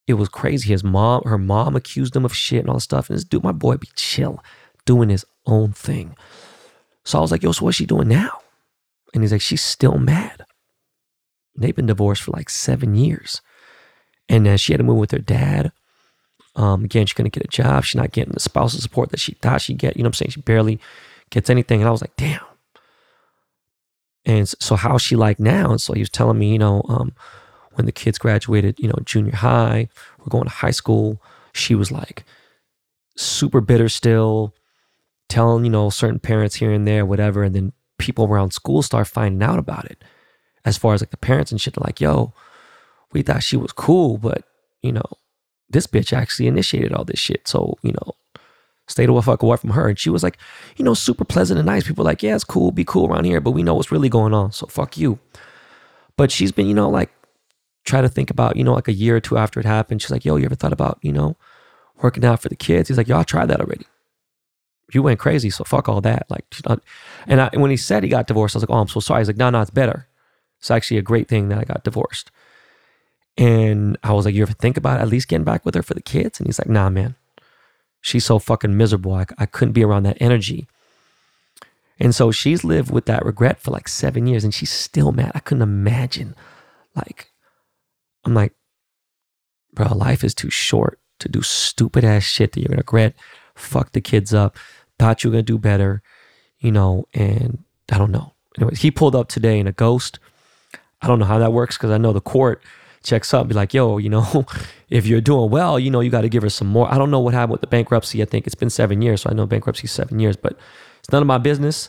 it 0.06 0.14
was 0.14 0.28
crazy. 0.28 0.68
His 0.68 0.82
mom, 0.82 1.22
her 1.24 1.38
mom 1.38 1.76
accused 1.76 2.16
him 2.16 2.24
of 2.24 2.34
shit 2.34 2.60
and 2.60 2.68
all 2.68 2.76
this 2.76 2.84
stuff. 2.84 3.10
And 3.10 3.16
this 3.16 3.24
dude, 3.24 3.44
my 3.44 3.52
boy, 3.52 3.76
be 3.76 3.88
chill, 3.94 4.42
doing 4.84 5.08
his 5.08 5.26
own 5.44 5.72
thing. 5.72 6.16
So 7.04 7.18
I 7.18 7.20
was 7.20 7.30
like, 7.30 7.42
yo, 7.42 7.52
so 7.52 7.64
what's 7.64 7.76
she 7.76 7.86
doing 7.86 8.08
now? 8.08 8.40
And 9.16 9.24
he's 9.24 9.32
like, 9.32 9.40
she's 9.40 9.64
still 9.64 9.96
mad. 9.96 10.44
They've 11.56 11.74
been 11.74 11.86
divorced 11.86 12.22
for 12.22 12.32
like 12.32 12.50
seven 12.50 12.94
years. 12.94 13.40
And 14.28 14.46
uh, 14.46 14.58
she 14.58 14.74
had 14.74 14.78
to 14.78 14.84
move 14.84 14.98
with 14.98 15.12
her 15.12 15.18
dad. 15.18 15.72
Um, 16.54 16.84
again, 16.84 17.06
she 17.06 17.14
couldn't 17.14 17.32
get 17.32 17.44
a 17.44 17.48
job. 17.48 17.84
She's 17.84 17.98
not 17.98 18.12
getting 18.12 18.34
the 18.34 18.40
spousal 18.40 18.78
support 18.78 19.08
that 19.10 19.20
she 19.20 19.32
thought 19.32 19.62
she'd 19.62 19.78
get. 19.78 19.96
You 19.96 20.02
know 20.02 20.08
what 20.08 20.16
I'm 20.16 20.18
saying? 20.18 20.30
She 20.32 20.42
barely 20.42 20.78
gets 21.30 21.48
anything. 21.48 21.80
And 21.80 21.88
I 21.88 21.92
was 21.92 22.02
like, 22.02 22.14
damn. 22.16 22.44
And 24.26 24.46
so 24.46 24.76
how's 24.76 25.00
she 25.00 25.16
like 25.16 25.40
now? 25.40 25.70
And 25.70 25.80
so 25.80 25.94
he 25.94 26.00
was 26.00 26.10
telling 26.10 26.38
me, 26.38 26.52
you 26.52 26.58
know, 26.58 26.82
um, 26.86 27.14
when 27.72 27.86
the 27.86 27.92
kids 27.92 28.18
graduated, 28.18 28.78
you 28.78 28.88
know, 28.88 28.98
junior 29.06 29.36
high, 29.36 29.88
we're 30.18 30.28
going 30.28 30.44
to 30.44 30.50
high 30.50 30.72
school. 30.72 31.22
She 31.54 31.74
was 31.74 31.90
like 31.90 32.24
super 33.16 33.62
bitter 33.62 33.88
still, 33.88 34.52
telling, 35.30 35.64
you 35.64 35.70
know, 35.70 35.88
certain 35.88 36.18
parents 36.18 36.56
here 36.56 36.70
and 36.70 36.86
there, 36.86 37.06
whatever. 37.06 37.44
And 37.44 37.54
then 37.54 37.72
people 37.98 38.26
around 38.26 38.52
school 38.52 38.82
start 38.82 39.06
finding 39.06 39.42
out 39.42 39.58
about 39.58 39.84
it. 39.86 40.02
As 40.64 40.76
far 40.76 40.94
as 40.94 41.02
like 41.02 41.10
the 41.10 41.16
parents 41.16 41.52
and 41.52 41.60
shit, 41.60 41.74
they're 41.74 41.84
like, 41.84 42.00
yo, 42.00 42.32
we 43.12 43.22
thought 43.22 43.42
she 43.42 43.56
was 43.56 43.72
cool, 43.72 44.18
but 44.18 44.44
you 44.82 44.92
know, 44.92 45.04
this 45.68 45.86
bitch 45.86 46.12
actually 46.12 46.46
initiated 46.46 46.92
all 46.92 47.04
this 47.04 47.18
shit. 47.18 47.48
So, 47.48 47.76
you 47.82 47.92
know, 47.92 48.12
stay 48.88 49.06
the 49.06 49.22
fuck 49.22 49.42
away 49.42 49.56
from 49.56 49.70
her. 49.70 49.88
And 49.88 49.98
she 49.98 50.10
was 50.10 50.22
like, 50.22 50.38
you 50.76 50.84
know, 50.84 50.94
super 50.94 51.24
pleasant 51.24 51.58
and 51.58 51.66
nice. 51.66 51.86
People 51.86 52.04
like, 52.04 52.22
yeah, 52.22 52.34
it's 52.34 52.44
cool, 52.44 52.70
be 52.72 52.84
cool 52.84 53.08
around 53.08 53.24
here, 53.24 53.40
but 53.40 53.52
we 53.52 53.62
know 53.62 53.74
what's 53.74 53.92
really 53.92 54.08
going 54.08 54.34
on. 54.34 54.52
So 54.52 54.66
fuck 54.66 54.96
you. 54.96 55.18
But 56.16 56.30
she's 56.30 56.52
been, 56.52 56.66
you 56.66 56.74
know, 56.74 56.88
like 56.88 57.10
try 57.84 58.00
to 58.00 58.08
think 58.08 58.30
about, 58.30 58.56
you 58.56 58.64
know, 58.64 58.74
like 58.74 58.88
a 58.88 58.92
year 58.92 59.16
or 59.16 59.20
two 59.20 59.38
after 59.38 59.60
it 59.60 59.66
happened. 59.66 60.02
She's 60.02 60.10
like, 60.10 60.24
yo, 60.24 60.36
you 60.36 60.44
ever 60.44 60.54
thought 60.54 60.72
about, 60.72 60.98
you 61.02 61.12
know, 61.12 61.36
working 61.96 62.24
out 62.24 62.40
for 62.40 62.48
the 62.48 62.56
kids? 62.56 62.88
He's 62.88 62.98
like, 62.98 63.08
yo, 63.08 63.18
I 63.18 63.22
tried 63.22 63.46
that 63.46 63.60
already 63.60 63.86
you 64.92 65.02
went 65.02 65.18
crazy, 65.18 65.50
so 65.50 65.64
fuck 65.64 65.88
all 65.88 66.00
that. 66.00 66.26
Like, 66.30 66.44
uh, 66.64 66.76
and 67.26 67.40
I, 67.40 67.50
when 67.54 67.70
he 67.70 67.76
said 67.76 68.02
he 68.02 68.08
got 68.08 68.26
divorced, 68.26 68.54
I 68.54 68.58
was 68.58 68.62
like, 68.62 68.70
oh, 68.70 68.80
I'm 68.80 68.88
so 68.88 69.00
sorry. 69.00 69.20
He's 69.20 69.28
like, 69.28 69.36
no, 69.36 69.50
no, 69.50 69.60
it's 69.60 69.70
better. 69.70 70.06
It's 70.60 70.70
actually 70.70 70.98
a 70.98 71.02
great 71.02 71.28
thing 71.28 71.48
that 71.48 71.58
I 71.58 71.64
got 71.64 71.84
divorced. 71.84 72.30
And 73.36 73.98
I 74.02 74.12
was 74.12 74.24
like, 74.24 74.34
you 74.34 74.42
ever 74.42 74.52
think 74.52 74.76
about 74.76 75.00
at 75.00 75.08
least 75.08 75.28
getting 75.28 75.44
back 75.44 75.64
with 75.64 75.74
her 75.74 75.82
for 75.82 75.94
the 75.94 76.02
kids? 76.02 76.38
And 76.38 76.46
he's 76.46 76.58
like, 76.58 76.68
nah, 76.68 76.88
man. 76.88 77.16
She's 78.00 78.24
so 78.24 78.38
fucking 78.38 78.76
miserable. 78.76 79.14
I, 79.14 79.26
I 79.36 79.46
couldn't 79.46 79.72
be 79.72 79.84
around 79.84 80.04
that 80.04 80.16
energy. 80.20 80.66
And 81.98 82.14
so 82.14 82.30
she's 82.30 82.62
lived 82.64 82.90
with 82.90 83.06
that 83.06 83.24
regret 83.24 83.60
for 83.60 83.70
like 83.70 83.88
seven 83.88 84.26
years 84.26 84.44
and 84.44 84.54
she's 84.54 84.70
still 84.70 85.12
mad. 85.12 85.32
I 85.34 85.40
couldn't 85.40 85.62
imagine. 85.62 86.34
Like, 86.94 87.30
I'm 88.24 88.34
like, 88.34 88.52
bro, 89.72 89.88
life 89.88 90.22
is 90.22 90.34
too 90.34 90.50
short 90.50 90.98
to 91.18 91.28
do 91.28 91.42
stupid 91.42 92.04
ass 92.04 92.22
shit 92.22 92.52
that 92.52 92.60
you're 92.60 92.68
gonna 92.68 92.78
regret, 92.78 93.14
fuck 93.54 93.92
the 93.92 94.00
kids 94.00 94.34
up, 94.34 94.56
thought 94.98 95.22
you 95.22 95.30
were 95.30 95.34
gonna 95.34 95.42
do 95.42 95.58
better, 95.58 96.02
you 96.58 96.72
know, 96.72 97.06
and 97.14 97.64
I 97.90 97.98
don't 97.98 98.10
know. 98.10 98.32
Anyways, 98.58 98.80
he 98.80 98.90
pulled 98.90 99.14
up 99.14 99.28
today 99.28 99.58
in 99.58 99.66
a 99.66 99.72
ghost. 99.72 100.18
I 101.02 101.08
don't 101.08 101.18
know 101.18 101.26
how 101.26 101.38
that 101.38 101.52
works 101.52 101.76
because 101.76 101.90
I 101.90 101.98
know 101.98 102.12
the 102.12 102.20
court 102.20 102.62
checks 103.02 103.32
up, 103.32 103.48
be 103.48 103.54
like, 103.54 103.72
yo, 103.72 103.98
you 103.98 104.08
know, 104.08 104.46
if 104.90 105.06
you're 105.06 105.20
doing 105.20 105.50
well, 105.50 105.78
you 105.78 105.90
know, 105.90 106.00
you 106.00 106.10
got 106.10 106.22
to 106.22 106.28
give 106.28 106.42
her 106.42 106.50
some 106.50 106.66
more. 106.66 106.92
I 106.92 106.98
don't 106.98 107.10
know 107.10 107.20
what 107.20 107.34
happened 107.34 107.52
with 107.52 107.60
the 107.60 107.66
bankruptcy. 107.66 108.20
I 108.20 108.24
think 108.24 108.46
it's 108.46 108.54
been 108.54 108.70
seven 108.70 109.00
years. 109.00 109.22
So 109.22 109.30
I 109.30 109.34
know 109.34 109.46
bankruptcy 109.46 109.86
seven 109.86 110.18
years, 110.18 110.36
but 110.36 110.58
it's 110.98 111.10
none 111.10 111.22
of 111.22 111.26
my 111.26 111.38
business. 111.38 111.88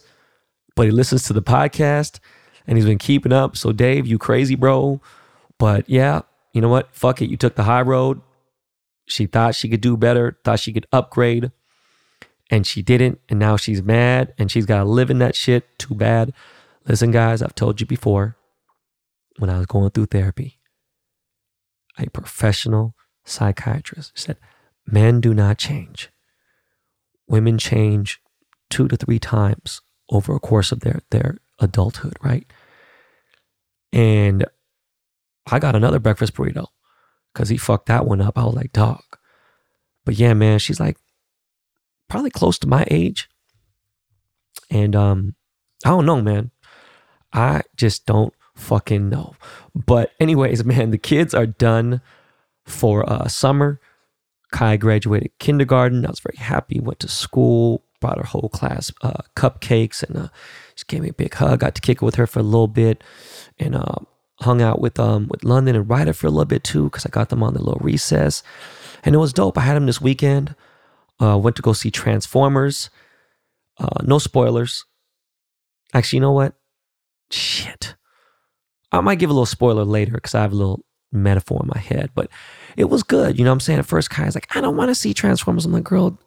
But 0.76 0.86
he 0.86 0.91
listens 0.91 1.24
to 1.24 1.34
the 1.34 1.41
podcast 1.41 2.20
and 2.67 2.78
he's 2.78 2.86
been 2.86 3.00
keeping 3.00 3.34
up. 3.34 3.58
So, 3.58 3.72
Dave, 3.72 4.06
you 4.06 4.20
crazy, 4.20 4.56
bro. 4.56 5.02
But 5.58 5.89
yeah, 5.89 6.22
you 6.54 6.62
know 6.62 6.70
what? 6.70 6.93
Fuck 6.93 7.22
it. 7.22 7.30
You 7.30 7.38
took 7.38 7.56
the 7.56 7.63
high 7.63 7.82
road. 7.82 8.22
She 9.08 9.26
thought 9.26 9.56
she 9.56 9.70
could 9.70 9.82
do 9.82 9.98
better, 9.98 10.38
thought 10.43 10.60
she 10.60 10.74
could 10.74 10.86
upgrade 10.91 11.52
and 12.50 12.66
she 12.66 12.82
didn't. 12.82 13.20
And 13.30 13.40
now 13.40 13.58
she's 13.58 13.82
mad 13.82 14.34
and 14.38 14.52
she's 14.52 14.66
got 14.66 14.80
to 14.80 14.86
live 14.86 15.10
in 15.10 15.20
that 15.20 15.36
shit. 15.36 15.78
Too 15.78 15.96
bad. 15.96 16.34
Listen, 16.88 17.12
guys, 17.12 17.42
I've 17.42 17.56
told 17.56 17.82
you 17.82 17.88
before 17.88 18.38
when 19.38 19.50
I 19.50 19.58
was 19.58 19.68
going 19.68 19.92
through 19.92 20.08
therapy, 20.08 20.60
a 22.00 22.10
professional 22.10 22.96
psychiatrist 23.26 24.14
said, 24.16 24.38
Men 24.86 25.20
do 25.20 25.34
not 25.34 25.58
change. 25.58 26.10
Women 27.28 27.58
change 27.58 28.22
two 28.70 28.88
to 28.88 28.96
three 28.96 29.20
times 29.20 29.82
over 30.10 30.36
a 30.36 30.40
course 30.40 30.72
of 30.72 30.80
their 30.80 31.02
their 31.12 31.40
adulthood, 31.60 32.18
right? 32.24 32.46
And 33.92 34.46
I 35.52 35.60
got 35.60 35.76
another 35.76 36.00
breakfast 36.00 36.36
burrito 36.36 36.68
because 37.34 37.50
he 37.50 37.58
fucked 37.58 37.88
that 37.88 38.06
one 38.06 38.22
up. 38.22 38.38
I 38.38 38.46
was 38.46 38.56
like, 38.56 38.72
dog. 38.72 39.04
But 40.06 40.16
yeah, 40.16 40.34
man, 40.34 40.60
she's 40.60 40.80
like 40.80 40.98
probably 42.08 42.30
close 42.30 42.58
to 42.60 42.67
my 42.67 42.86
age. 42.89 43.30
And 44.70 44.96
um, 44.96 45.36
I 45.86 45.89
don't 45.89 46.06
know, 46.06 46.22
man. 46.22 46.52
I 47.34 47.62
just 47.76 48.06
don't 48.06 48.34
fucking 48.56 49.10
know. 49.10 49.36
But 49.76 50.12
anyways, 50.20 50.63
man, 50.65 50.91
the 50.91 50.98
kids 50.98 51.34
are 51.34 51.46
done 51.48 52.02
for 52.65 53.10
uh, 53.10 53.28
summer. 53.28 53.80
Kai 54.52 54.78
graduated 54.78 55.32
kindergarten. 55.39 56.06
I 56.06 56.10
was 56.10 56.20
very 56.20 56.38
happy. 56.38 56.80
Went 56.80 57.00
to 57.02 57.08
school. 57.08 57.84
Brought 58.00 58.20
her 58.20 58.26
whole 58.26 58.50
class 58.50 58.91
uh, 59.02 59.24
cupcakes 59.36 60.04
and 60.04 60.15
uh, 60.15 60.28
she 60.76 60.86
gave 60.88 61.02
me 61.02 61.10
a 61.10 61.13
big 61.13 61.34
hug. 61.34 61.62
Got 61.62 61.74
to 61.76 61.82
kick 61.82 61.98
it 61.98 62.06
with 62.06 62.13
her 62.15 62.28
for 62.28 62.39
a 62.39 62.43
little 62.43 62.67
bit, 62.67 63.04
and 63.58 63.76
uh, 63.76 63.96
hung 64.41 64.62
out 64.62 64.80
with 64.80 65.00
um 65.00 65.28
with 65.30 65.43
London 65.43 65.76
and 65.76 65.89
Ryder 65.89 66.13
for 66.13 66.28
a 66.28 66.30
little 66.30 66.46
bit 66.46 66.63
too 66.63 66.86
because 66.86 67.08
I 67.08 67.10
got 67.10 67.30
them 67.30 67.41
on 67.41 67.56
the 67.56 67.63
little 67.63 67.82
recess, 67.82 68.43
and 69.04 69.15
it 69.15 69.17
was 69.17 69.34
dope. 69.34 69.58
I 69.58 69.62
had 69.62 69.76
them 69.76 69.88
this 69.88 70.00
weekend. 70.00 70.56
Uh, 71.21 71.38
went 71.38 71.56
to 71.56 71.62
go 71.62 71.73
see 71.73 71.91
Transformers. 71.91 72.89
Uh, 73.80 74.03
no 74.03 74.19
spoilers. 74.19 74.86
Actually, 75.93 76.17
you 76.17 76.21
know 76.21 76.32
what? 76.32 76.53
Shit. 77.32 77.95
I 78.91 79.01
might 79.01 79.19
give 79.19 79.30
a 79.30 79.34
little 79.34 79.45
spoiler 79.45 79.84
later 79.84 80.13
because 80.13 80.36
I 80.36 80.41
have 80.41 80.53
a 80.53 80.56
little 80.56 80.86
metaphor 81.12 81.62
in 81.63 81.71
my 81.73 81.80
head, 81.80 82.12
but 82.15 82.30
it 82.75 82.86
was 82.86 83.03
good. 83.03 83.38
You 83.38 83.43
know 83.43 83.51
what 83.51 83.56
I'm 83.56 83.60
saying? 83.62 83.80
At 83.80 83.86
first, 83.86 84.10
Kai's 84.10 84.36
like, 84.36 84.56
I 84.56 84.62
don't 84.62 84.77
want 84.77 84.89
to 84.89 84.95
see 84.95 85.13
Transformers. 85.13 85.65
I'm 85.65 85.73
like, 85.73 85.84
girl, 85.84 86.17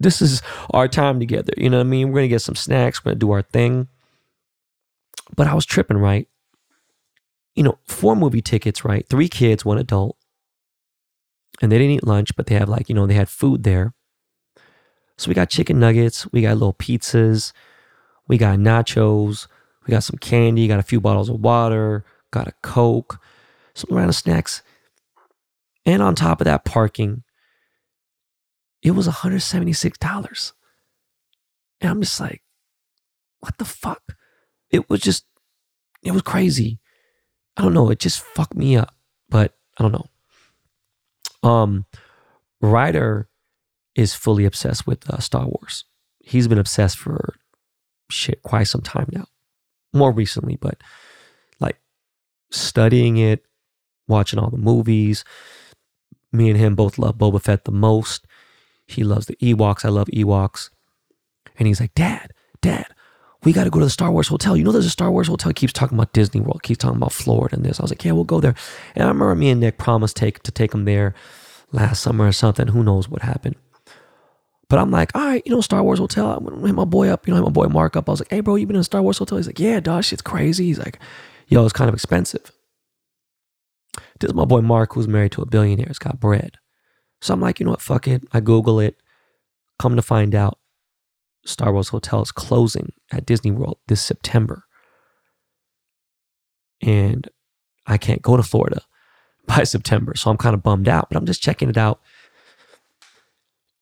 this 0.00 0.20
is 0.20 0.42
our 0.70 0.88
time 0.88 1.20
together. 1.20 1.52
You 1.56 1.70
know 1.70 1.78
what 1.78 1.86
I 1.86 1.88
mean? 1.88 2.08
We're 2.08 2.20
going 2.20 2.24
to 2.24 2.34
get 2.34 2.42
some 2.42 2.56
snacks. 2.56 3.04
We're 3.04 3.10
going 3.10 3.20
to 3.20 3.26
do 3.26 3.32
our 3.32 3.42
thing. 3.42 3.88
But 5.36 5.46
I 5.46 5.54
was 5.54 5.66
tripping, 5.66 5.98
right? 5.98 6.28
You 7.54 7.62
know, 7.62 7.78
four 7.86 8.14
movie 8.16 8.42
tickets, 8.42 8.84
right? 8.84 9.06
Three 9.08 9.28
kids, 9.28 9.64
one 9.64 9.78
adult. 9.78 10.16
And 11.62 11.72
they 11.72 11.78
didn't 11.78 11.92
eat 11.92 12.06
lunch, 12.06 12.36
but 12.36 12.46
they 12.46 12.54
have 12.54 12.68
like, 12.68 12.88
you 12.88 12.94
know, 12.94 13.06
they 13.06 13.14
had 13.14 13.28
food 13.28 13.62
there. 13.62 13.94
So 15.18 15.28
we 15.28 15.34
got 15.34 15.48
chicken 15.50 15.80
nuggets, 15.80 16.30
we 16.32 16.42
got 16.42 16.54
little 16.54 16.74
pizzas, 16.74 17.52
we 18.28 18.36
got 18.36 18.58
nachos, 18.58 19.46
we 19.86 19.92
got 19.92 20.04
some 20.04 20.18
candy, 20.18 20.68
got 20.68 20.78
a 20.78 20.84
few 20.84 21.00
bottles 21.00 21.28
of 21.28 21.40
water, 21.40 22.04
got 22.30 22.48
a 22.48 22.52
Coke, 22.62 23.20
some 23.74 23.96
random 23.96 24.12
snacks. 24.12 24.62
And 25.84 26.02
on 26.02 26.14
top 26.14 26.40
of 26.40 26.46
that, 26.46 26.64
parking. 26.64 27.22
It 28.82 28.90
was 28.90 29.08
$176. 29.08 30.52
And 31.80 31.90
I'm 31.90 32.00
just 32.00 32.20
like, 32.20 32.42
what 33.40 33.58
the 33.58 33.64
fuck? 33.64 34.16
It 34.70 34.90
was 34.90 35.00
just, 35.00 35.24
it 36.02 36.10
was 36.10 36.22
crazy. 36.22 36.78
I 37.56 37.62
don't 37.62 37.74
know. 37.74 37.90
It 37.90 38.00
just 38.00 38.20
fucked 38.20 38.56
me 38.56 38.76
up. 38.76 38.94
But 39.28 39.56
I 39.78 39.82
don't 39.82 39.92
know. 39.92 41.48
Um, 41.48 41.86
Ryder 42.60 43.28
is 43.96 44.14
fully 44.14 44.44
obsessed 44.44 44.86
with 44.86 45.08
uh, 45.10 45.18
Star 45.18 45.46
Wars. 45.46 45.84
He's 46.20 46.46
been 46.46 46.58
obsessed 46.58 46.98
for 46.98 47.34
shit 48.10 48.42
quite 48.42 48.64
some 48.64 48.82
time 48.82 49.08
now. 49.10 49.26
More 49.92 50.12
recently, 50.12 50.56
but 50.56 50.80
like 51.58 51.78
studying 52.50 53.16
it, 53.16 53.44
watching 54.06 54.38
all 54.38 54.50
the 54.50 54.58
movies. 54.58 55.24
Me 56.32 56.50
and 56.50 56.58
him 56.58 56.74
both 56.74 56.98
love 56.98 57.16
Boba 57.16 57.40
Fett 57.42 57.64
the 57.64 57.72
most. 57.72 58.26
He 58.86 59.02
loves 59.02 59.26
the 59.26 59.36
Ewoks. 59.36 59.84
I 59.84 59.88
love 59.88 60.08
Ewoks. 60.08 60.70
And 61.58 61.66
he's 61.66 61.80
like, 61.80 61.94
Dad, 61.94 62.32
Dad, 62.60 62.86
we 63.44 63.52
got 63.52 63.64
to 63.64 63.70
go 63.70 63.78
to 63.78 63.86
the 63.86 63.90
Star 63.90 64.10
Wars 64.10 64.28
Hotel. 64.28 64.56
You 64.56 64.64
know, 64.64 64.72
there's 64.72 64.84
a 64.86 64.90
Star 64.90 65.10
Wars 65.10 65.28
Hotel. 65.28 65.50
He 65.50 65.54
keeps 65.54 65.72
talking 65.72 65.96
about 65.96 66.12
Disney 66.12 66.40
World. 66.40 66.62
Keeps 66.62 66.78
talking 66.78 66.98
about 66.98 67.12
Florida 67.12 67.56
and 67.56 67.64
this. 67.64 67.80
I 67.80 67.82
was 67.82 67.90
like, 67.90 68.04
yeah, 68.04 68.12
we'll 68.12 68.24
go 68.24 68.40
there. 68.40 68.54
And 68.94 69.04
I 69.04 69.08
remember 69.08 69.34
me 69.34 69.50
and 69.50 69.60
Nick 69.60 69.78
promised 69.78 70.16
take 70.16 70.42
to 70.42 70.50
take 70.50 70.74
him 70.74 70.84
there 70.84 71.14
last 71.72 72.02
summer 72.02 72.26
or 72.26 72.32
something. 72.32 72.68
Who 72.68 72.82
knows 72.82 73.08
what 73.08 73.22
happened? 73.22 73.56
But 74.68 74.80
I'm 74.80 74.90
like, 74.90 75.14
all 75.14 75.24
right, 75.24 75.42
you 75.46 75.52
know, 75.52 75.60
Star 75.60 75.82
Wars 75.82 75.98
Hotel. 75.98 76.32
I'm 76.32 76.44
gonna 76.44 76.66
hit 76.66 76.74
my 76.74 76.84
boy 76.84 77.08
up. 77.08 77.26
You 77.26 77.32
know, 77.32 77.36
hit 77.36 77.46
my 77.46 77.52
boy 77.52 77.66
Mark 77.66 77.96
up. 77.96 78.08
I 78.08 78.12
was 78.12 78.20
like, 78.20 78.30
hey, 78.30 78.40
bro, 78.40 78.56
you 78.56 78.66
been 78.66 78.76
in 78.76 78.82
Star 78.82 79.02
Wars 79.02 79.18
Hotel? 79.18 79.38
He's 79.38 79.46
like, 79.46 79.60
yeah, 79.60 79.78
dog, 79.80 80.04
shit's 80.04 80.22
crazy. 80.22 80.66
He's 80.66 80.78
like, 80.78 80.98
yo, 81.46 81.64
it's 81.64 81.72
kind 81.72 81.88
of 81.88 81.94
expensive. 81.94 82.50
This 84.18 84.28
is 84.30 84.34
my 84.34 84.44
boy 84.44 84.62
Mark, 84.62 84.94
who's 84.94 85.06
married 85.08 85.32
to 85.32 85.42
a 85.42 85.46
billionaire. 85.46 85.86
It's 85.88 85.98
got 85.98 86.18
bread. 86.18 86.58
So 87.20 87.32
I'm 87.32 87.40
like, 87.40 87.60
you 87.60 87.64
know 87.64 87.70
what? 87.70 87.80
Fuck 87.80 88.08
it. 88.08 88.24
I 88.32 88.40
Google 88.40 88.80
it. 88.80 88.96
Come 89.78 89.94
to 89.96 90.02
find 90.02 90.34
out, 90.34 90.58
Star 91.44 91.72
Wars 91.72 91.88
Hotel 91.88 92.22
is 92.22 92.32
closing 92.32 92.92
at 93.12 93.26
Disney 93.26 93.50
World 93.50 93.78
this 93.86 94.02
September. 94.02 94.64
And 96.82 97.28
I 97.86 97.98
can't 97.98 98.22
go 98.22 98.36
to 98.36 98.42
Florida 98.42 98.82
by 99.46 99.64
September. 99.64 100.14
So 100.16 100.30
I'm 100.30 100.36
kind 100.36 100.54
of 100.54 100.62
bummed 100.62 100.88
out, 100.88 101.08
but 101.08 101.16
I'm 101.16 101.26
just 101.26 101.42
checking 101.42 101.68
it 101.68 101.78
out. 101.78 102.00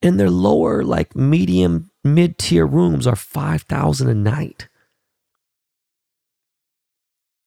And 0.04 0.20
their 0.20 0.30
lower, 0.30 0.84
like 0.84 1.16
medium, 1.16 1.90
mid 2.04 2.36
tier 2.38 2.66
rooms 2.66 3.06
are 3.06 3.16
5000 3.16 4.06
a 4.06 4.14
night. 4.14 4.68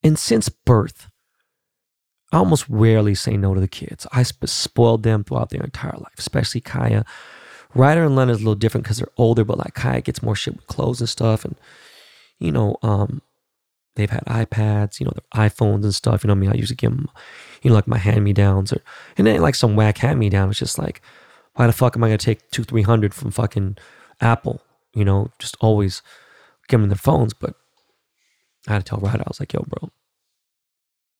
And 0.03 0.17
since 0.17 0.49
birth, 0.49 1.07
I 2.31 2.37
almost 2.37 2.67
rarely 2.67 3.13
say 3.13 3.37
no 3.37 3.53
to 3.53 3.61
the 3.61 3.67
kids. 3.67 4.07
I 4.11 4.23
spoiled 4.23 5.03
them 5.03 5.23
throughout 5.23 5.51
their 5.51 5.61
entire 5.61 5.97
life, 5.97 6.15
especially 6.17 6.61
Kaia. 6.61 7.05
Ryder 7.75 8.03
and 8.03 8.15
Len 8.15 8.29
is 8.29 8.37
a 8.37 8.39
little 8.39 8.55
different 8.55 8.85
because 8.85 8.97
they're 8.97 9.07
older, 9.17 9.45
but 9.45 9.59
like 9.59 9.75
Kaia 9.75 10.03
gets 10.03 10.23
more 10.23 10.35
shit 10.35 10.55
with 10.55 10.65
clothes 10.65 10.99
and 10.99 11.07
stuff. 11.09 11.45
And, 11.45 11.55
you 12.39 12.51
know, 12.51 12.77
um, 12.81 13.21
they've 13.95 14.09
had 14.09 14.25
iPads, 14.25 14.99
you 14.99 15.05
know, 15.05 15.13
their 15.13 15.47
iPhones 15.47 15.83
and 15.83 15.93
stuff. 15.93 16.23
You 16.23 16.29
know 16.29 16.33
what 16.33 16.39
I 16.39 16.41
mean? 16.41 16.51
I 16.53 16.55
usually 16.55 16.75
give 16.75 16.91
them, 16.91 17.07
you 17.61 17.69
know, 17.69 17.75
like 17.75 17.87
my 17.87 17.99
hand 17.99 18.23
me 18.23 18.33
downs 18.33 18.73
or, 18.73 18.81
and 19.15 19.27
then 19.27 19.41
like 19.41 19.55
some 19.55 19.75
whack 19.75 19.99
hand 19.99 20.19
me 20.19 20.29
down. 20.29 20.49
It's 20.49 20.59
just 20.59 20.79
like, 20.79 21.01
why 21.57 21.65
the 21.65 21.73
fuck 21.73 21.95
am 21.95 22.03
I 22.03 22.09
going 22.09 22.19
to 22.19 22.25
take 22.25 22.49
two, 22.51 22.63
300 22.63 23.13
from 23.13 23.31
fucking 23.31 23.77
Apple? 24.21 24.61
You 24.93 25.03
know, 25.03 25.31
just 25.39 25.57
always 25.59 26.03
give 26.67 26.79
them 26.79 26.89
their 26.89 26.95
phones. 26.95 27.33
But 27.33 27.55
I 28.67 28.73
had 28.73 28.85
to 28.85 28.89
tell 28.89 28.99
Ryder, 28.99 29.23
I 29.25 29.27
was 29.27 29.39
like, 29.39 29.53
yo, 29.53 29.65
bro, 29.67 29.89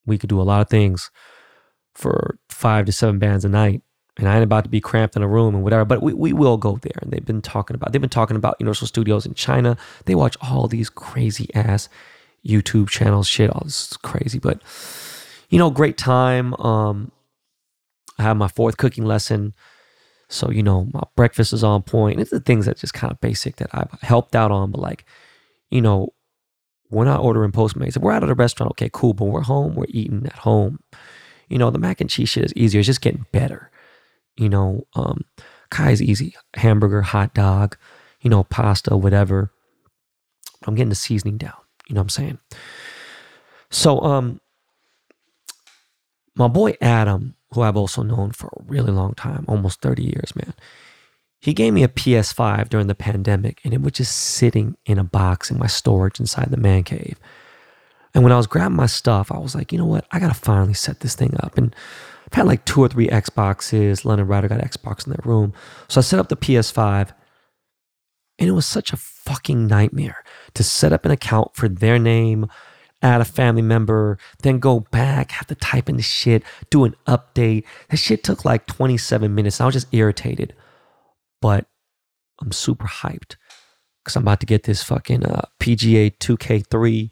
we 0.05 0.19
could 0.19 0.29
do 0.29 0.39
a 0.39 0.43
lot 0.43 0.61
of 0.61 0.69
things 0.69 1.09
for 1.95 2.37
five 2.49 2.85
to 2.85 2.91
seven 2.91 3.17
bands 3.17 3.45
a 3.45 3.49
night. 3.49 3.81
And 4.19 4.29
I 4.29 4.35
ain't 4.35 4.43
about 4.43 4.63
to 4.63 4.69
be 4.69 4.79
cramped 4.79 5.15
in 5.15 5.23
a 5.23 5.27
room 5.27 5.55
and 5.55 5.63
whatever, 5.63 5.85
but 5.85 6.01
we, 6.01 6.13
we 6.13 6.33
will 6.33 6.57
go 6.57 6.77
there. 6.77 6.99
And 7.01 7.11
they've 7.11 7.25
been 7.25 7.41
talking 7.41 7.75
about, 7.75 7.91
they've 7.91 8.01
been 8.01 8.09
talking 8.09 8.37
about 8.37 8.57
Universal 8.59 8.87
Studios 8.87 9.25
in 9.25 9.33
China. 9.33 9.75
They 10.05 10.15
watch 10.15 10.37
all 10.41 10.67
these 10.67 10.89
crazy 10.89 11.53
ass 11.55 11.89
YouTube 12.45 12.89
channels, 12.89 13.27
shit. 13.27 13.49
All 13.49 13.61
this 13.63 13.91
is 13.91 13.97
crazy, 13.97 14.39
but 14.39 14.61
you 15.49 15.57
know, 15.57 15.69
great 15.69 15.97
time. 15.97 16.53
Um, 16.55 17.11
I 18.19 18.23
have 18.23 18.37
my 18.37 18.47
fourth 18.47 18.77
cooking 18.77 19.05
lesson. 19.05 19.53
So, 20.29 20.51
you 20.51 20.61
know, 20.61 20.87
my 20.93 21.03
breakfast 21.15 21.53
is 21.53 21.63
on 21.63 21.83
point. 21.83 22.19
It's 22.19 22.31
the 22.31 22.39
things 22.39 22.65
that 22.65 22.77
just 22.77 22.93
kind 22.93 23.11
of 23.11 23.21
basic 23.21 23.57
that 23.57 23.69
I've 23.71 23.91
helped 24.01 24.35
out 24.35 24.51
on, 24.51 24.71
but 24.71 24.81
like, 24.81 25.05
you 25.69 25.81
know, 25.81 26.13
we're 26.89 27.05
not 27.05 27.21
ordering 27.21 27.51
Postmates. 27.51 27.95
If 27.95 28.01
we're 28.01 28.11
out 28.11 28.23
at 28.23 28.29
a 28.29 28.35
restaurant, 28.35 28.71
okay, 28.71 28.89
cool. 28.93 29.13
But 29.13 29.25
we're 29.25 29.41
home, 29.41 29.75
we're 29.75 29.85
eating 29.89 30.25
at 30.25 30.33
home. 30.33 30.79
You 31.49 31.57
know, 31.57 31.69
the 31.69 31.79
mac 31.79 32.01
and 32.01 32.09
cheese 32.09 32.29
shit 32.29 32.45
is 32.45 32.53
easier. 32.55 32.79
It's 32.79 32.87
just 32.87 33.01
getting 33.01 33.25
better. 33.31 33.71
You 34.37 34.49
know, 34.49 34.87
um, 34.95 35.25
Kai's 35.69 36.01
easy. 36.01 36.35
Hamburger, 36.55 37.01
hot 37.01 37.33
dog, 37.33 37.77
you 38.21 38.29
know, 38.29 38.43
pasta, 38.43 38.95
whatever. 38.95 39.51
I'm 40.65 40.75
getting 40.75 40.89
the 40.89 40.95
seasoning 40.95 41.37
down. 41.37 41.53
You 41.87 41.95
know 41.95 41.99
what 41.99 42.05
I'm 42.05 42.09
saying? 42.09 42.39
So, 43.69 43.99
um, 44.01 44.41
my 46.35 46.47
boy 46.47 46.75
Adam, 46.81 47.35
who 47.53 47.61
I've 47.61 47.77
also 47.77 48.03
known 48.03 48.31
for 48.31 48.47
a 48.47 48.63
really 48.65 48.91
long 48.91 49.13
time, 49.13 49.45
almost 49.47 49.81
30 49.81 50.03
years, 50.03 50.35
man. 50.35 50.53
He 51.39 51.53
gave 51.53 51.73
me 51.73 51.83
a 51.83 51.87
PS5 51.87 52.69
during 52.69 52.87
the 52.87 52.95
pandemic, 52.95 53.61
and 53.63 53.73
it 53.73 53.81
was 53.81 53.93
just 53.93 54.15
sitting 54.15 54.75
in 54.85 54.97
a 54.97 55.03
box 55.03 55.51
in 55.51 55.59
my 55.59 55.67
storage 55.67 56.19
inside 56.19 56.49
the 56.49 56.57
man 56.57 56.83
cave. 56.83 57.19
And 58.13 58.23
when 58.23 58.33
I 58.33 58.37
was 58.37 58.47
grabbing 58.47 58.75
my 58.75 58.87
stuff, 58.87 59.31
I 59.31 59.37
was 59.37 59.53
like, 59.53 59.71
you 59.71 59.77
know 59.77 59.85
what? 59.85 60.05
I 60.11 60.19
gotta 60.19 60.33
finally 60.33 60.73
set 60.73 61.01
this 61.01 61.15
thing 61.15 61.35
up. 61.41 61.57
And 61.57 61.75
I've 62.25 62.33
had 62.33 62.47
like 62.47 62.65
two 62.65 62.81
or 62.81 62.89
three 62.89 63.07
Xboxes. 63.07 64.03
London 64.03 64.27
Ryder 64.27 64.47
got 64.47 64.59
an 64.59 64.67
Xbox 64.67 65.05
in 65.05 65.13
their 65.13 65.21
room. 65.23 65.53
So 65.87 65.99
I 65.99 66.01
set 66.01 66.19
up 66.19 66.29
the 66.29 66.35
PS5, 66.35 67.11
and 68.39 68.49
it 68.49 68.53
was 68.53 68.65
such 68.65 68.91
a 68.91 68.97
fucking 68.97 69.67
nightmare 69.67 70.23
to 70.55 70.63
set 70.63 70.93
up 70.93 71.05
an 71.05 71.11
account 71.11 71.55
for 71.55 71.69
their 71.69 71.99
name, 71.99 72.47
add 73.01 73.21
a 73.21 73.25
family 73.25 73.61
member, 73.61 74.17
then 74.41 74.59
go 74.59 74.79
back, 74.79 75.31
have 75.31 75.47
to 75.47 75.55
type 75.55 75.89
in 75.89 75.97
the 75.97 76.03
shit, 76.03 76.43
do 76.69 76.83
an 76.83 76.95
update. 77.07 77.63
That 77.89 77.97
shit 77.97 78.23
took 78.23 78.45
like 78.45 78.65
27 78.65 79.33
minutes. 79.33 79.61
I 79.61 79.65
was 79.65 79.73
just 79.73 79.93
irritated 79.93 80.53
but 81.41 81.65
I'm 82.41 82.51
super 82.51 82.87
hyped 82.87 83.35
because 84.03 84.15
I'm 84.15 84.23
about 84.23 84.39
to 84.39 84.45
get 84.45 84.63
this 84.63 84.83
fucking 84.83 85.25
uh, 85.25 85.41
PGA 85.59 86.17
2K3. 86.17 87.09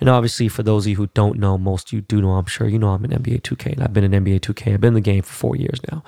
And 0.00 0.08
obviously, 0.08 0.48
for 0.48 0.62
those 0.62 0.84
of 0.84 0.90
you 0.90 0.96
who 0.96 1.06
don't 1.08 1.38
know, 1.38 1.56
most 1.56 1.88
of 1.88 1.92
you 1.92 2.00
do 2.02 2.20
know, 2.20 2.32
I'm 2.32 2.46
sure 2.46 2.68
you 2.68 2.78
know 2.78 2.90
I'm 2.90 3.04
an 3.04 3.10
NBA 3.10 3.42
2K 3.42 3.74
and 3.74 3.82
I've 3.82 3.92
been 3.92 4.04
in 4.04 4.24
NBA 4.24 4.40
2K. 4.40 4.74
I've 4.74 4.80
been 4.80 4.88
in 4.88 4.94
the 4.94 5.00
game 5.00 5.22
for 5.22 5.32
four 5.32 5.56
years 5.56 5.80
now. 5.90 6.02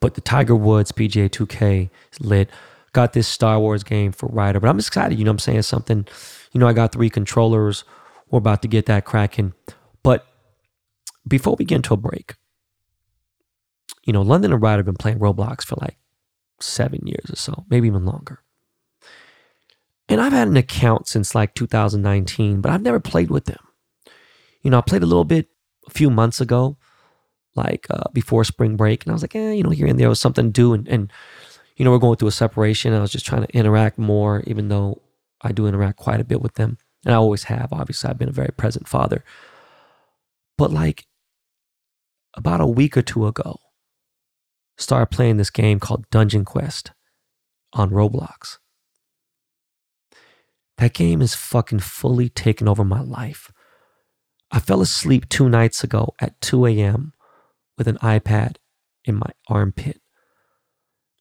But 0.00 0.14
the 0.14 0.20
Tiger 0.20 0.54
Woods 0.54 0.92
PGA 0.92 1.30
2K 1.30 1.90
is 2.12 2.20
lit. 2.20 2.50
got 2.92 3.14
this 3.14 3.26
Star 3.26 3.58
Wars 3.58 3.82
game 3.82 4.12
for 4.12 4.28
Ryder, 4.28 4.60
but 4.60 4.68
I'm 4.68 4.78
excited. 4.78 5.18
You 5.18 5.24
know, 5.24 5.30
I'm 5.30 5.38
saying 5.38 5.62
something. 5.62 6.06
You 6.52 6.60
know, 6.60 6.68
I 6.68 6.72
got 6.72 6.92
three 6.92 7.10
controllers. 7.10 7.84
We're 8.30 8.38
about 8.38 8.62
to 8.62 8.68
get 8.68 8.86
that 8.86 9.04
cracking. 9.04 9.54
But 10.02 10.26
before 11.26 11.56
we 11.58 11.64
get 11.64 11.76
into 11.76 11.94
a 11.94 11.98
break, 11.98 12.34
you 14.04 14.12
know, 14.12 14.22
London 14.22 14.52
and 14.52 14.62
Ryder 14.62 14.78
have 14.78 14.86
been 14.86 14.94
playing 14.94 15.18
Roblox 15.18 15.64
for 15.64 15.76
like 15.80 15.96
seven 16.60 17.06
years 17.06 17.30
or 17.30 17.36
so, 17.36 17.64
maybe 17.68 17.86
even 17.86 18.04
longer. 18.04 18.40
And 20.08 20.20
I've 20.20 20.32
had 20.32 20.48
an 20.48 20.56
account 20.56 21.08
since 21.08 21.34
like 21.34 21.54
2019, 21.54 22.60
but 22.60 22.70
I've 22.70 22.82
never 22.82 23.00
played 23.00 23.30
with 23.30 23.46
them. 23.46 23.58
You 24.62 24.70
know, 24.70 24.78
I 24.78 24.82
played 24.82 25.02
a 25.02 25.06
little 25.06 25.24
bit 25.24 25.48
a 25.86 25.90
few 25.90 26.10
months 26.10 26.40
ago, 26.40 26.76
like 27.54 27.86
uh, 27.90 28.04
before 28.12 28.44
spring 28.44 28.76
break, 28.76 29.04
and 29.04 29.12
I 29.12 29.14
was 29.14 29.22
like, 29.22 29.34
eh, 29.34 29.52
you 29.52 29.62
know, 29.62 29.70
here 29.70 29.86
and 29.86 29.98
there 29.98 30.08
was 30.08 30.20
something 30.20 30.46
to 30.46 30.50
do. 30.50 30.74
And, 30.74 30.86
and, 30.88 31.12
you 31.76 31.84
know, 31.84 31.90
we're 31.90 31.98
going 31.98 32.16
through 32.16 32.28
a 32.28 32.32
separation. 32.32 32.92
I 32.92 33.00
was 33.00 33.12
just 33.12 33.26
trying 33.26 33.46
to 33.46 33.56
interact 33.56 33.98
more, 33.98 34.42
even 34.46 34.68
though 34.68 35.00
I 35.40 35.52
do 35.52 35.66
interact 35.66 35.98
quite 35.98 36.20
a 36.20 36.24
bit 36.24 36.42
with 36.42 36.54
them. 36.54 36.78
And 37.04 37.14
I 37.14 37.18
always 37.18 37.44
have. 37.44 37.72
Obviously, 37.72 38.08
I've 38.08 38.18
been 38.18 38.28
a 38.28 38.32
very 38.32 38.52
present 38.56 38.88
father. 38.88 39.24
But 40.56 40.70
like 40.70 41.06
about 42.34 42.60
a 42.60 42.66
week 42.66 42.96
or 42.96 43.02
two 43.02 43.26
ago, 43.26 43.58
started 44.76 45.14
playing 45.14 45.36
this 45.36 45.50
game 45.50 45.78
called 45.80 46.08
Dungeon 46.10 46.44
Quest 46.44 46.92
on 47.72 47.90
Roblox. 47.90 48.58
That 50.78 50.94
game 50.94 51.22
is 51.22 51.34
fucking 51.34 51.80
fully 51.80 52.28
taken 52.28 52.68
over 52.68 52.84
my 52.84 53.00
life. 53.00 53.52
I 54.50 54.60
fell 54.60 54.80
asleep 54.80 55.28
two 55.28 55.48
nights 55.48 55.84
ago 55.84 56.14
at 56.20 56.40
2 56.40 56.66
a.m. 56.66 57.12
with 57.78 57.88
an 57.88 57.96
iPad 57.98 58.56
in 59.04 59.16
my 59.16 59.30
armpit. 59.48 60.00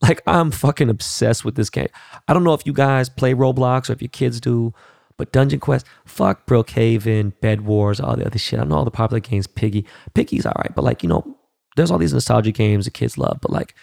Like, 0.01 0.21
I'm 0.27 0.51
fucking 0.51 0.89
obsessed 0.89 1.45
with 1.45 1.55
this 1.55 1.69
game. 1.69 1.87
I 2.27 2.33
don't 2.33 2.43
know 2.43 2.53
if 2.53 2.65
you 2.65 2.73
guys 2.73 3.09
play 3.09 3.33
Roblox 3.33 3.89
or 3.89 3.93
if 3.93 4.01
your 4.01 4.09
kids 4.09 4.41
do, 4.41 4.73
but 5.17 5.31
Dungeon 5.31 5.59
Quest, 5.59 5.85
fuck 6.05 6.45
Brookhaven, 6.45 7.33
Bed 7.41 7.61
Wars, 7.61 7.99
all 7.99 8.15
the 8.15 8.25
other 8.25 8.39
shit. 8.39 8.59
I 8.59 8.63
know 8.63 8.75
all 8.75 8.85
the 8.85 8.91
popular 8.91 9.19
games, 9.19 9.47
Piggy. 9.47 9.85
Piggy's 10.13 10.45
all 10.45 10.55
right, 10.57 10.73
but 10.75 10.83
like, 10.83 11.03
you 11.03 11.09
know, 11.09 11.37
there's 11.75 11.91
all 11.91 11.97
these 11.97 12.13
nostalgia 12.13 12.51
games 12.51 12.85
the 12.85 12.91
kids 12.91 13.17
love, 13.17 13.39
but 13.41 13.51
like 13.51 13.75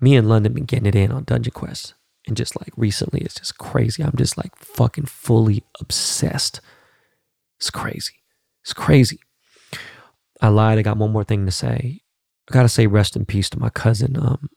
me 0.00 0.16
and 0.16 0.28
London 0.28 0.52
been 0.52 0.64
getting 0.64 0.86
it 0.86 0.94
in 0.94 1.12
on 1.12 1.24
Dungeon 1.24 1.52
Quest. 1.52 1.94
And 2.26 2.36
just 2.36 2.60
like 2.60 2.72
recently, 2.76 3.20
it's 3.20 3.34
just 3.34 3.56
crazy. 3.58 4.02
I'm 4.02 4.16
just 4.16 4.36
like 4.36 4.54
fucking 4.56 5.06
fully 5.06 5.64
obsessed. 5.80 6.60
It's 7.58 7.70
crazy. 7.70 8.14
It's 8.62 8.74
crazy. 8.74 9.18
I 10.40 10.48
lied. 10.48 10.78
I 10.78 10.82
got 10.82 10.98
one 10.98 11.10
more 11.10 11.24
thing 11.24 11.46
to 11.46 11.52
say. 11.52 12.02
I 12.50 12.54
gotta 12.54 12.68
say 12.68 12.86
rest 12.86 13.16
in 13.16 13.24
peace 13.24 13.50
to 13.50 13.58
my 13.58 13.70
cousin, 13.70 14.16
um, 14.18 14.50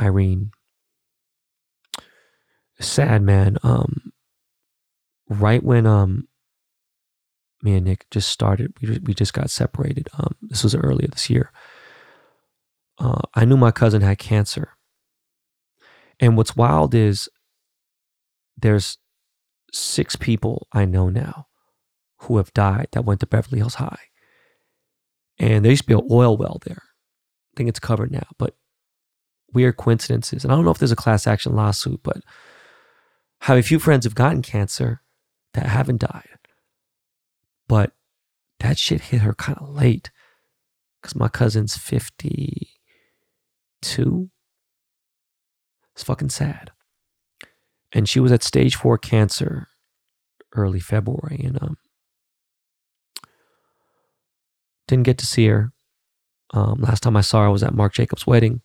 Irene. 0.00 0.50
Sad 2.78 3.22
man. 3.22 3.56
Um, 3.62 4.12
right 5.28 5.62
when 5.62 5.86
um 5.86 6.28
me 7.62 7.74
and 7.74 7.84
Nick 7.84 8.06
just 8.10 8.28
started. 8.28 8.72
We 8.80 8.98
we 8.98 9.14
just 9.14 9.32
got 9.32 9.50
separated. 9.50 10.08
Um, 10.18 10.36
this 10.42 10.62
was 10.62 10.74
earlier 10.74 11.08
this 11.08 11.30
year. 11.30 11.52
Uh, 12.98 13.22
I 13.34 13.44
knew 13.44 13.56
my 13.56 13.70
cousin 13.70 14.02
had 14.02 14.18
cancer, 14.18 14.70
and 16.20 16.36
what's 16.36 16.56
wild 16.56 16.94
is 16.94 17.28
there's 18.56 18.98
six 19.72 20.16
people 20.16 20.68
I 20.72 20.84
know 20.84 21.08
now 21.08 21.46
who 22.20 22.38
have 22.38 22.52
died 22.54 22.88
that 22.92 23.04
went 23.04 23.20
to 23.20 23.26
Beverly 23.26 23.58
Hills 23.58 23.74
High, 23.74 23.98
and 25.38 25.64
there 25.64 25.72
used 25.72 25.82
to 25.82 25.88
be 25.88 25.94
an 25.94 26.08
oil 26.10 26.36
well 26.36 26.60
there. 26.64 26.82
I 26.82 27.52
think 27.56 27.68
it's 27.68 27.80
covered 27.80 28.12
now, 28.12 28.26
but 28.38 28.54
weird 29.52 29.76
coincidences. 29.76 30.44
And 30.44 30.52
I 30.52 30.56
don't 30.56 30.64
know 30.64 30.70
if 30.70 30.78
there's 30.78 30.92
a 30.92 30.96
class 30.96 31.26
action 31.26 31.54
lawsuit, 31.54 32.00
but 32.02 32.18
have 33.42 33.58
a 33.58 33.62
few 33.62 33.78
friends 33.78 34.04
who've 34.04 34.14
gotten 34.14 34.42
cancer 34.42 35.02
that 35.56 35.66
haven't 35.66 36.00
died 36.00 36.36
but 37.68 37.92
that 38.60 38.78
shit 38.78 39.00
hit 39.02 39.20
her 39.22 39.34
kind 39.34 39.58
of 39.58 39.68
late 39.68 40.10
because 41.00 41.16
my 41.16 41.28
cousin's 41.28 41.76
52. 41.76 44.30
It's 45.94 46.02
fucking 46.02 46.30
sad. 46.30 46.72
And 47.92 48.08
she 48.08 48.20
was 48.20 48.32
at 48.32 48.42
stage 48.42 48.76
four 48.76 48.98
cancer 48.98 49.68
early 50.54 50.80
February 50.80 51.40
and 51.44 51.62
um, 51.62 51.76
didn't 54.88 55.04
get 55.04 55.18
to 55.18 55.26
see 55.26 55.46
her. 55.46 55.72
Um, 56.54 56.80
last 56.80 57.02
time 57.02 57.16
I 57.16 57.22
saw 57.22 57.42
her 57.42 57.50
was 57.50 57.62
at 57.62 57.74
Mark 57.74 57.92
Jacobs' 57.92 58.26
wedding 58.26 58.62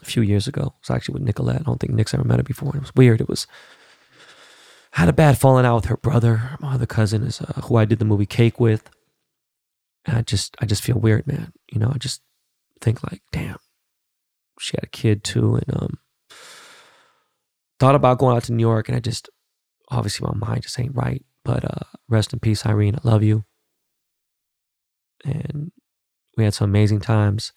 a 0.00 0.04
few 0.04 0.22
years 0.22 0.46
ago. 0.46 0.62
It 0.62 0.88
was 0.88 0.90
actually 0.90 1.14
with 1.14 1.22
Nicolette. 1.22 1.60
I 1.60 1.64
don't 1.64 1.78
think 1.78 1.92
Nick's 1.92 2.14
ever 2.14 2.24
met 2.24 2.38
her 2.38 2.42
before. 2.42 2.74
It 2.74 2.80
was 2.80 2.94
weird. 2.94 3.20
It 3.20 3.28
was 3.28 3.46
had 4.92 5.08
a 5.08 5.12
bad 5.12 5.38
falling 5.38 5.64
out 5.64 5.76
with 5.76 5.84
her 5.86 5.96
brother. 5.96 6.56
My 6.60 6.74
other 6.74 6.86
cousin 6.86 7.22
is 7.22 7.40
uh, 7.40 7.60
who 7.62 7.76
I 7.76 7.84
did 7.84 7.98
the 7.98 8.04
movie 8.04 8.26
Cake 8.26 8.58
with. 8.58 8.90
And 10.04 10.16
I 10.16 10.22
just, 10.22 10.56
I 10.60 10.66
just 10.66 10.82
feel 10.82 10.98
weird, 10.98 11.26
man. 11.26 11.52
You 11.70 11.78
know, 11.78 11.92
I 11.94 11.98
just 11.98 12.22
think 12.80 13.02
like, 13.04 13.22
damn, 13.32 13.58
she 14.58 14.76
had 14.76 14.84
a 14.84 14.88
kid 14.88 15.22
too, 15.22 15.56
and 15.56 15.82
um, 15.82 15.98
thought 17.78 17.94
about 17.94 18.18
going 18.18 18.36
out 18.36 18.44
to 18.44 18.52
New 18.52 18.62
York, 18.62 18.88
and 18.88 18.96
I 18.96 19.00
just, 19.00 19.28
obviously, 19.90 20.26
my 20.26 20.34
mind 20.34 20.62
just 20.62 20.78
ain't 20.80 20.94
right. 20.94 21.24
But 21.44 21.64
uh, 21.64 21.84
rest 22.08 22.32
in 22.32 22.38
peace, 22.40 22.66
Irene. 22.66 22.96
I 22.96 23.08
love 23.08 23.22
you. 23.22 23.44
And 25.24 25.70
we 26.36 26.44
had 26.44 26.54
some 26.54 26.70
amazing 26.70 27.00
times 27.00 27.52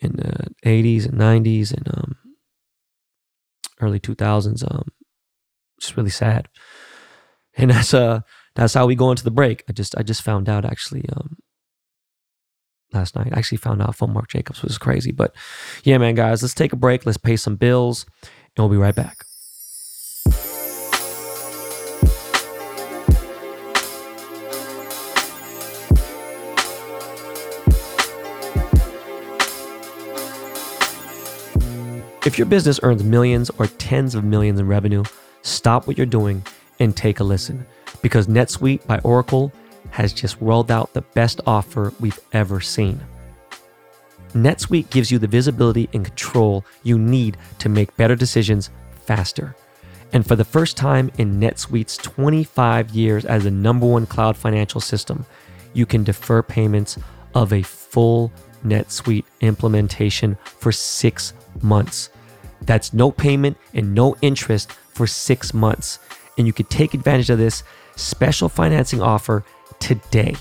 in 0.00 0.16
the 0.16 0.48
80s 0.64 1.06
and 1.06 1.18
90s 1.18 1.72
and 1.72 1.88
um, 1.88 2.16
early 3.80 4.00
2000s. 4.00 4.64
Um, 4.70 4.88
just 5.84 5.96
really 5.96 6.10
sad. 6.10 6.48
And 7.56 7.70
that's 7.70 7.94
uh 7.94 8.20
that's 8.56 8.74
how 8.74 8.86
we 8.86 8.94
go 8.94 9.10
into 9.10 9.24
the 9.24 9.30
break. 9.30 9.64
I 9.68 9.72
just 9.72 9.96
I 9.96 10.02
just 10.02 10.22
found 10.22 10.48
out 10.48 10.64
actually 10.64 11.04
um 11.16 11.36
last 12.92 13.16
night. 13.16 13.32
I 13.32 13.38
actually 13.38 13.58
found 13.58 13.82
out 13.82 13.96
from 13.96 14.12
Mark 14.12 14.28
Jacobs, 14.28 14.62
which 14.62 14.70
is 14.70 14.78
crazy. 14.78 15.12
But 15.12 15.34
yeah, 15.82 15.98
man, 15.98 16.14
guys, 16.14 16.42
let's 16.42 16.54
take 16.54 16.72
a 16.72 16.76
break. 16.76 17.04
Let's 17.04 17.18
pay 17.18 17.36
some 17.36 17.56
bills, 17.56 18.06
and 18.22 18.62
we'll 18.64 18.68
be 18.68 18.76
right 18.76 18.94
back. 18.94 19.24
If 32.26 32.38
your 32.38 32.46
business 32.46 32.80
earns 32.82 33.04
millions 33.04 33.50
or 33.58 33.66
tens 33.66 34.14
of 34.14 34.24
millions 34.24 34.58
in 34.58 34.66
revenue, 34.66 35.04
stop 35.44 35.86
what 35.86 35.96
you're 35.96 36.06
doing 36.06 36.44
and 36.80 36.96
take 36.96 37.20
a 37.20 37.24
listen 37.24 37.64
because 38.02 38.26
NetSuite 38.26 38.86
by 38.86 38.98
Oracle 39.00 39.52
has 39.90 40.12
just 40.12 40.36
rolled 40.40 40.70
out 40.70 40.92
the 40.92 41.02
best 41.02 41.40
offer 41.46 41.92
we've 42.00 42.18
ever 42.32 42.60
seen. 42.60 43.00
NetSuite 44.32 44.90
gives 44.90 45.12
you 45.12 45.18
the 45.18 45.28
visibility 45.28 45.88
and 45.92 46.04
control 46.04 46.64
you 46.82 46.98
need 46.98 47.36
to 47.60 47.68
make 47.68 47.96
better 47.96 48.16
decisions 48.16 48.70
faster. 49.06 49.54
And 50.12 50.26
for 50.26 50.36
the 50.36 50.44
first 50.44 50.76
time 50.76 51.10
in 51.18 51.38
NetSuite's 51.38 51.96
25 51.98 52.90
years 52.90 53.24
as 53.24 53.44
the 53.44 53.50
number 53.50 53.86
one 53.86 54.06
cloud 54.06 54.36
financial 54.36 54.80
system, 54.80 55.24
you 55.72 55.86
can 55.86 56.04
defer 56.04 56.42
payments 56.42 56.98
of 57.34 57.52
a 57.52 57.62
full 57.62 58.32
NetSuite 58.64 59.24
implementation 59.40 60.36
for 60.44 60.72
six 60.72 61.32
months. 61.62 62.10
That's 62.62 62.92
no 62.92 63.10
payment 63.10 63.56
and 63.74 63.94
no 63.94 64.16
interest 64.22 64.72
for 64.94 65.06
six 65.06 65.52
months. 65.52 65.98
And 66.38 66.46
you 66.46 66.52
can 66.52 66.66
take 66.66 66.94
advantage 66.94 67.30
of 67.30 67.38
this 67.38 67.62
special 67.96 68.48
financing 68.48 69.02
offer 69.02 69.44
today. 69.78 70.34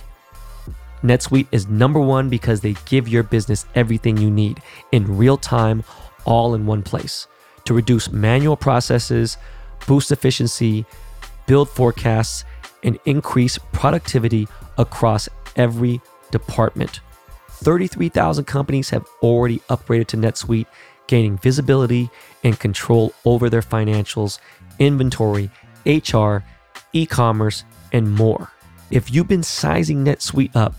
NetSuite 1.04 1.48
is 1.52 1.68
number 1.68 2.00
one 2.00 2.30
because 2.30 2.62
they 2.62 2.76
give 2.86 3.08
your 3.08 3.24
business 3.24 3.66
everything 3.76 4.18
you 4.18 4.32
need 4.32 4.62
in 4.92 5.18
real 5.18 5.38
time, 5.38 5.84
all 6.26 6.56
in 6.56 6.66
one 6.66 6.82
place 6.82 7.28
to 7.66 7.74
reduce 7.74 8.12
manual 8.12 8.56
processes, 8.56 9.38
boost 9.88 10.12
efficiency, 10.12 10.86
build 11.46 11.70
forecasts, 11.70 12.46
and 12.84 13.00
increase 13.06 13.58
productivity 13.72 14.48
across 14.78 15.30
every 15.56 16.02
department. 16.32 17.00
33,000 17.50 18.46
companies 18.46 18.89
have 18.89 19.08
already 19.22 19.60
upgraded 19.70 20.08
to 20.08 20.18
NetSuite 20.18 20.66
gaining 21.13 21.38
visibility 21.38 22.10
and 22.43 22.60
control 22.60 23.13
over 23.23 23.47
their 23.47 23.62
financials, 23.62 24.39
inventory, 24.80 25.52
HR, 25.86 26.38
e 26.91 27.06
commerce, 27.06 27.65
and 27.91 28.12
more. 28.15 28.52
If 28.89 29.13
you've 29.13 29.28
been 29.28 29.43
sizing 29.43 30.04
NetSuite 30.04 30.56
up 30.56 30.73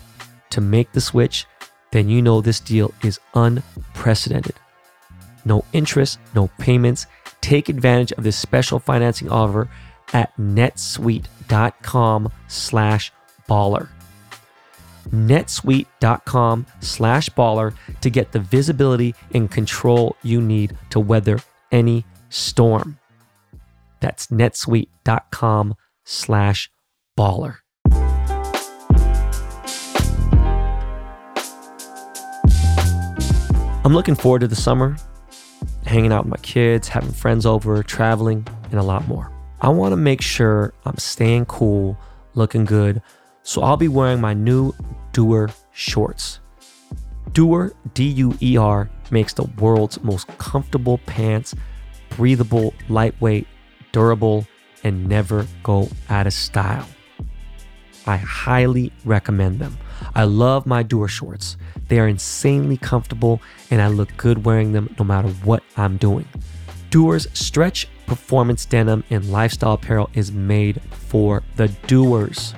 to 0.50 0.60
make 0.60 0.90
the 0.90 1.00
switch, 1.00 1.46
then 1.92 2.08
you 2.08 2.20
know 2.20 2.40
this 2.40 2.58
deal 2.58 2.92
is 3.04 3.20
unprecedented. 3.34 4.56
No 5.44 5.64
interest, 5.72 6.18
no 6.34 6.48
payments. 6.58 7.06
Take 7.40 7.68
advantage 7.68 8.10
of 8.10 8.24
this 8.24 8.36
special 8.36 8.80
financing 8.80 9.30
offer 9.30 9.68
at 10.12 10.36
netsuite.com 10.36 12.32
slash 12.48 13.12
baller. 13.48 13.86
netsuite.com 15.10 16.66
slash 16.80 17.28
baller 17.30 17.74
to 18.00 18.10
get 18.10 18.32
the 18.32 18.40
visibility 18.40 19.14
and 19.34 19.50
control 19.50 20.16
you 20.22 20.40
need 20.40 20.76
to 20.90 21.00
weather 21.00 21.40
any 21.72 22.04
storm. 22.28 22.98
That's 24.00 24.26
netsuite.com 24.28 25.74
slash 26.04 26.70
baller. 27.18 27.56
I'm 33.84 33.92
looking 33.92 34.14
forward 34.14 34.40
to 34.40 34.48
the 34.48 34.56
summer, 34.56 34.96
hanging 35.84 36.10
out 36.10 36.24
with 36.24 36.30
my 36.30 36.38
kids, 36.38 36.88
having 36.88 37.12
friends 37.12 37.44
over, 37.44 37.82
traveling, 37.82 38.46
and 38.70 38.80
a 38.80 38.82
lot 38.82 39.06
more. 39.06 39.30
I 39.60 39.68
want 39.68 39.92
to 39.92 39.96
make 39.96 40.22
sure 40.22 40.72
I'm 40.86 40.96
staying 40.96 41.46
cool, 41.46 41.98
looking 42.34 42.64
good, 42.64 43.02
so 43.44 43.62
I'll 43.62 43.76
be 43.76 43.88
wearing 43.88 44.20
my 44.20 44.34
new 44.34 44.74
Duer 45.12 45.50
shorts. 45.70 46.40
Duer, 47.32 47.72
D 47.94 48.08
U 48.08 48.36
E 48.42 48.56
R, 48.56 48.90
makes 49.10 49.32
the 49.34 49.44
world's 49.58 50.02
most 50.02 50.26
comfortable 50.38 50.98
pants, 51.06 51.54
breathable, 52.10 52.74
lightweight, 52.88 53.46
durable, 53.92 54.46
and 54.82 55.08
never 55.08 55.46
go 55.62 55.88
out 56.08 56.26
of 56.26 56.32
style. 56.32 56.88
I 58.06 58.16
highly 58.16 58.92
recommend 59.04 59.60
them. 59.60 59.78
I 60.14 60.24
love 60.24 60.66
my 60.66 60.82
Duer 60.82 61.08
shorts. 61.08 61.56
They 61.88 61.98
are 61.98 62.08
insanely 62.08 62.76
comfortable 62.76 63.40
and 63.70 63.80
I 63.80 63.88
look 63.88 64.14
good 64.16 64.44
wearing 64.44 64.72
them 64.72 64.94
no 64.98 65.04
matter 65.04 65.28
what 65.44 65.62
I'm 65.76 65.96
doing. 65.96 66.26
Duer's 66.90 67.26
stretch 67.32 67.88
performance 68.06 68.66
denim 68.66 69.04
and 69.10 69.30
lifestyle 69.30 69.72
apparel 69.74 70.10
is 70.14 70.32
made 70.32 70.80
for 70.90 71.42
the 71.56 71.68
doers. 71.86 72.54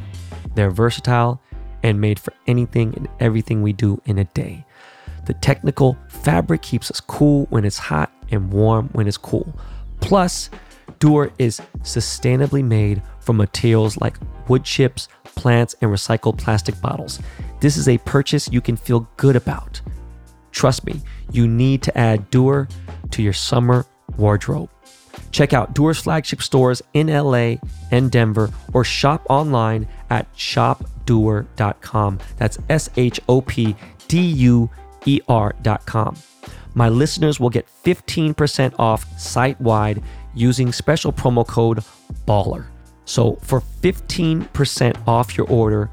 They're 0.57 0.71
versatile 0.71 1.41
and 1.83 2.01
made 2.01 2.19
for 2.19 2.33
anything 2.47 2.95
and 2.97 3.09
everything 3.21 3.63
we 3.63 3.73
do 3.73 4.01
in 4.07 4.19
a 4.19 4.25
day. 4.25 4.65
The 5.27 5.35
technical 5.35 5.97
fabric 6.09 6.63
keeps 6.63 6.91
us 6.91 7.01
cool 7.01 7.47
when 7.51 7.65
it's 7.65 7.79
hot 7.79 8.11
and 8.31 8.53
warm 8.53 8.89
when 8.93 9.07
it's 9.07 9.19
cool. 9.19 9.55
Plus, 10.01 10.51
Duer 10.99 11.31
is 11.39 11.61
sustainably 11.83 12.65
made 12.65 13.03
from 13.21 13.37
materials 13.37 13.99
like 13.99 14.17
wood 14.49 14.65
chips, 14.65 15.09
plants, 15.25 15.75
and 15.83 15.91
recycled 15.91 16.39
plastic 16.39 16.81
bottles. 16.81 17.21
This 17.61 17.77
is 17.77 17.89
a 17.89 17.99
purchase 17.99 18.49
you 18.51 18.61
can 18.61 18.77
feel 18.77 19.09
good 19.17 19.37
about. 19.37 19.81
Trust 20.53 20.87
me, 20.87 21.03
you 21.33 21.47
need 21.47 21.83
to 21.83 21.99
add 21.99 22.31
Duer 22.31 22.67
to 23.11 23.23
your 23.23 23.35
summer 23.35 23.85
wardrobe. 24.17 24.71
Check 25.31 25.53
out 25.53 25.75
Duer's 25.75 25.99
flagship 25.99 26.43
stores 26.43 26.83
in 26.95 27.09
LA 27.09 27.57
and 27.91 28.11
Denver 28.11 28.51
or 28.73 28.85
shop 28.85 29.27
online 29.29 29.87
at 30.11 30.33
shopduer.com. 30.35 32.19
That's 32.37 32.59
S 32.69 32.91
H 32.97 33.21
O 33.29 33.41
P 33.41 33.77
D 34.09 34.21
U 34.21 34.71
E 35.05 35.21
R.com. 35.29 36.17
My 36.75 36.89
listeners 36.91 37.41
will 37.41 37.51
get 37.51 37.67
15% 37.85 38.75
off 38.79 39.07
site 39.19 39.59
wide 39.61 40.03
using 40.35 40.73
special 40.73 41.13
promo 41.13 41.47
code 41.47 41.83
BALLER. 42.27 42.67
So 43.07 43.37
for 43.37 43.63
15% 43.81 45.09
off 45.09 45.37
your 45.39 45.49
order, 45.49 45.91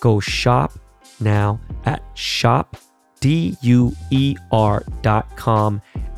go 0.00 0.20
shop 0.20 0.78
now 1.20 1.58
at 1.84 2.02
shopduer.com 2.14 2.62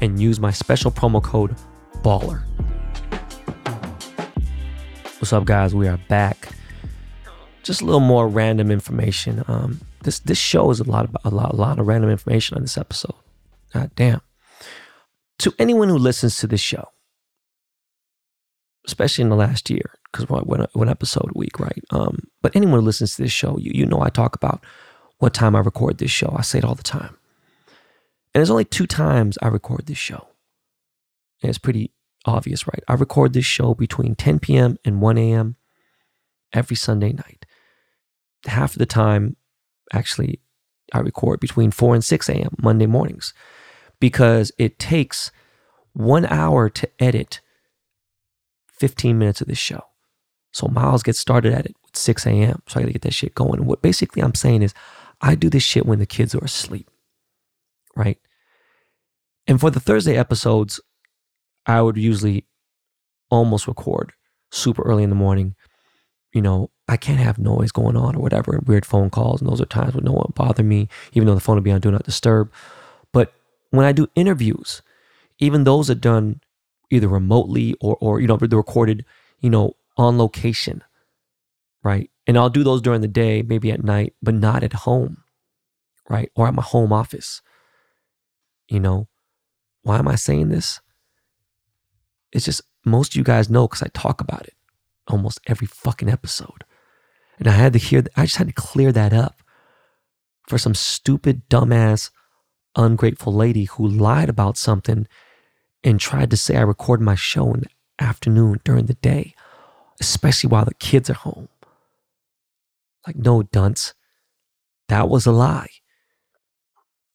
and 0.00 0.20
use 0.20 0.40
my 0.40 0.50
special 0.50 0.90
promo 0.90 1.22
code 1.22 1.54
BALLER. 2.02 2.44
What's 5.18 5.32
up, 5.32 5.44
guys? 5.44 5.74
We 5.74 5.88
are 5.88 5.98
back. 6.08 6.48
Just 7.64 7.82
a 7.82 7.84
little 7.84 8.00
more 8.00 8.28
random 8.28 8.70
information. 8.70 9.44
Um, 9.48 9.80
this 10.02 10.20
this 10.20 10.38
show 10.38 10.70
is 10.70 10.80
a 10.80 10.84
lot 10.84 11.04
of 11.04 11.16
a 11.24 11.30
lot 11.30 11.52
a 11.52 11.56
lot 11.56 11.78
of 11.78 11.86
random 11.86 12.08
information 12.10 12.56
on 12.56 12.62
this 12.62 12.78
episode. 12.78 13.14
God 13.74 13.90
damn. 13.96 14.20
To 15.40 15.52
anyone 15.58 15.88
who 15.88 15.98
listens 15.98 16.36
to 16.38 16.46
this 16.46 16.60
show, 16.60 16.84
especially 18.86 19.22
in 19.22 19.28
the 19.28 19.36
last 19.36 19.68
year, 19.68 19.98
because 20.10 20.28
one, 20.28 20.66
one 20.72 20.88
episode 20.88 21.30
a 21.34 21.38
week, 21.38 21.58
right? 21.58 21.82
Um, 21.90 22.28
but 22.42 22.54
anyone 22.54 22.80
who 22.80 22.86
listens 22.86 23.16
to 23.16 23.22
this 23.22 23.32
show, 23.32 23.58
you 23.58 23.72
you 23.74 23.86
know 23.86 24.00
I 24.00 24.08
talk 24.08 24.36
about 24.36 24.64
what 25.18 25.34
time 25.34 25.56
I 25.56 25.60
record 25.60 25.98
this 25.98 26.12
show. 26.12 26.32
I 26.36 26.42
say 26.42 26.58
it 26.58 26.64
all 26.64 26.76
the 26.76 26.82
time. 26.82 27.16
And 28.34 28.40
there's 28.40 28.50
only 28.50 28.64
two 28.64 28.86
times 28.86 29.36
I 29.42 29.48
record 29.48 29.86
this 29.86 29.98
show. 29.98 30.28
And 31.42 31.50
it's 31.50 31.58
pretty 31.58 31.92
obvious, 32.24 32.66
right? 32.66 32.82
I 32.88 32.94
record 32.94 33.32
this 33.32 33.44
show 33.44 33.74
between 33.74 34.14
10 34.14 34.38
p.m. 34.40 34.76
and 34.84 35.00
1 35.00 35.18
a.m. 35.18 35.56
every 36.52 36.76
Sunday 36.76 37.12
night. 37.12 37.46
Half 38.46 38.74
of 38.74 38.78
the 38.78 38.86
time, 38.86 39.36
actually, 39.92 40.40
I 40.92 41.00
record 41.00 41.40
between 41.40 41.70
4 41.70 41.94
and 41.94 42.04
6 42.04 42.28
a.m. 42.28 42.54
Monday 42.60 42.86
mornings 42.86 43.34
because 44.00 44.52
it 44.58 44.78
takes 44.78 45.30
one 45.92 46.26
hour 46.26 46.68
to 46.70 46.88
edit 46.98 47.40
15 48.68 49.18
minutes 49.18 49.40
of 49.40 49.48
this 49.48 49.58
show. 49.58 49.82
So 50.52 50.68
Miles 50.68 51.02
gets 51.02 51.18
started 51.18 51.52
at 51.52 51.66
it 51.66 51.76
at 51.88 51.96
6 51.96 52.26
a.m. 52.26 52.62
So 52.68 52.78
I 52.78 52.82
gotta 52.82 52.92
get 52.92 53.02
that 53.02 53.14
shit 53.14 53.34
going. 53.34 53.60
And 53.60 53.66
what 53.66 53.82
basically 53.82 54.22
I'm 54.22 54.34
saying 54.34 54.62
is 54.62 54.74
I 55.20 55.34
do 55.34 55.50
this 55.50 55.62
shit 55.62 55.86
when 55.86 55.98
the 55.98 56.06
kids 56.06 56.34
are 56.34 56.44
asleep. 56.44 56.88
Right. 57.96 58.18
And 59.46 59.60
for 59.60 59.70
the 59.70 59.80
Thursday 59.80 60.16
episodes, 60.16 60.80
I 61.68 61.82
would 61.82 61.96
usually 61.98 62.46
almost 63.30 63.68
record 63.68 64.12
super 64.50 64.82
early 64.82 65.02
in 65.02 65.10
the 65.10 65.16
morning. 65.16 65.54
You 66.32 66.42
know, 66.42 66.70
I 66.88 66.96
can't 66.96 67.20
have 67.20 67.38
noise 67.38 67.72
going 67.72 67.96
on 67.96 68.16
or 68.16 68.20
whatever, 68.20 68.60
weird 68.66 68.86
phone 68.86 69.10
calls. 69.10 69.40
And 69.40 69.50
those 69.50 69.60
are 69.60 69.66
times 69.66 69.94
when 69.94 70.04
no 70.04 70.12
one 70.12 70.32
bother 70.34 70.62
me, 70.62 70.88
even 71.12 71.26
though 71.26 71.34
the 71.34 71.40
phone 71.40 71.56
will 71.56 71.62
be 71.62 71.72
on 71.72 71.80
Do 71.80 71.90
Not 71.90 72.04
Disturb. 72.04 72.50
But 73.12 73.32
when 73.70 73.86
I 73.86 73.92
do 73.92 74.08
interviews, 74.14 74.82
even 75.38 75.64
those 75.64 75.90
are 75.90 75.94
done 75.94 76.40
either 76.90 77.08
remotely 77.08 77.74
or, 77.80 77.96
or 78.00 78.20
you 78.20 78.26
know, 78.26 78.36
they're 78.36 78.58
recorded, 78.58 79.04
you 79.40 79.50
know, 79.50 79.76
on 79.96 80.18
location, 80.18 80.82
right? 81.82 82.10
And 82.26 82.38
I'll 82.38 82.50
do 82.50 82.64
those 82.64 82.82
during 82.82 83.00
the 83.00 83.08
day, 83.08 83.42
maybe 83.42 83.70
at 83.70 83.84
night, 83.84 84.14
but 84.22 84.34
not 84.34 84.62
at 84.62 84.72
home, 84.72 85.18
right? 86.08 86.30
Or 86.34 86.46
at 86.48 86.54
my 86.54 86.62
home 86.62 86.92
office. 86.92 87.42
You 88.68 88.80
know, 88.80 89.08
why 89.82 89.98
am 89.98 90.08
I 90.08 90.16
saying 90.16 90.50
this? 90.50 90.80
It's 92.32 92.44
just 92.44 92.62
most 92.84 93.12
of 93.12 93.16
you 93.16 93.24
guys 93.24 93.50
know 93.50 93.66
because 93.66 93.82
I 93.82 93.88
talk 93.92 94.20
about 94.20 94.42
it 94.42 94.54
almost 95.08 95.40
every 95.46 95.66
fucking 95.66 96.08
episode. 96.08 96.64
And 97.38 97.48
I 97.48 97.52
had 97.52 97.72
to 97.72 97.78
hear, 97.78 98.04
I 98.16 98.24
just 98.24 98.36
had 98.36 98.48
to 98.48 98.52
clear 98.52 98.92
that 98.92 99.12
up 99.12 99.40
for 100.46 100.58
some 100.58 100.74
stupid, 100.74 101.42
dumbass, 101.48 102.10
ungrateful 102.76 103.32
lady 103.32 103.64
who 103.64 103.86
lied 103.86 104.28
about 104.28 104.56
something 104.56 105.06
and 105.84 106.00
tried 106.00 106.30
to 106.30 106.36
say 106.36 106.56
I 106.56 106.62
recorded 106.62 107.04
my 107.04 107.14
show 107.14 107.54
in 107.54 107.60
the 107.60 107.68
afternoon 108.04 108.60
during 108.64 108.86
the 108.86 108.94
day, 108.94 109.34
especially 110.00 110.48
while 110.48 110.64
the 110.64 110.74
kids 110.74 111.08
are 111.08 111.14
home. 111.14 111.48
Like, 113.06 113.16
no, 113.16 113.42
dunce. 113.42 113.94
That 114.88 115.08
was 115.08 115.26
a 115.26 115.32
lie, 115.32 115.68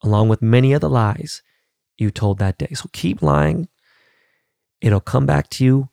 along 0.04 0.30
with 0.30 0.42
many 0.42 0.74
other 0.74 0.88
lies 0.88 1.42
you 1.98 2.12
told 2.12 2.38
that 2.38 2.58
day. 2.58 2.70
So 2.74 2.90
keep 2.94 3.22
lying. 3.22 3.68
It'll 4.84 5.00
come 5.00 5.26
back 5.26 5.50
to 5.52 5.64
you 5.64 5.90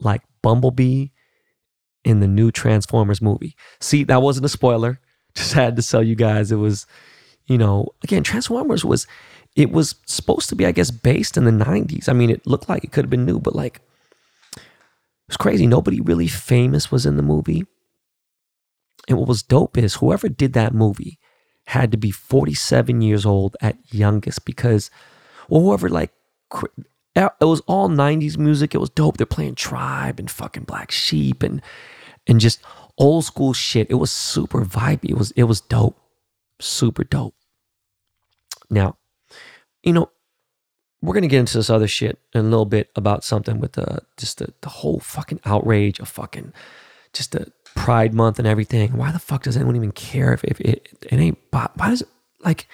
like 0.00 0.20
Bumblebee 0.42 1.06
in 2.04 2.18
the 2.18 2.26
new 2.26 2.50
Transformers 2.50 3.22
movie. 3.22 3.56
See, 3.80 4.02
that 4.04 4.20
wasn't 4.20 4.46
a 4.46 4.50
spoiler. 4.50 5.00
Just 5.36 5.52
had 5.52 5.76
to 5.76 5.82
tell 5.82 6.02
you 6.02 6.16
guys 6.16 6.50
it 6.50 6.56
was, 6.56 6.86
you 7.46 7.56
know, 7.56 7.88
again, 8.02 8.24
Transformers 8.24 8.84
was 8.84 9.06
it 9.54 9.70
was 9.70 9.94
supposed 10.06 10.48
to 10.48 10.56
be, 10.56 10.66
I 10.66 10.72
guess, 10.72 10.90
based 10.90 11.36
in 11.36 11.44
the 11.44 11.64
90s. 11.64 12.08
I 12.08 12.12
mean, 12.12 12.28
it 12.28 12.46
looked 12.46 12.68
like 12.68 12.82
it 12.82 12.92
could 12.92 13.04
have 13.04 13.10
been 13.10 13.24
new, 13.24 13.38
but 13.38 13.54
like, 13.54 13.80
it 14.56 14.62
was 15.28 15.36
crazy. 15.36 15.66
Nobody 15.66 16.00
really 16.00 16.28
famous 16.28 16.90
was 16.90 17.06
in 17.06 17.16
the 17.16 17.22
movie. 17.22 17.64
And 19.08 19.18
what 19.18 19.28
was 19.28 19.42
dope 19.42 19.78
is 19.78 19.94
whoever 19.94 20.28
did 20.28 20.52
that 20.54 20.74
movie 20.74 21.18
had 21.68 21.92
to 21.92 21.96
be 21.96 22.10
47 22.10 23.00
years 23.00 23.24
old 23.24 23.56
at 23.60 23.78
youngest 23.94 24.44
because, 24.44 24.90
well, 25.48 25.62
whoever, 25.62 25.88
like, 25.88 26.12
it 27.16 27.44
was 27.44 27.60
all 27.62 27.88
90s 27.88 28.36
music. 28.36 28.74
It 28.74 28.78
was 28.78 28.90
dope. 28.90 29.16
They're 29.16 29.26
playing 29.26 29.54
Tribe 29.54 30.18
and 30.18 30.30
fucking 30.30 30.64
Black 30.64 30.90
Sheep 30.90 31.42
and, 31.42 31.62
and 32.26 32.40
just 32.40 32.60
old 32.98 33.24
school 33.24 33.52
shit. 33.52 33.90
It 33.90 33.94
was 33.94 34.12
super 34.12 34.64
vibey. 34.64 35.10
It 35.10 35.16
was, 35.16 35.30
it 35.32 35.44
was 35.44 35.60
dope. 35.60 35.98
Super 36.60 37.04
dope. 37.04 37.34
Now, 38.68 38.96
you 39.82 39.92
know, 39.92 40.10
we're 41.02 41.14
gonna 41.14 41.28
get 41.28 41.40
into 41.40 41.58
this 41.58 41.70
other 41.70 41.86
shit 41.86 42.18
in 42.34 42.40
a 42.40 42.48
little 42.48 42.64
bit 42.64 42.90
about 42.96 43.22
something 43.22 43.60
with 43.60 43.72
the 43.72 44.00
just 44.16 44.38
the, 44.38 44.52
the 44.62 44.68
whole 44.68 44.98
fucking 44.98 45.40
outrage 45.44 46.00
of 46.00 46.08
fucking 46.08 46.52
just 47.12 47.32
the 47.32 47.52
Pride 47.76 48.14
Month 48.14 48.38
and 48.38 48.48
everything. 48.48 48.96
Why 48.96 49.12
the 49.12 49.18
fuck 49.18 49.42
does 49.44 49.56
anyone 49.56 49.76
even 49.76 49.92
care 49.92 50.32
if, 50.32 50.42
if 50.44 50.60
it, 50.60 50.88
it 51.02 51.12
ain't? 51.12 51.38
Why 51.50 51.90
does 51.90 52.02
it 52.02 52.08
like? 52.40 52.66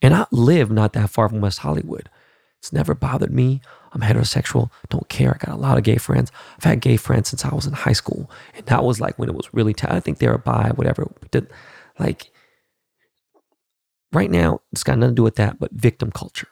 And 0.00 0.14
I 0.14 0.26
live 0.30 0.70
not 0.70 0.92
that 0.92 1.10
far 1.10 1.28
from 1.28 1.40
West 1.40 1.60
Hollywood. 1.60 2.08
It's 2.60 2.72
never 2.72 2.94
bothered 2.94 3.32
me. 3.32 3.60
I'm 3.94 4.00
heterosexual. 4.00 4.70
Don't 4.88 5.08
care. 5.08 5.34
I 5.34 5.46
got 5.46 5.54
a 5.54 5.60
lot 5.60 5.76
of 5.76 5.84
gay 5.84 5.98
friends. 5.98 6.32
I've 6.56 6.64
had 6.64 6.80
gay 6.80 6.96
friends 6.96 7.28
since 7.28 7.44
I 7.44 7.54
was 7.54 7.66
in 7.66 7.74
high 7.74 7.92
school, 7.92 8.30
and 8.54 8.64
that 8.66 8.84
was 8.84 9.00
like 9.00 9.18
when 9.18 9.28
it 9.28 9.34
was 9.34 9.52
really. 9.52 9.74
tight. 9.74 9.92
I 9.92 10.00
think 10.00 10.18
they 10.18 10.28
were 10.28 10.38
bi, 10.38 10.70
whatever. 10.74 11.12
Like, 11.98 12.30
right 14.12 14.30
now, 14.30 14.60
it's 14.72 14.82
got 14.82 14.98
nothing 14.98 15.14
to 15.14 15.16
do 15.16 15.22
with 15.22 15.36
that, 15.36 15.58
but 15.58 15.72
victim 15.72 16.10
culture. 16.10 16.48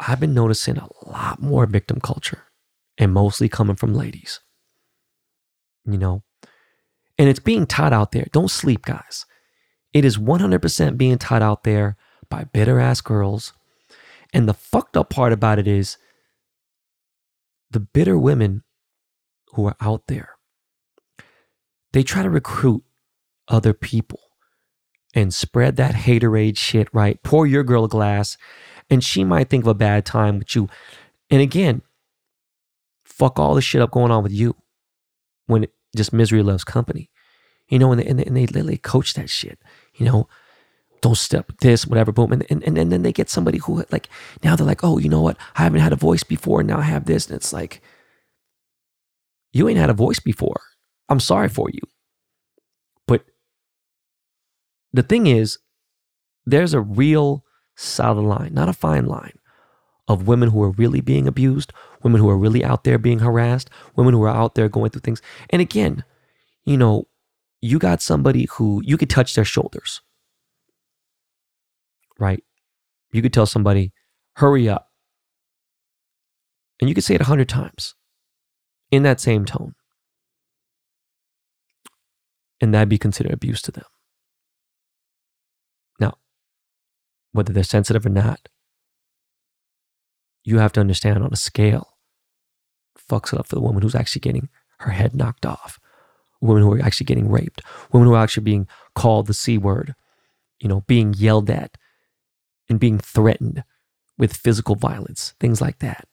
I've 0.00 0.20
been 0.20 0.34
noticing 0.34 0.78
a 0.78 0.88
lot 1.06 1.40
more 1.40 1.66
victim 1.66 2.00
culture 2.00 2.44
and 2.98 3.12
mostly 3.12 3.48
coming 3.48 3.76
from 3.76 3.94
ladies. 3.94 4.40
You 5.84 5.98
know, 5.98 6.22
and 7.18 7.28
it's 7.28 7.40
being 7.40 7.66
taught 7.66 7.92
out 7.92 8.12
there. 8.12 8.26
Don't 8.32 8.50
sleep, 8.50 8.82
guys. 8.84 9.26
It 9.92 10.04
is 10.04 10.16
100% 10.16 10.96
being 10.96 11.18
taught 11.18 11.42
out 11.42 11.64
there 11.64 11.96
by 12.28 12.44
bitter 12.44 12.80
ass 12.80 13.00
girls. 13.00 13.52
And 14.32 14.48
the 14.48 14.54
fucked 14.54 14.96
up 14.96 15.10
part 15.10 15.32
about 15.32 15.58
it 15.58 15.66
is 15.66 15.96
the 17.70 17.80
bitter 17.80 18.18
women 18.18 18.62
who 19.52 19.66
are 19.66 19.76
out 19.80 20.06
there, 20.06 20.30
they 21.92 22.02
try 22.02 22.22
to 22.22 22.30
recruit 22.30 22.84
other 23.48 23.72
people 23.72 24.20
and 25.14 25.34
spread 25.34 25.76
that 25.76 25.94
haterade 25.94 26.56
shit, 26.56 26.88
right? 26.92 27.20
Pour 27.22 27.46
your 27.46 27.64
girl 27.64 27.84
a 27.84 27.88
glass, 27.88 28.36
and 28.88 29.02
she 29.02 29.24
might 29.24 29.48
think 29.48 29.64
of 29.64 29.68
a 29.68 29.74
bad 29.74 30.06
time 30.06 30.38
with 30.38 30.54
you. 30.54 30.68
And 31.30 31.42
again, 31.42 31.82
fuck 33.04 33.38
all 33.38 33.54
the 33.54 33.60
shit 33.60 33.82
up 33.82 33.90
going 33.90 34.12
on 34.12 34.22
with 34.22 34.32
you 34.32 34.56
when 35.46 35.64
it, 35.64 35.72
just 35.96 36.12
misery 36.12 36.42
loves 36.42 36.62
company. 36.62 37.10
You 37.68 37.78
know, 37.78 37.92
and 37.92 38.00
they, 38.00 38.06
and 38.06 38.18
they, 38.18 38.24
and 38.24 38.36
they 38.36 38.46
literally 38.46 38.78
coach 38.78 39.14
that 39.14 39.30
shit. 39.30 39.58
You 39.94 40.06
know, 40.06 40.28
don't 41.02 41.16
step 41.16 41.52
this, 41.60 41.86
whatever, 41.86 42.12
boom. 42.12 42.32
And, 42.32 42.46
and, 42.50 42.78
and 42.78 42.92
then 42.92 43.02
they 43.02 43.12
get 43.12 43.30
somebody 43.30 43.58
who, 43.58 43.84
like, 43.90 44.08
now 44.42 44.56
they're 44.56 44.66
like, 44.66 44.84
oh, 44.84 44.98
you 44.98 45.08
know 45.08 45.22
what? 45.22 45.36
I 45.56 45.62
haven't 45.62 45.80
had 45.80 45.92
a 45.92 45.96
voice 45.96 46.22
before. 46.22 46.60
And 46.60 46.68
now 46.68 46.78
I 46.78 46.82
have 46.82 47.06
this. 47.06 47.26
And 47.26 47.36
it's 47.36 47.52
like, 47.52 47.82
you 49.52 49.68
ain't 49.68 49.78
had 49.78 49.90
a 49.90 49.94
voice 49.94 50.20
before. 50.20 50.60
I'm 51.08 51.20
sorry 51.20 51.48
for 51.48 51.68
you. 51.70 51.80
But 53.06 53.24
the 54.92 55.02
thing 55.02 55.26
is, 55.26 55.58
there's 56.46 56.74
a 56.74 56.80
real 56.80 57.44
solid 57.76 58.22
line, 58.22 58.54
not 58.54 58.68
a 58.68 58.72
fine 58.72 59.06
line, 59.06 59.38
of 60.08 60.26
women 60.26 60.50
who 60.50 60.62
are 60.62 60.70
really 60.70 61.00
being 61.00 61.26
abused, 61.26 61.72
women 62.02 62.20
who 62.20 62.28
are 62.28 62.38
really 62.38 62.64
out 62.64 62.84
there 62.84 62.98
being 62.98 63.20
harassed, 63.20 63.70
women 63.96 64.14
who 64.14 64.22
are 64.22 64.28
out 64.28 64.54
there 64.54 64.68
going 64.68 64.90
through 64.90 65.00
things. 65.00 65.22
And 65.50 65.62
again, 65.62 66.04
you 66.64 66.76
know, 66.76 67.06
you 67.60 67.78
got 67.78 68.02
somebody 68.02 68.46
who 68.52 68.82
you 68.84 68.96
could 68.96 69.10
touch 69.10 69.34
their 69.34 69.44
shoulders, 69.44 70.00
right? 72.20 72.44
You 73.12 73.22
could 73.22 73.32
tell 73.32 73.46
somebody, 73.46 73.92
hurry 74.36 74.68
up. 74.68 74.88
And 76.80 76.88
you 76.88 76.94
could 76.94 77.04
say 77.04 77.14
it 77.14 77.20
a 77.20 77.24
hundred 77.24 77.48
times 77.48 77.94
in 78.90 79.02
that 79.02 79.20
same 79.20 79.44
tone. 79.44 79.74
And 82.60 82.72
that'd 82.72 82.88
be 82.88 82.98
considered 82.98 83.32
abuse 83.32 83.62
to 83.62 83.72
them. 83.72 83.84
Now, 85.98 86.14
whether 87.32 87.52
they're 87.52 87.64
sensitive 87.64 88.06
or 88.06 88.10
not, 88.10 88.48
you 90.44 90.58
have 90.58 90.72
to 90.72 90.80
understand 90.80 91.22
on 91.22 91.32
a 91.32 91.36
scale, 91.36 91.96
fucks 93.08 93.32
it 93.32 93.38
up 93.38 93.46
for 93.46 93.54
the 93.54 93.60
woman 93.60 93.82
who's 93.82 93.94
actually 93.94 94.20
getting 94.20 94.48
her 94.78 94.92
head 94.92 95.14
knocked 95.14 95.44
off, 95.44 95.78
women 96.40 96.62
who 96.62 96.72
are 96.72 96.82
actually 96.82 97.06
getting 97.06 97.30
raped, 97.30 97.60
women 97.92 98.08
who 98.08 98.14
are 98.14 98.22
actually 98.22 98.44
being 98.44 98.66
called 98.94 99.26
the 99.26 99.34
C 99.34 99.58
word, 99.58 99.94
you 100.60 100.68
know, 100.68 100.82
being 100.86 101.14
yelled 101.14 101.50
at 101.50 101.76
and 102.70 102.80
being 102.80 102.98
threatened 102.98 103.64
with 104.16 104.36
physical 104.36 104.76
violence, 104.76 105.34
things 105.40 105.60
like 105.60 105.80
that. 105.80 106.08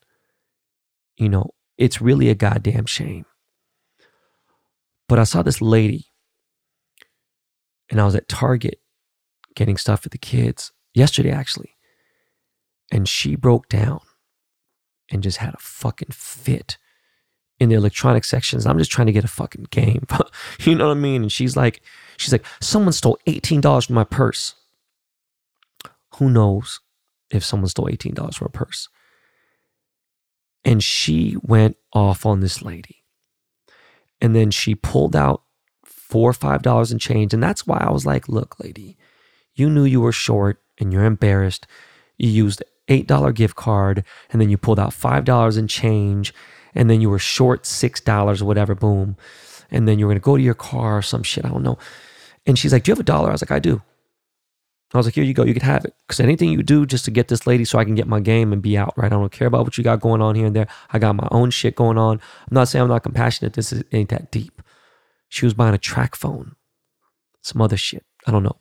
You 1.16 1.30
know, 1.30 1.52
it's 1.78 2.02
really 2.02 2.30
a 2.30 2.36
goddamn 2.36 2.88
shame. 2.88 3.26
But 5.08 5.20
I 5.20 5.24
saw 5.24 5.44
this 5.44 5.62
lady 5.62 6.08
and 7.90 8.02
I 8.02 8.06
was 8.06 8.16
at 8.16 8.28
Target 8.28 8.82
getting 9.56 9.78
stuff 9.78 10.04
for 10.04 10.10
the 10.10 10.18
kids 10.18 10.74
yesterday, 10.94 11.32
actually. 11.32 11.76
And 12.92 13.08
she 13.08 13.36
broke 13.36 13.70
down 13.70 14.02
and 15.12 15.24
just 15.24 15.38
had 15.38 15.54
a 15.54 15.60
fucking 15.60 16.10
fit 16.12 16.78
in 17.60 17.70
the 17.70 17.76
electronic 17.76 18.24
sections. 18.24 18.66
I'm 18.66 18.78
just 18.78 18.92
trying 18.92 19.08
to 19.08 19.14
get 19.14 19.24
a 19.24 19.30
fucking 19.30 19.68
game. 19.70 20.06
you 20.60 20.76
know 20.76 20.88
what 20.88 20.98
I 20.98 21.00
mean? 21.00 21.24
And 21.24 21.32
she's 21.32 21.56
like, 21.56 21.82
she's 22.18 22.32
like, 22.32 22.46
someone 22.62 22.94
stole 22.94 23.18
$18 23.28 23.88
from 23.88 23.96
my 23.96 24.04
purse. 24.04 24.56
Who 26.18 26.30
knows 26.30 26.80
if 27.32 27.44
someone 27.44 27.70
stole 27.70 27.88
$18 27.88 28.36
from 28.36 28.48
a 28.48 28.50
purse? 28.50 28.90
And 30.64 30.84
she 30.84 31.38
went 31.42 31.78
off 31.94 32.26
on 32.26 32.40
this 32.40 32.62
lady. 32.62 33.04
And 34.20 34.36
then 34.36 34.52
she 34.52 34.76
pulled 34.76 35.16
out 35.16 35.44
four 35.86 36.30
or 36.30 36.34
five 36.34 36.62
dollars 36.62 36.92
in 36.92 37.00
change. 37.00 37.34
And 37.34 37.44
that's 37.44 37.68
why 37.68 37.78
I 37.78 37.92
was 37.92 38.06
like, 38.06 38.28
look, 38.28 38.60
lady, 38.60 38.98
you 39.56 39.70
knew 39.70 39.84
you 39.86 40.02
were 40.02 40.12
short 40.12 40.62
and 40.78 40.92
you're 40.92 41.06
embarrassed. 41.06 41.68
You 42.18 42.30
used 42.30 42.64
$8 42.88 43.34
gift 43.36 43.56
card 43.56 44.04
and 44.32 44.42
then 44.42 44.50
you 44.50 44.58
pulled 44.58 44.80
out 44.80 44.92
$5 44.92 45.58
in 45.58 45.68
change 45.68 46.34
and 46.74 46.90
then 46.90 47.02
you 47.02 47.10
were 47.10 47.20
short 47.20 47.64
$6 47.64 48.42
or 48.42 48.46
whatever, 48.46 48.76
boom. 48.76 49.18
And 49.70 49.88
then 49.88 50.00
you 50.00 50.06
were 50.06 50.12
going 50.12 50.22
to 50.22 50.26
go 50.26 50.38
to 50.38 50.44
your 50.44 50.54
car 50.54 50.98
or 50.98 51.02
some 51.02 51.24
shit, 51.24 51.46
I 51.46 51.50
don't 51.50 51.64
know. 51.64 51.78
And 52.46 52.58
she's 52.58 52.72
like, 52.72 52.84
Do 52.84 52.92
you 52.92 52.94
have 52.94 53.00
a 53.02 53.04
dollar? 53.04 53.30
I 53.30 53.34
was 53.34 53.42
like, 53.42 53.52
I 53.52 53.60
do. 53.60 53.82
I 54.94 54.98
was 54.98 55.06
like, 55.06 55.16
here 55.16 55.24
you 55.24 55.34
go, 55.34 55.44
you 55.44 55.54
can 55.54 55.64
have 55.64 55.84
it. 55.84 55.94
Because 56.08 56.22
anything 56.22 56.50
you 56.50 56.64
do 56.64 56.86
just 56.86 57.04
to 57.06 57.12
get 57.12 57.28
this 57.28 57.46
lady 57.46 57.66
so 57.66 57.78
I 57.78 57.84
can 57.84 57.96
get 57.96 58.08
my 58.08 58.22
game 58.22 58.54
and 58.54 58.62
be 58.62 58.78
out, 58.78 58.94
right? 58.96 59.12
I 59.12 59.16
don't 59.16 59.32
care 59.32 59.48
about 59.48 59.66
what 59.66 59.78
you 59.78 59.84
got 59.84 60.00
going 60.00 60.22
on 60.22 60.36
here 60.36 60.46
and 60.46 60.56
there. 60.56 60.68
I 60.92 61.00
got 61.00 61.16
my 61.16 61.28
own 61.30 61.50
shit 61.50 61.76
going 61.76 61.98
on. 61.98 62.22
I'm 62.50 62.56
not 62.56 62.70
saying 62.70 62.84
I'm 62.84 62.90
not 62.90 63.04
compassionate. 63.04 63.54
This 63.54 63.74
ain't 63.92 64.10
that 64.10 64.32
deep. 64.32 64.62
She 65.28 65.46
was 65.46 65.54
buying 65.54 65.76
a 65.76 65.78
track 65.78 66.16
phone, 66.16 66.56
some 67.42 67.62
other 67.62 67.76
shit. 67.76 68.06
I 68.26 68.32
don't 68.32 68.44
know. 68.44 68.58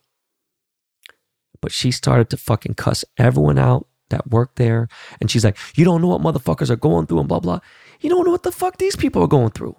But 1.60 1.70
she 1.70 1.92
started 1.92 2.28
to 2.30 2.36
fucking 2.36 2.74
cuss 2.74 3.04
everyone 3.16 3.58
out 3.58 3.86
that 4.10 4.28
worked 4.28 4.56
there. 4.56 4.88
And 5.20 5.30
she's 5.30 5.44
like, 5.44 5.56
you 5.76 5.84
don't 5.84 6.00
know 6.00 6.08
what 6.08 6.20
motherfuckers 6.22 6.70
are 6.70 6.76
going 6.76 7.06
through 7.06 7.20
and 7.20 7.28
blah, 7.28 7.40
blah. 7.40 7.60
You 8.00 8.10
don't 8.10 8.24
know 8.24 8.32
what 8.32 8.42
the 8.42 8.52
fuck 8.52 8.78
these 8.78 8.96
people 8.96 9.22
are 9.22 9.28
going 9.28 9.50
through. 9.50 9.76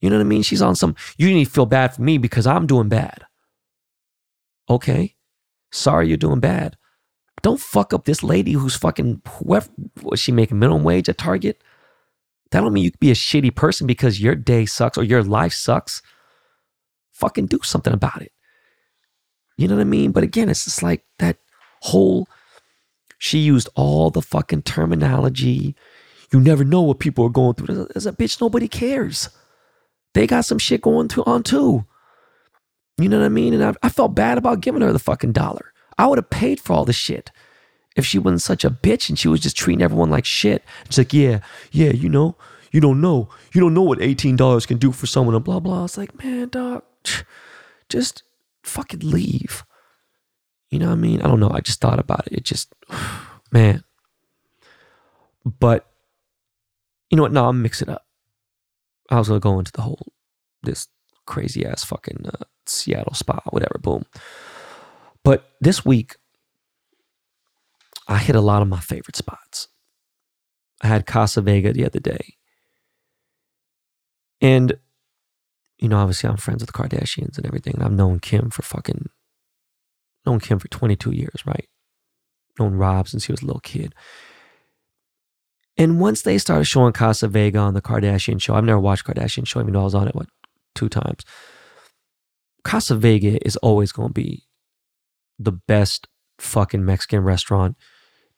You 0.00 0.10
know 0.10 0.16
what 0.16 0.22
I 0.22 0.28
mean? 0.28 0.42
She's 0.42 0.62
on 0.62 0.74
some, 0.74 0.96
you 1.16 1.32
need 1.32 1.44
to 1.44 1.50
feel 1.50 1.66
bad 1.66 1.94
for 1.94 2.02
me 2.02 2.18
because 2.18 2.48
I'm 2.48 2.66
doing 2.66 2.88
bad. 2.88 3.24
Okay. 4.68 5.16
Sorry 5.70 6.08
you're 6.08 6.16
doing 6.16 6.40
bad. 6.40 6.76
Don't 7.42 7.60
fuck 7.60 7.92
up 7.92 8.04
this 8.04 8.22
lady 8.22 8.52
who's 8.52 8.76
fucking 8.76 9.22
whoever 9.28 9.68
was 10.02 10.20
she 10.20 10.32
making 10.32 10.58
minimum 10.58 10.84
wage 10.84 11.08
at 11.08 11.18
Target? 11.18 11.62
That 12.50 12.60
don't 12.60 12.72
mean 12.72 12.84
you 12.84 12.90
could 12.90 13.00
be 13.00 13.10
a 13.10 13.14
shitty 13.14 13.54
person 13.54 13.86
because 13.86 14.20
your 14.20 14.34
day 14.34 14.66
sucks 14.66 14.98
or 14.98 15.02
your 15.02 15.22
life 15.22 15.54
sucks. 15.54 16.02
Fucking 17.12 17.46
do 17.46 17.58
something 17.62 17.92
about 17.92 18.22
it. 18.22 18.32
You 19.56 19.68
know 19.68 19.76
what 19.76 19.80
I 19.80 19.84
mean? 19.84 20.12
But 20.12 20.22
again, 20.22 20.48
it's 20.48 20.64
just 20.64 20.82
like 20.82 21.04
that 21.18 21.38
whole 21.80 22.28
she 23.18 23.38
used 23.38 23.68
all 23.76 24.10
the 24.10 24.20
fucking 24.20 24.62
terminology. 24.62 25.76
You 26.32 26.40
never 26.40 26.64
know 26.64 26.82
what 26.82 26.98
people 26.98 27.24
are 27.24 27.30
going 27.30 27.54
through. 27.54 27.88
As 27.94 28.04
a 28.04 28.12
bitch, 28.12 28.40
nobody 28.40 28.66
cares. 28.66 29.28
They 30.14 30.26
got 30.26 30.44
some 30.44 30.58
shit 30.58 30.82
going 30.82 31.08
on 31.24 31.42
too. 31.44 31.86
You 32.98 33.08
know 33.08 33.18
what 33.18 33.26
I 33.26 33.30
mean? 33.30 33.54
And 33.54 33.64
I, 33.64 33.74
I 33.82 33.88
felt 33.88 34.14
bad 34.14 34.38
about 34.38 34.60
giving 34.60 34.82
her 34.82 34.92
the 34.92 34.98
fucking 34.98 35.32
dollar. 35.32 35.72
I 35.98 36.06
would 36.06 36.18
have 36.18 36.30
paid 36.30 36.60
for 36.60 36.74
all 36.74 36.84
the 36.84 36.92
shit 36.92 37.30
if 37.96 38.06
she 38.06 38.18
wasn't 38.18 38.42
such 38.42 38.64
a 38.64 38.70
bitch 38.70 39.08
and 39.08 39.18
she 39.18 39.28
was 39.28 39.40
just 39.40 39.56
treating 39.56 39.82
everyone 39.82 40.10
like 40.10 40.24
shit. 40.24 40.64
She's 40.88 40.98
like, 40.98 41.12
yeah, 41.12 41.40
yeah, 41.70 41.90
you 41.90 42.08
know, 42.08 42.36
you 42.70 42.80
don't 42.80 43.00
know. 43.00 43.28
You 43.52 43.60
don't 43.60 43.74
know 43.74 43.82
what 43.82 43.98
$18 43.98 44.66
can 44.66 44.78
do 44.78 44.92
for 44.92 45.06
someone 45.06 45.34
and 45.34 45.44
blah, 45.44 45.60
blah. 45.60 45.84
It's 45.84 45.98
like, 45.98 46.22
man, 46.22 46.48
dog, 46.48 46.82
just 47.88 48.22
fucking 48.62 49.00
leave. 49.00 49.64
You 50.70 50.78
know 50.78 50.86
what 50.86 50.92
I 50.92 50.96
mean? 50.96 51.20
I 51.20 51.28
don't 51.28 51.40
know. 51.40 51.50
I 51.50 51.60
just 51.60 51.80
thought 51.80 51.98
about 51.98 52.26
it. 52.26 52.32
It 52.32 52.44
just, 52.44 52.74
man. 53.52 53.84
But, 55.44 55.86
you 57.10 57.16
know 57.16 57.22
what? 57.22 57.32
No, 57.32 57.48
I'm 57.48 57.60
mix 57.60 57.82
it 57.82 57.88
up. 57.88 58.06
I 59.10 59.18
was 59.18 59.28
going 59.28 59.40
to 59.40 59.42
go 59.42 59.58
into 59.58 59.72
the 59.72 59.82
whole, 59.82 60.12
this 60.62 60.88
crazy 61.26 61.66
ass 61.66 61.84
fucking 61.84 62.24
uh, 62.26 62.44
Seattle 62.72 63.14
spa, 63.14 63.40
whatever, 63.50 63.78
boom. 63.80 64.04
But 65.24 65.50
this 65.60 65.84
week, 65.84 66.16
I 68.08 68.18
hit 68.18 68.36
a 68.36 68.40
lot 68.40 68.62
of 68.62 68.68
my 68.68 68.80
favorite 68.80 69.16
spots. 69.16 69.68
I 70.82 70.88
had 70.88 71.06
Casa 71.06 71.40
Vega 71.40 71.72
the 71.72 71.86
other 71.86 72.00
day. 72.00 72.34
And, 74.40 74.74
you 75.78 75.88
know, 75.88 75.98
obviously 75.98 76.28
I'm 76.28 76.36
friends 76.36 76.62
with 76.62 76.72
the 76.72 76.78
Kardashians 76.78 77.36
and 77.36 77.46
everything. 77.46 77.74
And 77.74 77.84
I've 77.84 77.92
known 77.92 78.18
Kim 78.18 78.50
for 78.50 78.62
fucking, 78.62 79.08
known 80.26 80.40
Kim 80.40 80.58
for 80.58 80.68
22 80.68 81.12
years, 81.12 81.46
right? 81.46 81.68
Known 82.58 82.74
Rob 82.74 83.06
since 83.06 83.24
he 83.24 83.32
was 83.32 83.42
a 83.42 83.46
little 83.46 83.60
kid. 83.60 83.94
And 85.76 86.00
once 86.00 86.22
they 86.22 86.38
started 86.38 86.64
showing 86.64 86.92
Casa 86.92 87.28
Vega 87.28 87.58
on 87.58 87.74
the 87.74 87.80
Kardashian 87.80 88.42
show, 88.42 88.54
I've 88.54 88.64
never 88.64 88.80
watched 88.80 89.06
Kardashian 89.06 89.46
show, 89.46 89.60
even 89.60 89.72
though 89.72 89.80
I 89.80 89.84
was 89.84 89.94
on 89.94 90.08
it, 90.08 90.14
what, 90.14 90.26
two 90.74 90.88
times. 90.88 91.24
Casa 92.64 92.96
Vega 92.96 93.44
is 93.46 93.56
always 93.56 93.92
going 93.92 94.08
to 94.08 94.14
be 94.14 94.44
the 95.38 95.52
best 95.52 96.08
fucking 96.38 96.84
Mexican 96.84 97.20
restaurant 97.20 97.76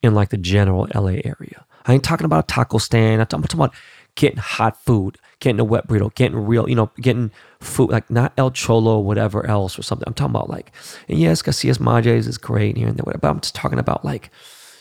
in 0.02 0.14
like 0.14 0.30
the 0.30 0.36
general 0.36 0.88
LA 0.94 1.20
area. 1.24 1.66
I 1.86 1.92
ain't 1.92 2.04
talking 2.04 2.24
about 2.24 2.44
a 2.44 2.46
taco 2.46 2.78
stand. 2.78 3.20
I'm 3.20 3.26
talking 3.26 3.60
about 3.60 3.74
getting 4.14 4.38
hot 4.38 4.82
food, 4.82 5.18
getting 5.40 5.60
a 5.60 5.64
wet 5.64 5.86
burrito, 5.86 6.14
getting 6.14 6.38
real, 6.38 6.68
you 6.68 6.74
know, 6.74 6.90
getting 7.00 7.30
food, 7.60 7.90
like 7.90 8.08
not 8.10 8.32
El 8.36 8.50
Cholo 8.50 9.00
whatever 9.00 9.46
else 9.46 9.78
or 9.78 9.82
something. 9.82 10.04
I'm 10.06 10.14
talking 10.14 10.34
about 10.34 10.48
like, 10.48 10.72
and 11.08 11.18
yes, 11.18 11.42
Casillas 11.42 11.78
Majes 11.78 12.26
is 12.26 12.38
great 12.38 12.76
here 12.76 12.88
and 12.88 12.96
there, 12.96 13.18
but 13.20 13.28
I'm 13.28 13.40
just 13.40 13.54
talking 13.54 13.78
about 13.78 14.04
like, 14.04 14.30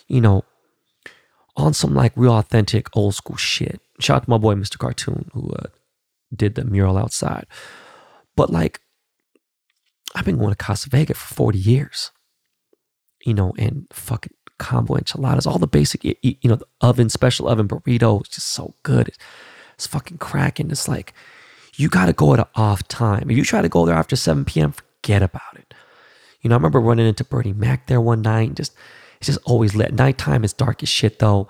you 0.07 0.21
know, 0.21 0.43
on 1.55 1.73
some 1.73 1.93
like 1.93 2.13
real 2.15 2.33
authentic 2.33 2.87
old 2.95 3.15
school 3.15 3.37
shit. 3.37 3.81
Shout 3.99 4.17
out 4.17 4.23
to 4.23 4.29
my 4.29 4.37
boy 4.37 4.55
Mr. 4.55 4.77
Cartoon 4.77 5.29
who 5.33 5.51
uh, 5.51 5.67
did 6.35 6.55
the 6.55 6.63
mural 6.63 6.97
outside. 6.97 7.45
But 8.35 8.49
like, 8.49 8.79
I've 10.15 10.25
been 10.25 10.37
going 10.37 10.51
to 10.51 10.55
Casa 10.55 10.89
Vega 10.89 11.13
for 11.13 11.33
40 11.33 11.57
years, 11.57 12.11
you 13.25 13.33
know, 13.33 13.53
and 13.57 13.87
fucking 13.91 14.33
combo 14.59 14.95
enchiladas, 14.95 15.45
all 15.45 15.57
the 15.57 15.67
basic, 15.67 16.03
you 16.03 16.37
know, 16.43 16.55
the 16.55 16.67
oven, 16.81 17.09
special 17.09 17.47
oven 17.47 17.67
burrito 17.67 18.21
is 18.21 18.29
just 18.29 18.47
so 18.47 18.75
good. 18.83 19.11
It's 19.75 19.87
fucking 19.87 20.19
cracking. 20.19 20.69
It's 20.69 20.87
like, 20.87 21.13
you 21.75 21.89
got 21.89 22.05
to 22.05 22.13
go 22.13 22.33
at 22.33 22.39
an 22.39 22.45
off 22.55 22.87
time. 22.87 23.29
If 23.29 23.37
you 23.37 23.43
try 23.43 23.61
to 23.61 23.69
go 23.69 23.85
there 23.85 23.95
after 23.95 24.15
7 24.15 24.45
p.m., 24.45 24.71
forget 24.71 25.23
about 25.23 25.55
it. 25.55 25.73
You 26.41 26.49
know, 26.49 26.55
I 26.55 26.57
remember 26.57 26.79
running 26.79 27.07
into 27.07 27.23
Bernie 27.23 27.53
Mac 27.53 27.87
there 27.87 28.01
one 28.01 28.21
night. 28.21 28.55
Just, 28.55 28.75
it's 29.17 29.27
just 29.27 29.39
always 29.45 29.75
lit. 29.75 29.93
Nighttime 29.93 30.43
is 30.43 30.53
dark 30.53 30.83
as 30.83 30.89
shit, 30.89 31.19
though. 31.19 31.47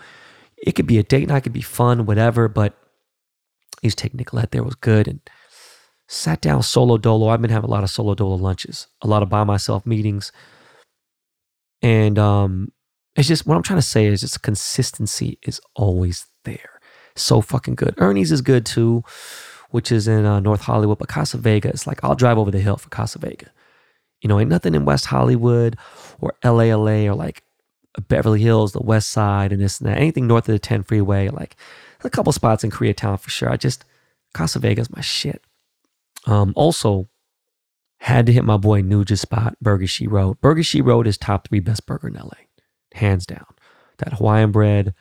It 0.58 0.74
could 0.74 0.88
be 0.88 0.97
a 0.97 1.04
date 1.04 1.28
night, 1.28 1.39
it 1.39 1.41
could 1.41 1.54
be 1.54 1.62
fun, 1.62 2.06
whatever, 2.06 2.47
but 2.47 2.74
I 3.76 3.88
used 3.88 3.97
to 3.97 4.04
take 4.04 4.14
Nicolette 4.14 4.51
there, 4.51 4.64
was 4.64 4.76
good. 4.76 5.08
And 5.10 5.20
sat 6.14 6.41
down 6.41 6.61
solo 6.64 6.97
dolo. 6.97 7.28
I've 7.28 7.41
been 7.41 7.51
having 7.51 7.70
a 7.70 7.72
lot 7.72 7.84
of 7.84 7.89
solo 7.89 8.16
dolo 8.16 8.36
lunches, 8.36 8.88
a 9.01 9.07
lot 9.07 9.24
of 9.24 9.30
by 9.30 9.43
myself 9.43 9.86
meetings. 9.86 10.32
And 11.82 12.18
um, 12.18 12.72
it's 13.16 13.28
just 13.28 13.45
what 13.45 13.55
I'm 13.55 13.64
trying 13.64 13.80
to 13.80 13.86
say 13.86 14.05
is 14.05 14.22
just 14.22 14.41
consistency 14.43 15.39
is 15.43 15.59
always 15.76 16.28
there. 16.45 16.80
So 17.16 17.41
fucking 17.41 17.76
good. 17.76 17.95
Ernie's 17.97 18.32
is 18.32 18.41
good 18.41 18.66
too, 18.66 19.03
which 19.72 19.91
is 19.91 20.07
in 20.07 20.26
uh, 20.26 20.39
North 20.39 20.61
Hollywood, 20.61 20.99
but 20.99 21.09
Casa 21.09 21.38
Vega 21.38 21.70
is 21.70 21.86
like 21.86 22.03
I'll 22.03 22.16
drive 22.16 22.38
over 22.38 22.51
the 22.51 22.61
hill 22.61 22.78
for 22.78 22.89
Casa 22.89 23.20
Vega. 23.20 23.51
You 24.22 24.30
know, 24.30 24.39
ain't 24.39 24.49
nothing 24.49 24.74
in 24.76 24.86
West 24.86 25.05
Hollywood 25.05 25.78
or 26.22 26.34
LA, 26.43 26.76
LA 26.76 27.09
or 27.09 27.16
like 27.16 27.43
Beverly 28.07 28.41
Hills, 28.41 28.72
the 28.72 28.82
West 28.82 29.09
Side, 29.09 29.51
and 29.51 29.61
this 29.61 29.80
and 29.80 29.89
that. 29.89 29.97
Anything 29.97 30.28
north 30.28 30.47
of 30.47 30.53
the 30.53 30.59
10 30.59 30.84
freeway, 30.84 31.30
like 31.30 31.55
a 32.03 32.09
couple 32.09 32.32
spots 32.32 32.64
in 32.64 32.72
Koreatown 32.72 33.20
for 33.20 33.30
sure. 33.30 33.49
I 33.49 33.57
just 33.57 33.84
Casa 34.34 34.59
Vega 34.59 34.82
is 34.82 34.95
my 34.95 35.01
shit. 35.01 35.43
Um, 36.26 36.53
also, 36.55 37.09
had 37.99 38.26
to 38.26 38.34
hit 38.34 38.43
my 38.43 38.57
boy 38.57 38.82
Nuja's 38.82 39.21
spot, 39.21 39.55
Burger 39.61 39.88
She 39.88 40.07
Wrote. 40.07 40.41
Burger 40.41 40.63
She 40.63 40.82
Wrote 40.82 41.07
is 41.07 41.17
top 41.17 41.47
three 41.47 41.59
best 41.59 41.86
burger 41.86 42.07
in 42.07 42.15
LA 42.15 42.43
hands 42.93 43.26
down. 43.26 43.45
That 43.97 44.13
Hawaiian 44.13 44.51
bread, 44.51 44.93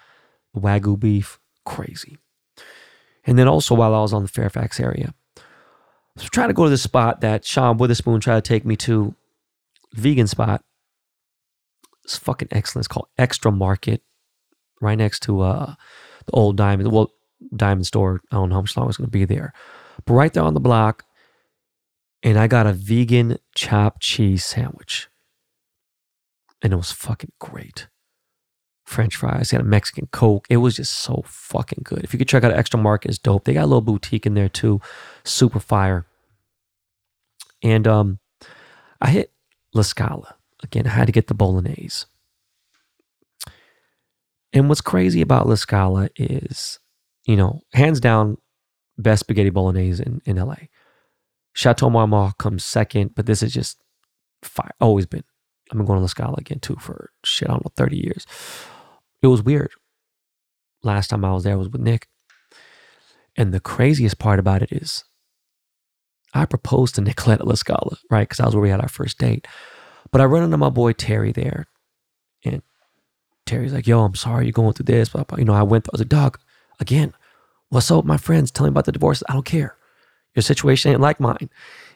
Wagyu 0.57 0.99
beef, 0.99 1.39
crazy. 1.64 2.18
And 3.25 3.39
then 3.39 3.49
also 3.49 3.75
while 3.75 3.95
I 3.95 4.01
was 4.01 4.12
on 4.12 4.23
the 4.23 4.29
Fairfax 4.29 4.81
area, 4.81 5.14
I 5.37 5.41
was 6.16 6.31
trying 6.31 6.49
to 6.49 6.55
go 6.55 6.64
to 6.64 6.70
the 6.70 6.79
spot 6.79 7.20
that 7.20 7.45
Sean 7.45 7.79
Wotherspoon 7.79 8.20
tried 8.20 8.45
to 8.45 8.49
take 8.49 8.64
me 8.64 8.77
to, 8.77 9.14
vegan 9.95 10.27
spot. 10.27 10.62
It's 12.05 12.18
fucking 12.18 12.49
excellent. 12.51 12.83
It's 12.83 12.89
called 12.89 13.09
Extra 13.16 13.53
Market, 13.53 14.03
right 14.81 14.99
next 14.99 15.20
to 15.20 15.41
uh, 15.41 15.75
the 16.27 16.33
old 16.33 16.57
diamond, 16.57 16.91
well, 16.91 17.12
diamond 17.55 17.87
store. 17.87 18.20
I 18.31 18.37
don't 18.37 18.49
know 18.49 18.57
how 18.57 18.61
much 18.61 18.77
long 18.77 18.89
it's 18.89 18.99
going 18.99 19.07
to 19.07 19.11
be 19.11 19.25
there, 19.25 19.53
but 20.05 20.14
right 20.14 20.33
there 20.33 20.43
on 20.43 20.55
the 20.55 20.61
block. 20.61 21.05
And 22.23 22.39
I 22.39 22.47
got 22.47 22.66
a 22.66 22.73
vegan 22.73 23.39
chopped 23.55 24.01
cheese 24.01 24.45
sandwich 24.45 25.09
and 26.62 26.73
it 26.73 26.77
was 26.77 26.93
fucking 26.93 27.33
great. 27.39 27.89
French 28.85 29.16
fries, 29.16 29.51
had 29.51 29.61
a 29.61 29.64
Mexican 29.64 30.09
Coke. 30.12 30.47
It 30.49 30.59
was 30.59 30.77
just 30.77 30.93
so 30.93 31.23
fucking 31.27 31.83
good. 31.83 32.05
If 32.05 32.12
you 32.12 32.18
could 32.18 32.29
check 32.29 32.45
out 32.45 32.53
Extra 32.53 32.79
Market, 32.79 33.11
it's 33.11 33.18
dope. 33.18 33.45
They 33.45 33.55
got 33.55 33.64
a 33.64 33.66
little 33.66 33.81
boutique 33.81 34.27
in 34.27 34.35
there 34.35 34.49
too, 34.49 34.81
super 35.25 35.61
fire. 35.61 36.07
And 37.62 37.87
um, 37.87 38.18
I 39.01 39.11
hit 39.11 39.33
La 39.73 39.83
Scala 39.83 40.37
again. 40.62 40.87
I 40.87 40.91
had 40.91 41.07
to 41.07 41.12
get 41.12 41.29
the 41.29 41.35
bolognese. 41.35 42.07
And 44.53 44.68
what's 44.68 44.81
crazy 44.81 45.23
about 45.23 45.49
La 45.49 45.55
Scala 45.55 46.11
is, 46.16 46.79
you 47.25 47.37
know, 47.37 47.62
hands 47.73 48.01
down, 48.01 48.37
best 48.99 49.20
spaghetti 49.20 49.51
bolognese 49.51 50.03
in, 50.03 50.20
in 50.27 50.37
LA. 50.37 50.57
Chateau 51.55 51.91
Marmont 51.91 52.37
comes 52.39 52.65
second, 52.65 53.15
but 53.15 53.27
this 53.27 53.43
is 53.43 53.53
just 53.53 53.79
fire. 54.43 54.71
Always 54.81 55.07
been. 55.07 55.25
I've 55.71 55.79
been 55.79 55.87
going 55.87 55.99
to 55.99 56.03
La 56.03 56.07
Scala 56.07 56.35
again 56.39 56.61
too 56.61 56.77
for 56.81 57.11
shit, 57.25 57.49
I 57.49 57.53
don't 57.53 57.65
know, 57.65 57.73
30 57.77 57.97
years. 57.97 58.27
It 59.23 59.29
was 59.29 59.43
weird. 59.43 59.71
Last 60.83 61.09
time 61.09 61.25
I 61.25 61.33
was 61.33 61.45
there 61.45 61.57
was 61.57 61.69
with 61.69 61.81
Nick. 61.81 62.09
And 63.37 63.55
the 63.55 63.61
craziest 63.61 64.19
part 64.19 64.39
about 64.39 64.63
it 64.63 64.73
is 64.73 65.05
I 66.35 66.45
proposed 66.45 66.95
to 66.97 67.01
Nicolette 67.01 67.41
at 67.41 67.47
La 67.47 67.55
Scala, 67.55 67.97
right? 68.11 68.29
Because 68.29 68.39
that 68.39 68.47
was 68.47 68.55
where 68.55 68.63
we 68.63 68.71
had 68.71 68.81
our 68.81 68.89
first 68.89 69.19
date. 69.19 69.47
But 70.11 70.21
I 70.21 70.25
run 70.25 70.43
into 70.43 70.57
my 70.57 70.71
boy 70.71 70.93
Terry 70.93 71.33
there. 71.33 71.67
And 72.45 72.63
Terry's 73.47 73.73
like, 73.73 73.87
yo, 73.87 74.05
I'm 74.05 74.15
sorry 74.15 74.45
you're 74.45 74.53
going 74.53 74.73
through 74.75 74.85
this. 74.85 75.09
Blah. 75.09 75.25
You 75.39 75.45
know, 75.45 75.55
I 75.55 75.63
went, 75.63 75.89
I 75.89 75.93
was 75.93 76.01
like, 76.01 76.09
dog, 76.09 76.39
again, 76.81 77.15
what's 77.71 77.91
up 77.91 78.05
my 78.05 78.17
friends? 78.17 78.51
Tell 78.51 78.67
me 78.67 78.71
about 78.71 78.85
the 78.85 78.93
divorce. 78.93 79.23
I 79.29 79.33
don't 79.33 79.45
care. 79.45 79.77
Your 80.35 80.43
situation 80.43 80.93
ain't 80.93 81.01
like 81.01 81.20
mine. 81.20 81.51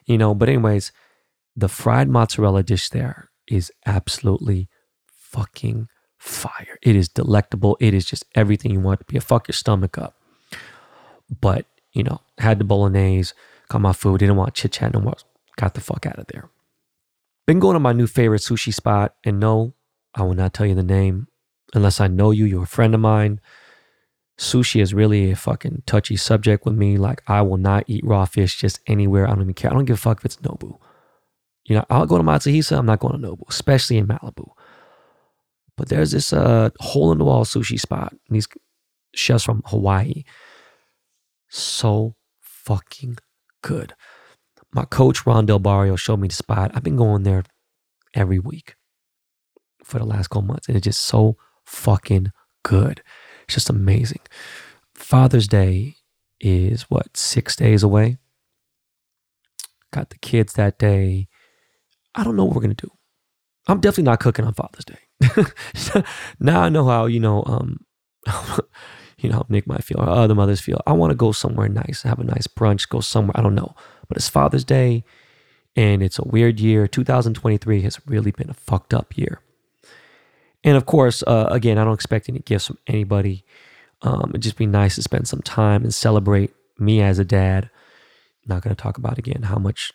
You 0.04 0.18
know, 0.18 0.34
but 0.34 0.48
anyways, 0.48 0.92
the 1.56 1.68
fried 1.68 2.08
mozzarella 2.08 2.62
dish 2.62 2.90
there 2.90 3.30
is 3.48 3.72
absolutely 3.86 4.68
fucking 5.06 5.88
fire. 6.18 6.78
It 6.82 6.96
is 6.96 7.08
delectable. 7.08 7.76
It 7.80 7.94
is 7.94 8.04
just 8.04 8.24
everything 8.34 8.72
you 8.72 8.80
want 8.80 9.00
to 9.00 9.06
be. 9.06 9.16
A 9.16 9.20
fuck 9.20 9.48
your 9.48 9.54
stomach 9.54 9.98
up. 9.98 10.14
But, 11.40 11.66
you 11.92 12.02
know, 12.02 12.20
had 12.38 12.58
the 12.58 12.64
bolognese, 12.64 13.34
got 13.68 13.80
my 13.80 13.92
food, 13.92 14.18
didn't 14.18 14.36
want 14.36 14.54
chit 14.54 14.72
chat 14.72 14.94
no 14.94 15.00
more. 15.00 15.16
Got 15.56 15.74
the 15.74 15.80
fuck 15.80 16.06
out 16.06 16.18
of 16.18 16.26
there. 16.28 16.48
Been 17.46 17.60
going 17.60 17.74
to 17.74 17.80
my 17.80 17.92
new 17.92 18.06
favorite 18.06 18.42
sushi 18.42 18.74
spot, 18.74 19.14
and 19.24 19.40
no, 19.40 19.74
I 20.14 20.22
will 20.22 20.34
not 20.34 20.52
tell 20.52 20.66
you 20.66 20.74
the 20.74 20.82
name 20.82 21.28
unless 21.74 22.00
I 22.00 22.08
know 22.08 22.30
you. 22.30 22.44
You're 22.44 22.64
a 22.64 22.66
friend 22.66 22.94
of 22.94 23.00
mine. 23.00 23.40
Sushi 24.38 24.82
is 24.82 24.92
really 24.92 25.30
a 25.30 25.36
fucking 25.36 25.82
touchy 25.86 26.16
subject 26.16 26.66
with 26.66 26.74
me. 26.74 26.98
Like, 26.98 27.22
I 27.26 27.40
will 27.42 27.56
not 27.56 27.84
eat 27.86 28.04
raw 28.04 28.24
fish 28.26 28.58
just 28.60 28.80
anywhere. 28.86 29.26
I 29.26 29.30
don't 29.30 29.42
even 29.42 29.54
care. 29.54 29.70
I 29.70 29.74
don't 29.74 29.86
give 29.86 29.96
a 29.96 30.00
fuck 30.00 30.18
if 30.18 30.26
it's 30.26 30.36
Nobu. 30.36 30.78
You 31.64 31.76
know, 31.76 31.84
I'll 31.88 32.06
go 32.06 32.18
to 32.18 32.24
Matsuhisa. 32.24 32.78
I'm 32.78 32.86
not 32.86 33.00
going 33.00 33.20
to 33.20 33.28
Nobu, 33.28 33.42
especially 33.48 33.96
in 33.96 34.06
Malibu. 34.06 34.50
But 35.76 35.88
there's 35.88 36.10
this 36.10 36.32
uh, 36.32 36.70
hole 36.80 37.12
in 37.12 37.18
the 37.18 37.24
wall 37.24 37.44
sushi 37.44 37.80
spot. 37.80 38.14
These 38.30 38.48
chefs 39.14 39.44
from 39.44 39.62
Hawaii. 39.66 40.24
So 41.48 42.14
fucking 42.40 43.18
good. 43.62 43.94
My 44.72 44.84
coach, 44.84 45.26
Ron 45.26 45.46
Del 45.46 45.58
Barrio, 45.58 45.96
showed 45.96 46.20
me 46.20 46.28
the 46.28 46.34
spot. 46.34 46.72
I've 46.74 46.82
been 46.82 46.96
going 46.96 47.22
there 47.22 47.44
every 48.14 48.38
week 48.38 48.76
for 49.82 49.98
the 49.98 50.04
last 50.04 50.28
couple 50.28 50.42
months. 50.42 50.68
And 50.68 50.76
it's 50.76 50.84
just 50.84 51.00
so 51.00 51.36
fucking 51.64 52.32
good. 52.62 53.02
It's 53.46 53.54
just 53.54 53.70
amazing. 53.70 54.20
Father's 54.94 55.46
Day 55.46 55.96
is 56.40 56.82
what, 56.82 57.16
six 57.16 57.56
days 57.56 57.82
away? 57.82 58.18
Got 59.92 60.10
the 60.10 60.18
kids 60.18 60.54
that 60.54 60.78
day. 60.78 61.28
I 62.14 62.24
don't 62.24 62.36
know 62.36 62.44
what 62.44 62.54
we're 62.56 62.62
gonna 62.62 62.74
do. 62.74 62.90
I'm 63.68 63.80
definitely 63.80 64.04
not 64.04 64.20
cooking 64.20 64.44
on 64.44 64.54
Father's 64.54 64.84
Day. 64.84 66.02
now 66.40 66.62
I 66.62 66.68
know 66.68 66.86
how 66.86 67.06
you 67.06 67.20
know, 67.20 67.42
um, 67.46 67.80
you 69.18 69.28
know, 69.28 69.36
how 69.36 69.46
Nick 69.48 69.66
might 69.66 69.84
feel 69.84 70.00
or 70.00 70.08
other 70.08 70.34
mothers 70.34 70.60
feel. 70.60 70.80
I 70.86 70.92
want 70.92 71.10
to 71.10 71.16
go 71.16 71.32
somewhere 71.32 71.68
nice, 71.68 72.02
have 72.02 72.18
a 72.18 72.24
nice 72.24 72.46
brunch, 72.46 72.88
go 72.88 73.00
somewhere. 73.00 73.36
I 73.36 73.42
don't 73.42 73.54
know, 73.54 73.74
but 74.08 74.16
it's 74.16 74.28
Father's 74.28 74.64
Day, 74.64 75.04
and 75.74 76.02
it's 76.02 76.18
a 76.18 76.24
weird 76.24 76.60
year. 76.60 76.86
2023 76.86 77.82
has 77.82 78.00
really 78.06 78.30
been 78.30 78.50
a 78.50 78.54
fucked 78.54 78.94
up 78.94 79.16
year. 79.16 79.40
And 80.66 80.76
of 80.76 80.84
course, 80.84 81.22
uh, 81.26 81.46
again, 81.50 81.78
I 81.78 81.84
don't 81.84 81.94
expect 81.94 82.28
any 82.28 82.40
gifts 82.40 82.66
from 82.66 82.78
anybody. 82.88 83.44
Um, 84.02 84.30
it'd 84.30 84.42
just 84.42 84.56
be 84.56 84.66
nice 84.66 84.96
to 84.96 85.02
spend 85.02 85.28
some 85.28 85.40
time 85.40 85.84
and 85.84 85.94
celebrate 85.94 86.52
me 86.78 87.00
as 87.00 87.18
a 87.18 87.24
dad. 87.24 87.70
not 88.46 88.62
going 88.62 88.74
to 88.74 88.82
talk 88.82 88.98
about 88.98 89.16
again 89.16 89.42
how 89.42 89.58
much 89.58 89.92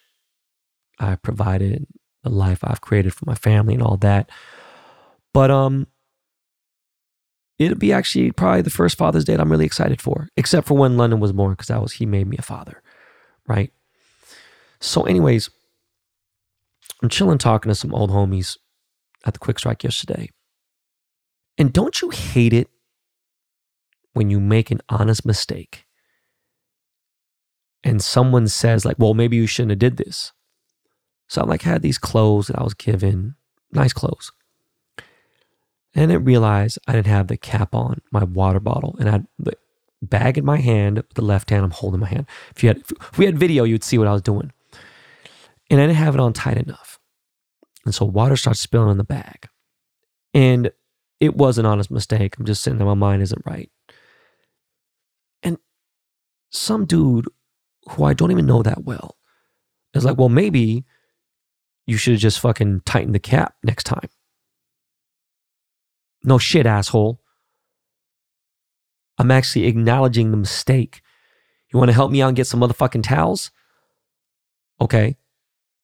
I 0.97 1.15
provided 1.15 1.85
the 2.23 2.29
life 2.29 2.59
I've 2.63 2.81
created 2.81 3.13
for 3.13 3.25
my 3.25 3.35
family 3.35 3.73
and 3.73 3.83
all 3.83 3.97
that. 3.97 4.29
But 5.33 5.51
um 5.51 5.87
it'll 7.59 7.77
be 7.77 7.93
actually 7.93 8.31
probably 8.31 8.61
the 8.61 8.69
first 8.69 8.97
Father's 8.97 9.25
Day 9.25 9.33
that 9.33 9.41
I'm 9.41 9.51
really 9.51 9.65
excited 9.65 10.01
for, 10.01 10.29
except 10.35 10.67
for 10.67 10.75
when 10.75 10.97
London 10.97 11.19
was 11.19 11.31
born, 11.31 11.51
because 11.53 11.67
that 11.67 11.81
was 11.81 11.93
he 11.93 12.05
made 12.05 12.27
me 12.27 12.37
a 12.39 12.41
father, 12.41 12.81
right? 13.47 13.71
So, 14.79 15.03
anyways, 15.03 15.49
I'm 17.03 17.09
chilling 17.09 17.37
talking 17.37 17.69
to 17.69 17.75
some 17.75 17.93
old 17.93 18.09
homies 18.09 18.57
at 19.25 19.33
the 19.33 19.39
Quick 19.39 19.59
Strike 19.59 19.83
yesterday. 19.83 20.31
And 21.57 21.71
don't 21.73 22.01
you 22.01 22.09
hate 22.09 22.53
it 22.53 22.69
when 24.13 24.29
you 24.29 24.39
make 24.39 24.71
an 24.71 24.81
honest 24.89 25.25
mistake 25.25 25.85
and 27.83 28.01
someone 28.01 28.47
says, 28.47 28.85
like, 28.85 28.97
well, 28.99 29.13
maybe 29.13 29.37
you 29.37 29.47
shouldn't 29.47 29.71
have 29.71 29.79
did 29.79 29.97
this. 29.97 30.33
So 31.27 31.41
I 31.41 31.45
like 31.45 31.61
had 31.61 31.81
these 31.81 31.97
clothes 31.97 32.47
that 32.47 32.59
I 32.59 32.63
was 32.63 32.73
given, 32.73 33.35
nice 33.71 33.93
clothes. 33.93 34.31
And 35.93 36.11
I 36.11 36.15
realized 36.15 36.79
I 36.87 36.93
didn't 36.93 37.07
have 37.07 37.27
the 37.27 37.37
cap 37.37 37.73
on 37.73 38.01
my 38.11 38.23
water 38.23 38.59
bottle 38.59 38.95
and 38.99 39.09
I 39.09 39.11
had 39.13 39.27
the 39.39 39.57
bag 40.01 40.37
in 40.37 40.45
my 40.45 40.57
hand, 40.57 41.03
the 41.15 41.21
left 41.21 41.49
hand, 41.49 41.63
I'm 41.63 41.71
holding 41.71 41.99
my 41.99 42.07
hand. 42.07 42.27
If 42.55 42.63
you 42.63 42.69
had, 42.69 42.77
if 42.77 43.17
we 43.17 43.25
had 43.25 43.37
video, 43.37 43.63
you'd 43.63 43.83
see 43.83 43.97
what 43.97 44.07
I 44.07 44.13
was 44.13 44.21
doing. 44.21 44.51
And 45.69 45.79
I 45.79 45.87
didn't 45.87 45.97
have 45.97 46.15
it 46.15 46.21
on 46.21 46.33
tight 46.33 46.57
enough. 46.57 46.99
And 47.85 47.95
so 47.95 48.05
water 48.05 48.35
starts 48.35 48.59
spilling 48.59 48.91
in 48.91 48.97
the 48.97 49.03
bag. 49.03 49.47
And 50.33 50.71
it 51.21 51.37
was 51.37 51.59
an 51.59 51.67
honest 51.67 51.91
mistake. 51.91 52.35
I'm 52.37 52.45
just 52.45 52.63
sitting 52.63 52.79
there, 52.79 52.87
my 52.87 52.95
mind 52.95 53.21
isn't 53.21 53.43
right. 53.45 53.71
And 55.43 55.57
some 56.49 56.85
dude 56.85 57.27
who 57.91 58.03
I 58.03 58.13
don't 58.13 58.31
even 58.31 58.47
know 58.47 58.63
that 58.63 58.83
well 58.83 59.15
is 59.93 60.03
like, 60.03 60.17
well, 60.17 60.29
maybe 60.29 60.83
you 61.85 61.95
should 61.97 62.13
have 62.13 62.21
just 62.21 62.39
fucking 62.39 62.81
tightened 62.85 63.13
the 63.13 63.19
cap 63.19 63.53
next 63.63 63.83
time. 63.83 64.09
No 66.23 66.39
shit, 66.39 66.65
asshole. 66.65 67.21
I'm 69.19 69.29
actually 69.29 69.65
acknowledging 69.65 70.31
the 70.31 70.37
mistake. 70.37 71.01
You 71.71 71.77
want 71.77 71.89
to 71.89 71.95
help 71.95 72.11
me 72.11 72.21
out 72.21 72.29
and 72.29 72.35
get 72.35 72.47
some 72.47 72.61
motherfucking 72.61 73.03
towels? 73.03 73.51
Okay, 74.79 75.17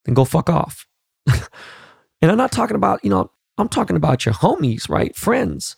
then 0.05 0.15
go 0.15 0.25
fuck 0.25 0.49
off. 0.49 0.87
and 1.27 2.31
I'm 2.31 2.37
not 2.37 2.51
talking 2.51 2.75
about, 2.75 3.03
you 3.03 3.11
know, 3.11 3.31
I'm 3.57 3.69
talking 3.69 3.95
about 3.95 4.25
your 4.25 4.35
homies, 4.35 4.89
right? 4.89 5.15
Friends. 5.15 5.75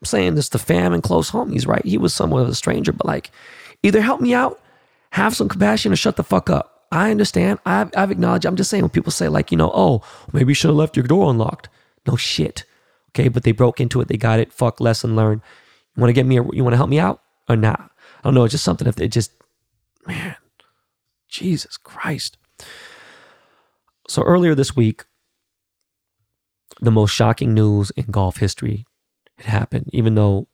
I'm 0.00 0.06
saying 0.06 0.34
this 0.34 0.48
to 0.50 0.58
fam 0.58 0.92
and 0.92 1.02
close 1.02 1.30
homies, 1.30 1.66
right? 1.66 1.84
He 1.84 1.98
was 1.98 2.14
somewhat 2.14 2.42
of 2.42 2.48
a 2.48 2.54
stranger, 2.54 2.92
but 2.92 3.06
like, 3.06 3.30
either 3.82 4.00
help 4.00 4.20
me 4.20 4.34
out, 4.34 4.60
have 5.10 5.36
some 5.36 5.48
compassion, 5.48 5.92
or 5.92 5.96
shut 5.96 6.16
the 6.16 6.24
fuck 6.24 6.48
up. 6.48 6.86
I 6.92 7.10
understand. 7.10 7.60
I've, 7.64 7.90
I've 7.96 8.10
acknowledged. 8.10 8.46
I'm 8.46 8.56
just 8.56 8.70
saying 8.70 8.82
when 8.82 8.90
people 8.90 9.12
say, 9.12 9.28
like, 9.28 9.52
you 9.52 9.58
know, 9.58 9.70
oh, 9.72 10.02
maybe 10.32 10.50
you 10.50 10.54
should 10.54 10.68
have 10.68 10.76
left 10.76 10.96
your 10.96 11.06
door 11.06 11.30
unlocked. 11.30 11.68
No 12.06 12.16
shit. 12.16 12.64
Okay. 13.10 13.28
But 13.28 13.44
they 13.44 13.52
broke 13.52 13.80
into 13.80 14.00
it. 14.00 14.08
They 14.08 14.16
got 14.16 14.40
it. 14.40 14.52
Fuck, 14.52 14.80
lesson 14.80 15.14
learned. 15.14 15.42
You 15.94 16.00
want 16.00 16.08
to 16.08 16.14
get 16.14 16.26
me, 16.26 16.34
you 16.34 16.64
want 16.64 16.72
to 16.72 16.76
help 16.78 16.90
me 16.90 16.98
out 16.98 17.22
or 17.48 17.56
not? 17.56 17.78
Nah? 17.78 17.86
I 17.86 18.22
don't 18.24 18.34
know. 18.34 18.44
It's 18.44 18.52
just 18.52 18.64
something 18.64 18.88
if 18.88 19.00
it 19.00 19.08
just, 19.08 19.32
man, 20.06 20.36
Jesus 21.28 21.76
Christ. 21.76 22.36
So 24.08 24.22
earlier 24.22 24.54
this 24.54 24.74
week, 24.74 25.04
the 26.80 26.90
most 26.90 27.10
shocking 27.10 27.54
news 27.54 27.90
in 27.96 28.06
golf 28.06 28.38
history 28.38 28.86
had 29.38 29.46
happened, 29.46 29.90
even 29.92 30.14
though 30.14 30.48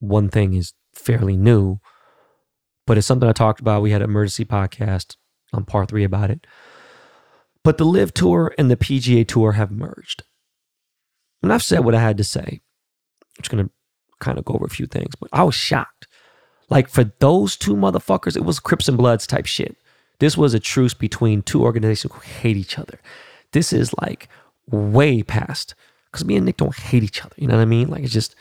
one 0.00 0.28
thing 0.28 0.54
is 0.54 0.74
fairly 0.94 1.36
new, 1.36 1.80
but 2.86 2.98
it's 2.98 3.06
something 3.06 3.28
I 3.28 3.32
talked 3.32 3.60
about. 3.60 3.82
We 3.82 3.90
had 3.90 4.02
an 4.02 4.10
emergency 4.10 4.44
podcast 4.44 5.16
on 5.52 5.64
par 5.64 5.86
three 5.86 6.04
about 6.04 6.30
it. 6.30 6.46
But 7.62 7.78
the 7.78 7.84
LIV 7.84 8.14
Tour 8.14 8.54
and 8.58 8.70
the 8.70 8.76
PGA 8.76 9.26
Tour 9.26 9.52
have 9.52 9.70
merged. 9.70 10.22
And 11.42 11.52
I've 11.52 11.62
said 11.62 11.80
what 11.80 11.94
I 11.94 12.00
had 12.00 12.16
to 12.18 12.24
say. 12.24 12.60
I'm 13.22 13.42
just 13.42 13.50
going 13.50 13.64
to 13.64 13.70
kind 14.20 14.38
of 14.38 14.44
go 14.44 14.54
over 14.54 14.64
a 14.64 14.70
few 14.70 14.86
things, 14.86 15.14
but 15.18 15.28
I 15.32 15.42
was 15.42 15.54
shocked. 15.54 16.06
Like 16.70 16.88
for 16.88 17.04
those 17.18 17.56
two 17.56 17.74
motherfuckers, 17.74 18.36
it 18.36 18.44
was 18.44 18.60
Crips 18.60 18.88
and 18.88 18.96
Bloods 18.96 19.26
type 19.26 19.46
shit. 19.46 19.76
This 20.18 20.36
was 20.36 20.54
a 20.54 20.60
truce 20.60 20.94
between 20.94 21.42
two 21.42 21.62
organizations 21.62 22.12
who 22.12 22.20
hate 22.20 22.56
each 22.56 22.78
other. 22.78 22.98
This 23.52 23.72
is 23.72 23.94
like 24.00 24.28
way 24.70 25.22
past 25.22 25.74
because 26.10 26.24
me 26.24 26.36
and 26.36 26.46
Nick 26.46 26.56
don't 26.56 26.74
hate 26.74 27.02
each 27.02 27.24
other. 27.24 27.34
You 27.36 27.46
know 27.46 27.56
what 27.56 27.62
I 27.62 27.66
mean? 27.66 27.88
Like 27.88 28.02
it's 28.02 28.12
just 28.12 28.34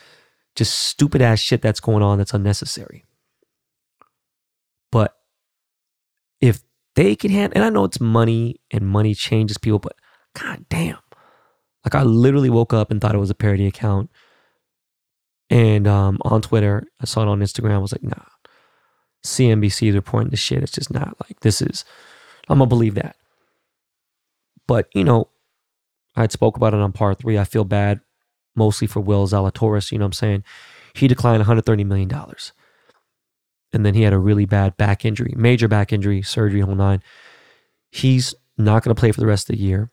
just 0.56 0.78
stupid 0.78 1.22
ass 1.22 1.40
shit 1.40 1.62
that's 1.62 1.80
going 1.80 2.04
on 2.04 2.18
that's 2.18 2.34
unnecessary. 2.34 3.04
But 4.92 5.16
if 6.40 6.62
they 6.96 7.16
can 7.16 7.32
handle, 7.32 7.58
and 7.58 7.66
I 7.66 7.70
know 7.70 7.84
it's 7.84 8.00
money 8.00 8.62
and 8.72 8.88
money 8.88 9.14
changes 9.14 9.58
people, 9.58 9.80
but 9.80 9.98
god 10.34 10.66
damn. 10.70 10.98
Like 11.84 11.96
I 11.96 12.04
literally 12.04 12.50
woke 12.50 12.74
up 12.74 12.90
and 12.90 13.00
thought 13.02 13.16
it 13.16 13.20
was 13.20 13.30
a 13.30 13.36
parody 13.36 13.68
account. 13.68 14.10
And 15.50 15.88
um, 15.88 16.18
on 16.22 16.42
Twitter, 16.42 16.88
I 17.00 17.06
saw 17.06 17.22
it 17.22 17.28
on 17.28 17.40
Instagram. 17.40 17.74
I 17.76 17.78
was 17.78 17.92
like, 17.92 18.04
nah, 18.04 18.24
CNBC 19.24 19.90
is 19.90 19.96
reporting 19.96 20.32
this 20.32 20.40
shit. 20.40 20.64
It's 20.64 20.72
just 20.72 20.92
not 20.92 21.16
like 21.28 21.42
this 21.42 21.62
is, 21.62 21.86
I'm 22.50 22.58
gonna 22.58 22.68
believe 22.68 22.96
that. 22.96 23.18
But, 24.68 24.88
you 24.96 25.04
know, 25.04 25.30
I 26.16 26.22
had 26.22 26.32
spoke 26.32 26.58
about 26.58 26.74
it 26.74 26.80
on 26.80 26.92
par 26.92 27.14
three. 27.14 27.38
I 27.38 27.44
feel 27.44 27.66
bad 27.66 28.02
mostly 28.56 28.88
for 28.88 29.02
Will 29.02 29.28
Zalatoris. 29.28 29.92
You 29.92 30.00
know 30.00 30.06
what 30.06 30.10
I'm 30.10 30.14
saying? 30.14 30.44
He 30.94 31.08
declined 31.08 31.44
$130 31.44 31.86
million. 31.86 32.10
And 33.74 33.86
then 33.86 33.94
he 33.94 34.04
had 34.04 34.14
a 34.14 34.18
really 34.20 34.46
bad 34.46 34.78
back 34.78 35.04
injury, 35.04 35.34
major 35.36 35.68
back 35.68 35.92
injury, 35.92 36.22
surgery, 36.22 36.62
whole 36.62 36.76
nine. 36.76 37.04
He's 37.92 38.34
not 38.58 38.84
going 38.84 38.96
to 38.96 39.00
play 39.00 39.12
for 39.12 39.20
the 39.20 39.28
rest 39.28 39.50
of 39.50 39.58
the 39.58 39.62
year. 39.62 39.92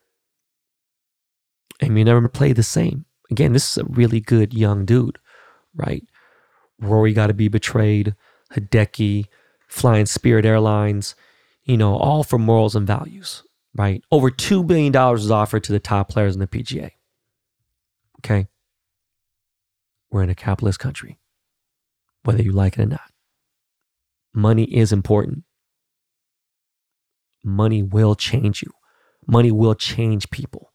And 1.81 1.95
we 1.95 2.05
never 2.05 2.29
play 2.29 2.53
the 2.53 2.63
same. 2.63 3.07
Again, 3.31 3.53
this 3.53 3.71
is 3.71 3.79
a 3.79 3.87
really 3.89 4.21
good 4.21 4.55
young 4.55 4.85
dude, 4.85 5.19
right? 5.75 6.05
Rory 6.79 7.13
got 7.13 7.29
to 7.29 7.35
be 7.35 7.49
betrayed, 7.49 8.15
Hideki, 8.53 9.27
flying 9.67 10.07
Spirit 10.07 10.45
Airlines, 10.45 11.17
you 11.65 11.77
know, 11.77 11.97
all 11.97 12.23
for 12.23 12.39
morals 12.39 12.77
and 12.77 12.87
values 12.87 13.43
right? 13.75 14.03
Over 14.11 14.31
$2 14.31 14.67
billion 14.67 14.95
is 15.15 15.31
offered 15.31 15.65
to 15.65 15.73
the 15.73 15.81
top 15.81 16.09
players 16.09 16.35
in 16.35 16.41
the 16.41 16.47
PGA. 16.47 16.91
Okay. 18.21 18.49
We're 20.11 20.23
in 20.23 20.31
a 20.31 20.35
capitalist 20.35 20.79
country, 20.79 21.19
whether 22.25 22.43
you 22.43 22.53
like 22.53 22.79
it 22.79 22.83
or 22.83 22.87
not. 22.87 23.11
Money 24.35 24.65
is 24.65 24.93
important. 24.93 25.45
Money 27.45 27.83
will 27.83 28.15
change 28.15 28.63
you. 28.63 28.71
Money 29.27 29.51
will 29.51 29.75
change 29.75 30.31
people. 30.31 30.73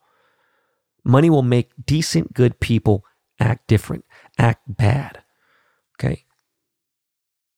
Money 1.04 1.30
will 1.30 1.44
make 1.44 1.72
decent, 1.86 2.34
good 2.34 2.60
people 2.60 3.06
act 3.40 3.68
different, 3.68 4.06
act 4.38 4.62
bad. 4.68 5.22
Okay. 5.96 6.26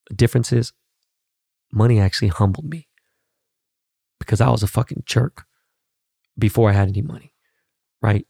The 0.09 0.15
difference 0.15 0.51
is 0.51 0.73
money 1.71 1.99
actually 1.99 2.27
humbled 2.27 2.69
me 2.69 2.88
because 4.29 4.41
I 4.41 4.49
was 4.51 4.61
a 4.61 4.67
fucking 4.67 5.01
jerk 5.07 5.47
before 6.37 6.69
I 6.69 6.73
had 6.73 6.87
any 6.87 7.01
money, 7.01 7.33
right? 7.99 8.27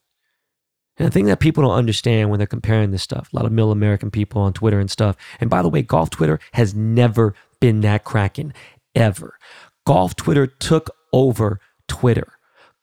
And 0.95 1.05
the 1.05 1.11
thing 1.11 1.25
that 1.25 1.41
people 1.41 1.61
don't 1.61 1.75
understand 1.75 2.29
when 2.29 2.37
they're 2.37 2.47
comparing 2.47 2.91
this 2.91 3.03
stuff, 3.03 3.27
a 3.33 3.35
lot 3.35 3.45
of 3.45 3.51
middle 3.51 3.73
American 3.73 4.09
people 4.09 4.41
on 4.41 4.53
Twitter 4.53 4.79
and 4.79 4.89
stuff. 4.89 5.17
And 5.41 5.49
by 5.49 5.61
the 5.61 5.67
way, 5.67 5.81
golf 5.81 6.09
Twitter 6.09 6.39
has 6.53 6.73
never 6.73 7.35
been 7.59 7.81
that 7.81 8.05
cracking 8.05 8.53
ever. 8.95 9.37
Golf 9.85 10.15
Twitter 10.15 10.47
took 10.47 10.89
over 11.11 11.59
Twitter. 11.89 12.31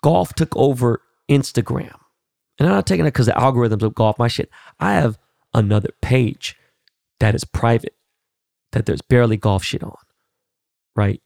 Golf 0.03 0.35
took 0.35 0.55
over 0.55 1.01
Instagram. 1.31 1.97
And 2.59 2.69
I'm 2.69 2.75
not 2.75 2.87
taking 2.87 3.07
it 3.07 3.15
because 3.15 3.27
the 3.27 3.33
algorithms 3.33 3.83
of 3.83 3.95
golf, 3.95 4.19
my 4.19 4.29
shit. 4.29 4.51
I 4.79 4.93
have 4.93 5.19
another 5.55 5.89
page 6.03 6.55
that 7.21 7.35
is 7.35 7.45
private, 7.45 7.95
that 8.73 8.85
there's 8.85 9.01
barely 9.01 9.39
golf 9.39 9.65
shit 9.65 9.83
on, 9.83 9.97
right? 10.95 11.23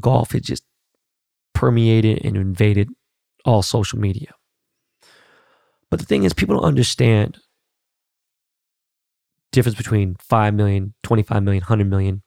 Golf 0.00 0.34
is 0.34 0.42
just 0.42 0.64
permeated 1.58 2.24
and 2.24 2.36
invaded 2.36 2.88
all 3.44 3.62
social 3.62 3.98
media. 3.98 4.32
But 5.90 5.98
the 5.98 6.06
thing 6.06 6.22
is, 6.22 6.32
people 6.32 6.54
don't 6.54 6.64
understand 6.64 7.36
difference 9.50 9.76
between 9.76 10.14
5 10.20 10.54
million, 10.54 10.94
25 11.02 11.42
million, 11.42 11.62
100 11.62 11.90
million. 11.90 12.22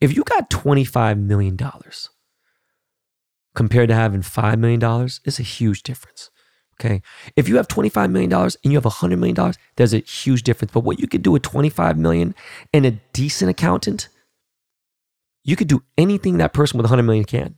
If 0.00 0.14
you 0.14 0.22
got 0.22 0.48
25 0.48 1.18
million 1.18 1.56
dollars 1.56 2.10
compared 3.56 3.88
to 3.88 3.96
having 3.96 4.22
5 4.22 4.60
million 4.60 4.78
dollars, 4.78 5.20
it's 5.24 5.40
a 5.40 5.42
huge 5.42 5.82
difference. 5.82 6.30
Okay. 6.80 7.02
If 7.34 7.48
you 7.48 7.56
have 7.56 7.66
$25 7.66 8.10
million 8.12 8.32
and 8.32 8.54
you 8.64 8.74
have 8.74 8.84
$100 8.84 9.18
million, 9.18 9.54
there's 9.74 9.94
a 9.94 9.98
huge 9.98 10.44
difference. 10.44 10.70
But 10.72 10.84
what 10.84 11.00
you 11.00 11.08
could 11.08 11.22
do 11.22 11.32
with 11.32 11.42
25 11.42 11.98
million 11.98 12.34
and 12.72 12.86
a 12.86 12.92
decent 13.12 13.50
accountant, 13.50 14.08
you 15.42 15.56
could 15.56 15.68
do 15.68 15.82
anything 15.98 16.38
that 16.38 16.52
person 16.52 16.78
with 16.78 16.84
100 16.84 17.02
million 17.02 17.24
can 17.24 17.56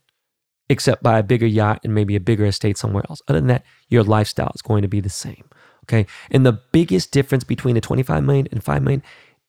except 0.68 1.02
buy 1.02 1.18
a 1.18 1.22
bigger 1.22 1.46
yacht 1.46 1.80
and 1.84 1.94
maybe 1.94 2.16
a 2.16 2.20
bigger 2.20 2.46
estate 2.46 2.76
somewhere 2.76 3.04
else. 3.08 3.22
Other 3.28 3.40
than 3.40 3.48
that, 3.48 3.64
your 3.88 4.02
lifestyle 4.02 4.52
is 4.54 4.62
going 4.62 4.82
to 4.82 4.88
be 4.88 5.00
the 5.00 5.08
same. 5.08 5.44
Okay. 5.84 6.06
And 6.30 6.44
the 6.44 6.60
biggest 6.72 7.12
difference 7.12 7.44
between 7.44 7.76
the 7.76 7.80
25 7.80 8.24
million 8.24 8.48
and 8.50 8.62
5 8.62 8.82
million 8.82 9.02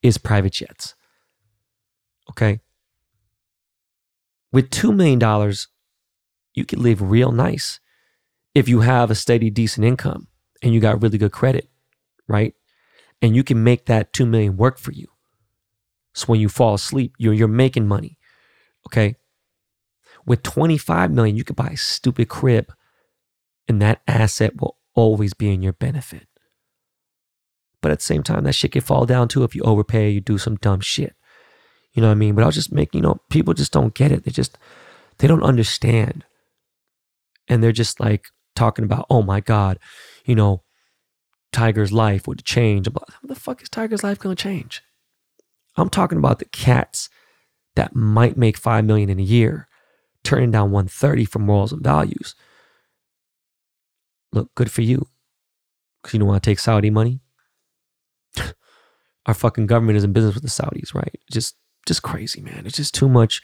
is 0.03 0.17
private 0.17 0.53
jets. 0.53 0.93
Okay. 2.29 2.59
With 4.51 4.69
$2 4.69 4.95
million, 4.95 5.53
you 6.53 6.65
can 6.65 6.81
live 6.81 7.01
real 7.01 7.31
nice 7.31 7.79
if 8.53 8.69
you 8.69 8.81
have 8.81 9.11
a 9.11 9.15
steady, 9.15 9.49
decent 9.49 9.85
income 9.85 10.27
and 10.61 10.73
you 10.73 10.79
got 10.79 11.01
really 11.01 11.17
good 11.17 11.31
credit, 11.31 11.69
right? 12.27 12.53
And 13.21 13.35
you 13.35 13.43
can 13.43 13.63
make 13.63 13.85
that 13.85 14.13
2 14.13 14.25
million 14.25 14.57
work 14.57 14.77
for 14.77 14.91
you. 14.91 15.07
So 16.13 16.25
when 16.27 16.39
you 16.39 16.49
fall 16.49 16.75
asleep, 16.75 17.13
you're, 17.17 17.33
you're 17.33 17.47
making 17.47 17.87
money. 17.87 18.17
Okay. 18.87 19.15
With 20.27 20.43
25 20.43 21.11
million, 21.11 21.35
you 21.35 21.43
could 21.43 21.55
buy 21.55 21.69
a 21.69 21.77
stupid 21.77 22.29
crib 22.29 22.71
and 23.67 23.81
that 23.81 24.01
asset 24.07 24.61
will 24.61 24.77
always 24.93 25.33
be 25.33 25.51
in 25.51 25.63
your 25.63 25.73
benefit. 25.73 26.27
But 27.81 27.91
at 27.91 27.99
the 27.99 28.05
same 28.05 28.23
time, 28.23 28.43
that 28.43 28.53
shit 28.53 28.73
can 28.73 28.81
fall 28.81 29.05
down 29.05 29.27
too 29.27 29.43
if 29.43 29.55
you 29.55 29.63
overpay, 29.63 30.09
you 30.09 30.21
do 30.21 30.37
some 30.37 30.57
dumb 30.57 30.81
shit. 30.81 31.15
You 31.93 32.01
know 32.01 32.09
what 32.09 32.13
I 32.13 32.15
mean? 32.15 32.35
But 32.35 32.43
I'll 32.43 32.51
just 32.51 32.71
make, 32.71 32.93
you 32.93 33.01
know, 33.01 33.21
people 33.29 33.53
just 33.53 33.71
don't 33.71 33.93
get 33.93 34.11
it. 34.11 34.23
They 34.23 34.31
just, 34.31 34.57
they 35.17 35.27
don't 35.27 35.43
understand. 35.43 36.25
And 37.47 37.63
they're 37.63 37.71
just 37.71 37.99
like 37.99 38.25
talking 38.55 38.85
about, 38.85 39.05
oh 39.09 39.21
my 39.21 39.39
God, 39.39 39.79
you 40.25 40.35
know, 40.35 40.63
Tiger's 41.53 41.93
life 41.93 42.27
would 42.27 42.43
change. 42.43 42.87
How 42.87 43.03
the 43.23 43.35
fuck 43.35 43.61
is 43.61 43.69
Tiger's 43.69 44.03
life 44.03 44.19
going 44.19 44.35
to 44.35 44.41
change? 44.41 44.81
I'm 45.77 45.89
talking 45.89 46.17
about 46.17 46.39
the 46.39 46.45
cats 46.45 47.09
that 47.75 47.95
might 47.95 48.35
make 48.35 48.57
5 48.57 48.83
million 48.83 49.09
in 49.09 49.19
a 49.19 49.23
year, 49.23 49.67
turning 50.27 50.51
down 50.51 50.71
130 50.71 51.23
for 51.25 51.39
morals 51.39 51.71
and 51.71 51.81
values. 51.81 52.35
Look, 54.33 54.53
good 54.55 54.69
for 54.69 54.81
you. 54.81 55.07
Because 56.01 56.13
you 56.13 56.19
don't 56.19 56.27
want 56.27 56.43
to 56.43 56.49
take 56.49 56.59
Saudi 56.59 56.89
money. 56.89 57.21
Our 59.25 59.33
fucking 59.33 59.67
government 59.67 59.97
is 59.97 60.03
in 60.03 60.11
business 60.11 60.35
with 60.35 60.43
the 60.43 60.49
Saudis, 60.49 60.93
right? 60.93 61.15
Just 61.31 61.55
just 61.85 62.03
crazy, 62.03 62.41
man. 62.41 62.63
It's 62.65 62.75
just 62.75 62.93
too 62.93 63.07
much 63.07 63.41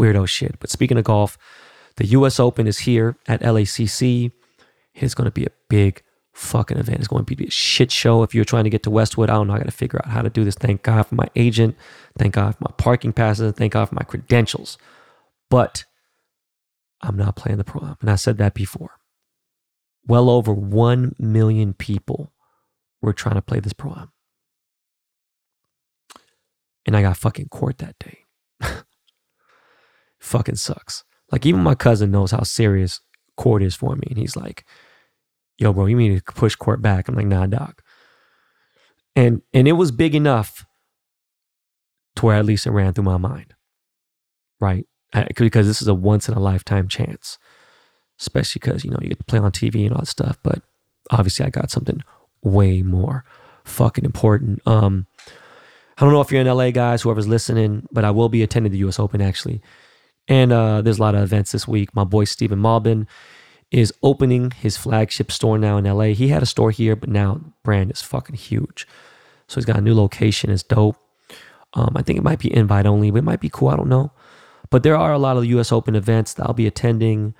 weirdo 0.00 0.26
shit. 0.26 0.58
But 0.58 0.70
speaking 0.70 0.96
of 0.96 1.04
golf, 1.04 1.36
the 1.96 2.06
US 2.06 2.40
Open 2.40 2.66
is 2.66 2.78
here 2.80 3.16
at 3.28 3.42
LACC. 3.42 4.32
It's 4.94 5.14
going 5.14 5.26
to 5.26 5.30
be 5.30 5.44
a 5.44 5.52
big 5.68 6.02
fucking 6.32 6.78
event. 6.78 7.00
It's 7.00 7.08
going 7.08 7.26
to 7.26 7.36
be 7.36 7.44
a 7.44 7.50
shit 7.50 7.92
show. 7.92 8.22
If 8.22 8.34
you're 8.34 8.46
trying 8.46 8.64
to 8.64 8.70
get 8.70 8.82
to 8.84 8.90
Westwood, 8.90 9.28
I 9.28 9.34
don't 9.34 9.48
know. 9.48 9.54
I 9.54 9.58
got 9.58 9.66
to 9.66 9.70
figure 9.70 10.00
out 10.02 10.10
how 10.10 10.22
to 10.22 10.30
do 10.30 10.44
this. 10.44 10.54
Thank 10.54 10.82
God 10.82 11.02
for 11.02 11.14
my 11.14 11.28
agent. 11.36 11.76
Thank 12.18 12.34
God 12.34 12.56
for 12.56 12.64
my 12.64 12.72
parking 12.78 13.12
passes. 13.12 13.52
Thank 13.52 13.74
God 13.74 13.90
for 13.90 13.94
my 13.94 14.04
credentials. 14.04 14.78
But 15.50 15.84
I'm 17.02 17.16
not 17.16 17.36
playing 17.36 17.58
the 17.58 17.64
pro 17.64 17.82
am. 17.82 17.96
And 18.00 18.10
I 18.10 18.16
said 18.16 18.38
that 18.38 18.54
before. 18.54 18.98
Well 20.06 20.30
over 20.30 20.52
1 20.52 21.16
million 21.18 21.74
people 21.74 22.32
were 23.00 23.12
trying 23.12 23.34
to 23.34 23.42
play 23.42 23.60
this 23.60 23.72
pro 23.72 23.92
am. 23.92 24.12
And 26.86 26.96
I 26.96 27.02
got 27.02 27.16
fucking 27.16 27.48
court 27.48 27.78
that 27.78 27.96
day. 27.98 28.24
fucking 30.20 30.56
sucks. 30.56 31.04
Like 31.30 31.46
even 31.46 31.62
my 31.62 31.74
cousin 31.74 32.10
knows 32.10 32.30
how 32.30 32.42
serious 32.42 33.00
court 33.36 33.62
is 33.62 33.74
for 33.74 33.96
me. 33.96 34.06
And 34.08 34.18
he's 34.18 34.36
like, 34.36 34.64
yo, 35.58 35.72
bro, 35.72 35.86
you 35.86 35.96
need 35.96 36.24
to 36.24 36.32
push 36.32 36.54
court 36.54 36.82
back. 36.82 37.08
I'm 37.08 37.14
like, 37.14 37.26
nah, 37.26 37.46
doc. 37.46 37.82
And 39.14 39.42
and 39.52 39.68
it 39.68 39.72
was 39.72 39.90
big 39.90 40.14
enough 40.14 40.64
to 42.16 42.26
where 42.26 42.36
at 42.36 42.44
least 42.44 42.66
it 42.66 42.70
ran 42.70 42.92
through 42.92 43.04
my 43.04 43.16
mind. 43.16 43.54
Right? 44.60 44.86
Because 45.36 45.66
this 45.66 45.82
is 45.82 45.88
a 45.88 45.94
once 45.94 46.28
in 46.28 46.34
a 46.34 46.40
lifetime 46.40 46.88
chance. 46.88 47.38
Especially 48.18 48.60
because, 48.60 48.84
you 48.84 48.90
know, 48.90 48.98
you 49.02 49.08
get 49.08 49.18
to 49.18 49.24
play 49.24 49.38
on 49.38 49.52
TV 49.52 49.84
and 49.84 49.92
all 49.92 50.00
that 50.00 50.06
stuff. 50.06 50.38
But 50.42 50.62
obviously 51.10 51.44
I 51.44 51.50
got 51.50 51.70
something 51.70 52.02
way 52.42 52.82
more 52.82 53.24
fucking 53.64 54.04
important. 54.04 54.66
Um, 54.66 55.06
I 55.98 56.04
don't 56.04 56.12
know 56.12 56.20
if 56.20 56.32
you're 56.32 56.40
in 56.40 56.46
LA, 56.46 56.70
guys, 56.70 57.02
whoever's 57.02 57.28
listening, 57.28 57.86
but 57.92 58.04
I 58.04 58.10
will 58.10 58.28
be 58.28 58.42
attending 58.42 58.72
the 58.72 58.78
US 58.78 58.98
Open 58.98 59.20
actually. 59.20 59.60
And 60.28 60.52
uh, 60.52 60.82
there's 60.82 60.98
a 60.98 61.02
lot 61.02 61.14
of 61.14 61.22
events 61.22 61.52
this 61.52 61.66
week. 61.66 61.94
My 61.94 62.04
boy 62.04 62.24
Stephen 62.24 62.60
Malbon 62.60 63.06
is 63.70 63.92
opening 64.02 64.50
his 64.50 64.76
flagship 64.76 65.32
store 65.32 65.58
now 65.58 65.78
in 65.78 65.84
LA. 65.84 66.06
He 66.06 66.28
had 66.28 66.42
a 66.42 66.46
store 66.46 66.70
here, 66.70 66.94
but 66.94 67.08
now 67.08 67.40
brand 67.64 67.90
is 67.90 68.02
fucking 68.02 68.36
huge. 68.36 68.86
So 69.48 69.56
he's 69.56 69.64
got 69.64 69.78
a 69.78 69.82
new 69.82 69.94
location. 69.94 70.50
It's 70.50 70.62
dope. 70.62 70.96
Um, 71.74 71.92
I 71.96 72.02
think 72.02 72.18
it 72.18 72.22
might 72.22 72.38
be 72.38 72.54
invite 72.54 72.86
only, 72.86 73.10
but 73.10 73.18
it 73.18 73.24
might 73.24 73.40
be 73.40 73.48
cool. 73.50 73.68
I 73.68 73.76
don't 73.76 73.88
know. 73.88 74.12
But 74.72 74.84
there 74.84 74.96
are 74.96 75.12
a 75.12 75.18
lot 75.18 75.36
of 75.36 75.44
US 75.44 75.70
Open 75.70 75.94
events 75.94 76.32
that 76.34 76.46
I'll 76.46 76.54
be 76.54 76.66
attending. 76.66 77.34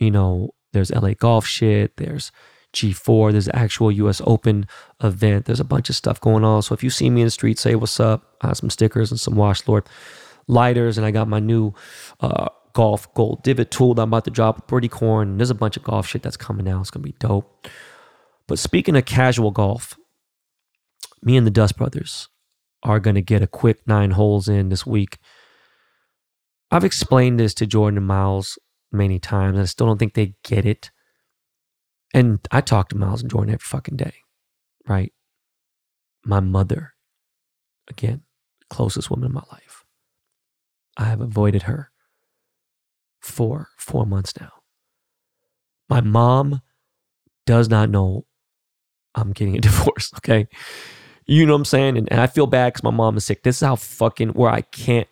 You 0.00 0.10
know, 0.10 0.50
there's 0.72 0.90
LA 0.90 1.14
Golf 1.14 1.46
shit. 1.46 1.96
There's 1.96 2.32
G4. 2.74 3.30
There's 3.30 3.48
actual 3.54 3.92
US 3.92 4.20
Open 4.26 4.66
event. 5.00 5.44
There's 5.44 5.60
a 5.60 5.64
bunch 5.64 5.88
of 5.88 5.94
stuff 5.94 6.20
going 6.20 6.42
on. 6.42 6.62
So 6.62 6.74
if 6.74 6.82
you 6.82 6.90
see 6.90 7.08
me 7.08 7.20
in 7.20 7.28
the 7.28 7.30
street, 7.30 7.60
say 7.60 7.76
what's 7.76 8.00
up. 8.00 8.34
I 8.42 8.48
have 8.48 8.56
some 8.56 8.68
stickers 8.68 9.12
and 9.12 9.20
some 9.20 9.36
Wash 9.36 9.66
Lord 9.68 9.88
lighters, 10.48 10.98
and 10.98 11.06
I 11.06 11.12
got 11.12 11.28
my 11.28 11.38
new 11.38 11.72
uh, 12.18 12.48
golf 12.72 13.14
gold 13.14 13.44
divot 13.44 13.70
tool 13.70 13.94
that 13.94 14.02
I'm 14.02 14.08
about 14.08 14.24
to 14.24 14.32
drop 14.32 14.66
Birdie 14.66 14.88
Corn. 14.88 15.38
There's 15.38 15.50
a 15.50 15.54
bunch 15.54 15.76
of 15.76 15.84
golf 15.84 16.08
shit 16.08 16.22
that's 16.22 16.36
coming 16.36 16.68
out. 16.68 16.80
It's 16.80 16.90
gonna 16.90 17.04
be 17.04 17.14
dope. 17.20 17.68
But 18.48 18.58
speaking 18.58 18.96
of 18.96 19.04
casual 19.04 19.52
golf, 19.52 19.96
me 21.22 21.36
and 21.36 21.46
the 21.46 21.52
Dust 21.52 21.76
Brothers 21.76 22.28
are 22.82 22.98
gonna 22.98 23.22
get 23.22 23.40
a 23.40 23.46
quick 23.46 23.86
nine 23.86 24.10
holes 24.10 24.48
in 24.48 24.68
this 24.68 24.84
week. 24.84 25.18
I've 26.70 26.84
explained 26.84 27.38
this 27.38 27.54
to 27.54 27.66
Jordan 27.66 27.98
and 27.98 28.06
Miles 28.06 28.58
many 28.92 29.18
times, 29.18 29.54
and 29.54 29.62
I 29.62 29.66
still 29.66 29.86
don't 29.86 29.98
think 29.98 30.14
they 30.14 30.34
get 30.42 30.64
it. 30.66 30.90
And 32.14 32.40
I 32.50 32.60
talk 32.60 32.88
to 32.88 32.96
Miles 32.96 33.22
and 33.22 33.30
Jordan 33.30 33.50
every 33.54 33.64
fucking 33.64 33.96
day, 33.96 34.14
right? 34.88 35.12
My 36.24 36.40
mother, 36.40 36.94
again, 37.88 38.22
closest 38.70 39.10
woman 39.10 39.26
in 39.26 39.32
my 39.34 39.44
life. 39.52 39.84
I 40.96 41.04
have 41.04 41.20
avoided 41.20 41.62
her 41.62 41.90
for 43.20 43.68
four 43.76 44.06
months 44.06 44.32
now. 44.40 44.52
My 45.88 46.00
mom 46.00 46.62
does 47.44 47.68
not 47.68 47.90
know 47.90 48.26
I'm 49.14 49.32
getting 49.32 49.56
a 49.56 49.60
divorce, 49.62 50.12
okay? 50.18 50.48
You 51.26 51.44
know 51.44 51.54
what 51.54 51.60
I'm 51.60 51.64
saying? 51.64 51.98
And, 51.98 52.10
and 52.10 52.20
I 52.20 52.26
feel 52.26 52.46
bad 52.46 52.72
because 52.72 52.84
my 52.84 52.90
mom 52.90 53.16
is 53.16 53.24
sick. 53.24 53.42
This 53.42 53.56
is 53.56 53.66
how 53.66 53.76
fucking 53.76 54.30
where 54.30 54.50
I 54.50 54.62
can't 54.62 55.08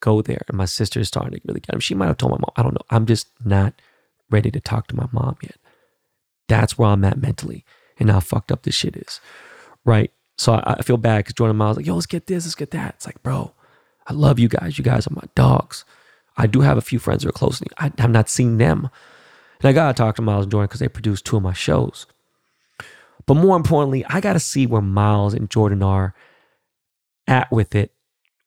go 0.00 0.22
there. 0.22 0.42
And 0.48 0.56
my 0.56 0.64
sister 0.64 1.00
is 1.00 1.08
starting 1.08 1.32
to 1.32 1.40
really 1.46 1.60
get 1.60 1.74
him. 1.74 1.80
She 1.80 1.94
might 1.94 2.06
have 2.06 2.16
told 2.16 2.32
my 2.32 2.38
mom. 2.38 2.52
I 2.56 2.62
don't 2.62 2.74
know. 2.74 2.86
I'm 2.90 3.06
just 3.06 3.28
not 3.44 3.74
ready 4.30 4.50
to 4.50 4.60
talk 4.60 4.86
to 4.88 4.96
my 4.96 5.08
mom 5.12 5.36
yet. 5.42 5.56
That's 6.48 6.78
where 6.78 6.90
I'm 6.90 7.04
at 7.04 7.20
mentally 7.20 7.64
and 7.98 8.10
how 8.10 8.20
fucked 8.20 8.52
up 8.52 8.62
this 8.62 8.74
shit 8.74 8.96
is. 8.96 9.20
Right? 9.84 10.12
So 10.36 10.54
I, 10.54 10.74
I 10.78 10.82
feel 10.82 10.96
bad 10.96 11.18
because 11.18 11.34
Jordan 11.34 11.56
Miles 11.56 11.76
like, 11.76 11.86
yo, 11.86 11.94
let's 11.94 12.06
get 12.06 12.26
this, 12.26 12.44
let's 12.44 12.54
get 12.54 12.70
that. 12.70 12.94
It's 12.96 13.06
like, 13.06 13.22
bro, 13.22 13.52
I 14.06 14.12
love 14.12 14.38
you 14.38 14.48
guys. 14.48 14.78
You 14.78 14.84
guys 14.84 15.06
are 15.06 15.14
my 15.14 15.26
dogs. 15.34 15.84
I 16.36 16.46
do 16.46 16.60
have 16.60 16.78
a 16.78 16.82
few 16.82 16.98
friends 16.98 17.22
who 17.22 17.28
are 17.28 17.32
close 17.32 17.58
to 17.58 17.64
me. 17.64 17.68
I 17.78 17.92
have 18.00 18.10
not 18.10 18.28
seen 18.28 18.58
them. 18.58 18.88
And 19.60 19.68
I 19.68 19.72
got 19.72 19.88
to 19.88 20.00
talk 20.00 20.14
to 20.16 20.22
Miles 20.22 20.44
and 20.44 20.52
Jordan 20.52 20.66
because 20.66 20.80
they 20.80 20.88
produced 20.88 21.24
two 21.24 21.36
of 21.36 21.42
my 21.42 21.52
shows. 21.52 22.06
But 23.26 23.34
more 23.34 23.56
importantly, 23.56 24.04
I 24.06 24.20
got 24.20 24.34
to 24.34 24.40
see 24.40 24.66
where 24.66 24.80
Miles 24.80 25.34
and 25.34 25.50
Jordan 25.50 25.82
are 25.82 26.14
at 27.26 27.50
with 27.50 27.74
it, 27.74 27.92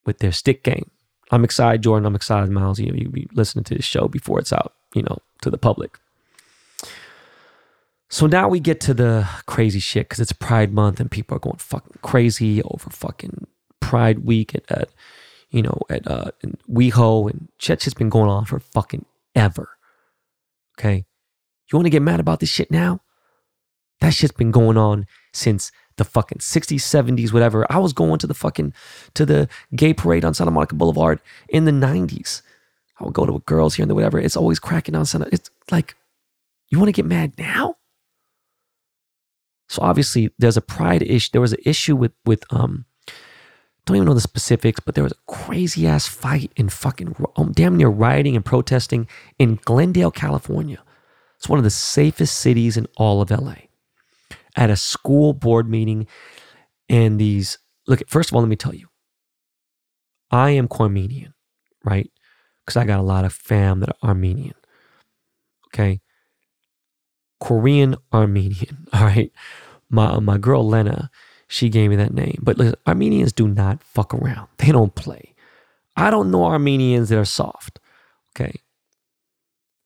with 0.06 0.20
their 0.20 0.32
stick 0.32 0.64
game. 0.64 0.91
I'm 1.32 1.43
excited, 1.43 1.82
Jordan. 1.82 2.05
I'm 2.05 2.15
excited, 2.15 2.49
Miles. 2.49 2.79
You 2.79 2.91
know, 2.91 2.97
you 2.97 3.09
be 3.09 3.27
listening 3.34 3.63
to 3.65 3.75
this 3.75 3.86
show 3.86 4.07
before 4.07 4.39
it's 4.39 4.51
out, 4.51 4.73
you 4.93 5.01
know, 5.01 5.17
to 5.41 5.49
the 5.49 5.57
public. 5.57 5.97
So 8.09 8.27
now 8.27 8.49
we 8.49 8.59
get 8.59 8.82
to 8.82 8.93
the 8.93 9.27
crazy 9.45 9.79
shit 9.79 10.09
because 10.09 10.19
it's 10.19 10.34
Pride 10.34 10.73
Month 10.73 10.99
and 10.99 11.09
people 11.09 11.38
are 11.38 11.39
going 11.39 11.57
fucking 11.57 11.99
crazy 12.01 12.61
over 12.61 12.89
fucking 12.89 13.47
Pride 13.79 14.25
Week 14.25 14.53
at, 14.53 14.69
at 14.69 14.89
you 15.49 15.61
know, 15.61 15.79
at 15.89 16.05
uh, 16.05 16.32
WeHo, 16.69 17.29
and 17.29 17.47
shit's 17.57 17.86
just 17.86 17.97
been 17.97 18.09
going 18.09 18.29
on 18.29 18.45
for 18.45 18.59
fucking 18.59 19.05
ever. 19.36 19.77
Okay, 20.77 21.05
you 21.71 21.77
want 21.77 21.86
to 21.86 21.91
get 21.91 22.01
mad 22.01 22.19
about 22.19 22.41
this 22.41 22.49
shit 22.49 22.69
now? 22.69 23.01
That 24.01 24.13
shit's 24.13 24.34
been 24.34 24.51
going 24.51 24.77
on 24.77 25.05
since 25.34 25.71
the 25.98 26.04
fucking 26.04 26.39
60s, 26.39 26.80
70s, 26.80 27.34
whatever. 27.34 27.66
I 27.70 27.78
was 27.78 27.94
going 27.94 28.20
to 28.20 28.28
the 28.28 28.34
fucking 28.34 28.74
to 29.14 29.26
the 29.26 29.48
gay 29.76 29.94
parade 29.94 30.26
on 30.26 30.34
Santa 30.34 30.52
Monica 30.52 30.76
Boulevard 30.76 31.22
in 31.50 31.66
the 31.66 31.72
90s. 31.72 32.42
I 33.00 33.04
would 33.04 33.14
go 33.14 33.26
to 33.26 33.39
girls 33.46 33.76
here 33.76 33.84
and 33.84 33.89
the 33.89 33.96
whatever. 33.96 34.20
It's 34.20 34.38
always 34.38 34.60
cracking 34.60 34.96
on 34.96 35.06
Santa. 35.06 35.28
It's 35.32 35.50
like, 35.72 35.96
you 36.70 36.78
want 36.78 36.89
to 36.89 36.94
get 36.94 37.06
mad 37.06 37.34
now? 37.38 37.78
So 39.68 39.82
obviously, 39.82 40.32
there's 40.38 40.58
a 40.58 40.62
pride 40.62 41.02
issue. 41.02 41.30
There 41.32 41.42
was 41.42 41.54
an 41.54 41.62
issue 41.66 41.96
with 41.96 42.12
with 42.26 42.44
um 42.52 42.86
don't 43.86 43.98
even 43.98 44.06
know 44.06 44.14
the 44.14 44.22
specifics, 44.22 44.80
but 44.80 44.96
there 44.96 45.04
was 45.04 45.14
a 45.14 45.32
crazy 45.32 45.88
ass 45.88 46.08
fight 46.08 46.52
in 46.56 46.70
fucking 46.70 47.16
um, 47.36 47.52
damn 47.52 47.78
near 47.78 47.89
rioting 47.89 48.36
and 48.36 48.46
protesting 48.46 49.08
in 49.39 49.60
Glendale, 49.66 50.12
California. 50.12 50.84
It's 51.38 51.50
one 51.50 51.58
of 51.58 51.64
the 51.64 51.72
safest 51.72 52.39
cities 52.39 52.78
in 52.78 52.88
all 52.98 53.22
of 53.22 53.32
LA. 53.32 53.56
At 54.56 54.70
a 54.70 54.76
school 54.76 55.34
board 55.34 55.70
meeting, 55.70 56.08
and 56.89 57.20
these 57.20 57.58
look, 57.88 58.02
first 58.08 58.30
of 58.30 58.36
all, 58.36 58.41
let 58.41 58.49
me 58.49 58.56
tell 58.56 58.76
you, 58.76 58.88
I 60.30 60.52
am 60.52 60.68
Armenian, 60.72 61.34
right? 61.84 62.10
Because 62.66 62.78
I 62.78 62.86
got 62.86 62.99
a 62.99 63.04
lot 63.04 63.26
of 63.26 63.34
fam 63.34 63.80
that 63.80 63.89
are 63.89 64.10
Armenian. 64.10 64.56
Okay. 65.68 66.02
Korean 67.39 67.95
Armenian. 68.14 68.88
All 68.93 69.06
right. 69.06 69.32
My 69.89 70.20
my 70.20 70.38
girl 70.38 70.68
Lena, 70.68 71.10
she 71.47 71.70
gave 71.70 71.89
me 71.89 71.95
that 71.97 72.14
name. 72.14 72.39
But 72.41 72.58
listen, 72.58 72.76
Armenians 72.88 73.34
do 73.34 73.47
not 73.47 73.84
fuck 73.84 74.14
around. 74.14 74.47
They 74.58 74.72
don't 74.72 74.95
play. 74.95 75.34
I 75.95 76.10
don't 76.10 76.32
know 76.32 76.45
Armenians 76.45 77.10
that 77.10 77.20
are 77.20 77.26
soft. 77.26 77.80
Okay. 78.36 78.62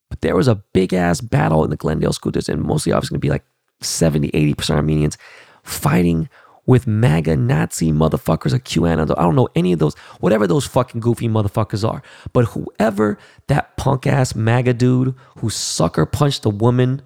But 0.10 0.22
there 0.22 0.36
was 0.36 0.48
a 0.48 0.56
big 0.74 0.94
ass 0.94 1.22
battle 1.22 1.64
in 1.64 1.72
the 1.72 1.78
Glendale 1.78 2.14
school 2.14 2.32
district, 2.32 2.60
and 2.60 2.68
mostly 2.68 2.92
obviously 2.92 3.16
going 3.16 3.22
to 3.22 3.26
be 3.26 3.32
like 3.32 3.46
70, 3.82 4.32
80% 4.32 4.70
Armenians 4.72 5.18
fighting 5.64 6.30
with 6.66 6.88
MAGA 6.88 7.36
Nazi 7.36 7.92
motherfuckers 7.92 8.54
or 8.54 8.60
QAnon. 8.60 9.16
I 9.18 9.22
don't 9.22 9.36
know 9.36 9.50
any 9.56 9.72
of 9.74 9.80
those, 9.80 9.96
whatever 10.20 10.48
those 10.48 10.66
fucking 10.66 11.02
goofy 11.02 11.28
motherfuckers 11.28 11.88
are. 11.88 12.02
But 12.34 12.46
whoever 12.46 13.18
that 13.48 13.78
punk 13.78 14.08
ass 14.08 14.36
MAGA 14.36 14.74
dude 14.74 15.16
who 15.38 15.50
sucker 15.50 16.06
punched 16.06 16.46
a 16.46 16.50
woman 16.50 17.02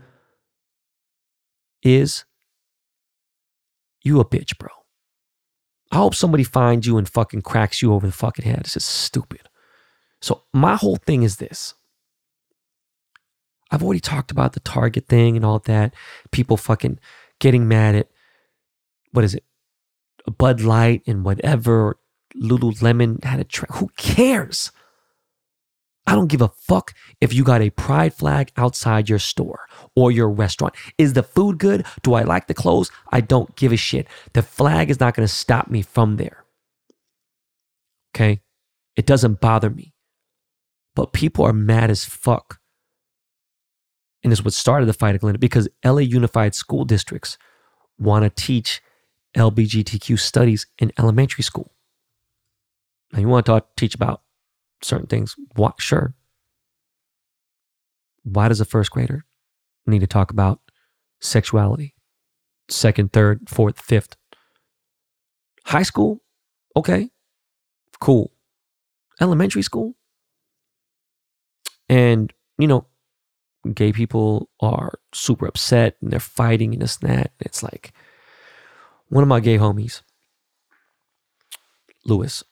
is, 1.84 2.24
you 4.02 4.20
a 4.20 4.26
bitch, 4.26 4.58
bro. 4.58 4.70
I 5.92 5.98
hope 5.98 6.16
somebody 6.16 6.44
finds 6.44 6.86
you 6.86 6.98
and 6.98 7.10
fucking 7.10 7.42
cracks 7.42 7.82
you 7.82 7.94
over 7.94 8.06
the 8.06 8.14
fucking 8.14 8.46
head. 8.46 8.62
This 8.64 8.78
is 8.78 8.86
stupid. 8.86 9.42
So 10.22 10.44
my 10.54 10.76
whole 10.76 10.98
thing 10.98 11.24
is 11.24 11.38
this. 11.38 11.74
I've 13.72 13.84
already 13.84 14.00
talked 14.00 14.32
about 14.32 14.54
the 14.54 14.60
Target 14.62 15.08
thing 15.08 15.36
and 15.36 15.46
all 15.46 15.60
that. 15.60 15.94
People 16.32 16.58
fucking 16.58 17.00
getting 17.40 17.68
mad 17.68 17.96
at 17.96 18.08
what 19.12 19.24
is 19.24 19.36
it? 19.36 19.44
Bud 20.38 20.62
Light 20.62 21.02
and 21.08 21.24
whatever, 21.24 21.98
Lululemon 22.36 23.24
had 23.24 23.40
a 23.40 23.44
track. 23.44 23.72
Who 23.74 23.90
cares? 23.98 24.72
I 26.06 26.16
don't 26.16 26.28
give 26.28 26.42
a 26.42 26.50
fuck 26.50 26.96
if 27.22 27.34
you 27.34 27.44
got 27.44 27.62
a 27.62 27.70
pride 27.70 28.14
flag 28.14 28.52
outside 28.58 29.10
your 29.10 29.20
store 29.20 29.68
or 29.96 30.12
your 30.12 30.30
restaurant. 30.30 30.74
Is 30.98 31.14
the 31.14 31.22
food 31.22 31.60
good? 31.60 31.86
Do 32.02 32.16
I 32.16 32.24
like 32.24 32.48
the 32.48 32.54
clothes? 32.56 32.90
I 33.12 33.22
don't 33.22 33.56
give 33.56 33.72
a 33.72 33.78
shit. 33.78 34.08
The 34.34 34.42
flag 34.42 34.90
is 34.90 35.00
not 35.00 35.14
going 35.14 35.28
to 35.28 35.34
stop 35.34 35.70
me 35.70 35.84
from 35.84 36.18
there. 36.18 36.46
Okay? 38.16 38.42
It 38.96 39.06
doesn't 39.06 39.40
bother 39.40 39.70
me. 39.70 39.94
But 40.96 41.14
people 41.14 41.46
are 41.46 41.54
mad 41.54 41.92
as 41.92 42.06
fuck. 42.06 42.59
And 44.24 44.32
this 44.32 44.40
is 44.40 44.46
what 44.46 44.54
started 44.54 44.86
the 44.86 44.94
fight 44.94 45.16
at 45.16 45.22
Glenn 45.22 45.38
because 45.38 45.70
LA 45.84 46.00
Unified 46.00 46.54
School 46.54 46.84
Districts 46.86 47.38
want 47.98 48.24
to 48.24 48.30
teach 48.30 48.82
LBGTQ 49.36 50.20
studies 50.20 50.68
in 50.78 50.92
elementary 50.98 51.44
school. 51.44 51.74
Now, 53.12 53.20
you 53.20 53.28
want 53.28 53.46
to 53.46 53.52
talk, 53.52 53.76
teach 53.76 53.96
about 53.96 54.22
certain 54.82 55.08
things? 55.08 55.36
What? 55.56 55.82
Sure. 55.82 56.14
Why 58.24 58.48
does 58.48 58.62
a 58.62 58.66
first 58.66 58.92
grader 58.92 59.26
need 59.88 60.00
to 60.00 60.08
talk 60.08 60.32
about 60.32 60.60
sexuality? 61.20 61.96
Second, 62.70 63.14
third, 63.14 63.50
fourth, 63.50 63.80
fifth. 63.80 64.16
High 65.66 65.84
school? 65.84 66.22
Okay. 66.76 67.10
Cool. 68.00 68.32
Elementary 69.20 69.64
school? 69.64 69.96
And, 71.88 72.32
you 72.58 72.68
know, 72.68 72.86
gay 73.76 73.92
people 73.92 74.50
are 74.60 75.00
super 75.14 75.46
upset 75.46 75.96
and 76.02 76.12
they're 76.12 76.20
fighting 76.20 76.74
and 76.74 76.82
this 76.82 76.98
and 76.98 77.10
that. 77.10 77.32
It's 77.40 77.64
like 77.64 77.94
one 79.10 79.24
of 79.24 79.28
my 79.28 79.40
gay 79.40 79.58
homies, 79.58 80.02
Lewis, 82.06 82.44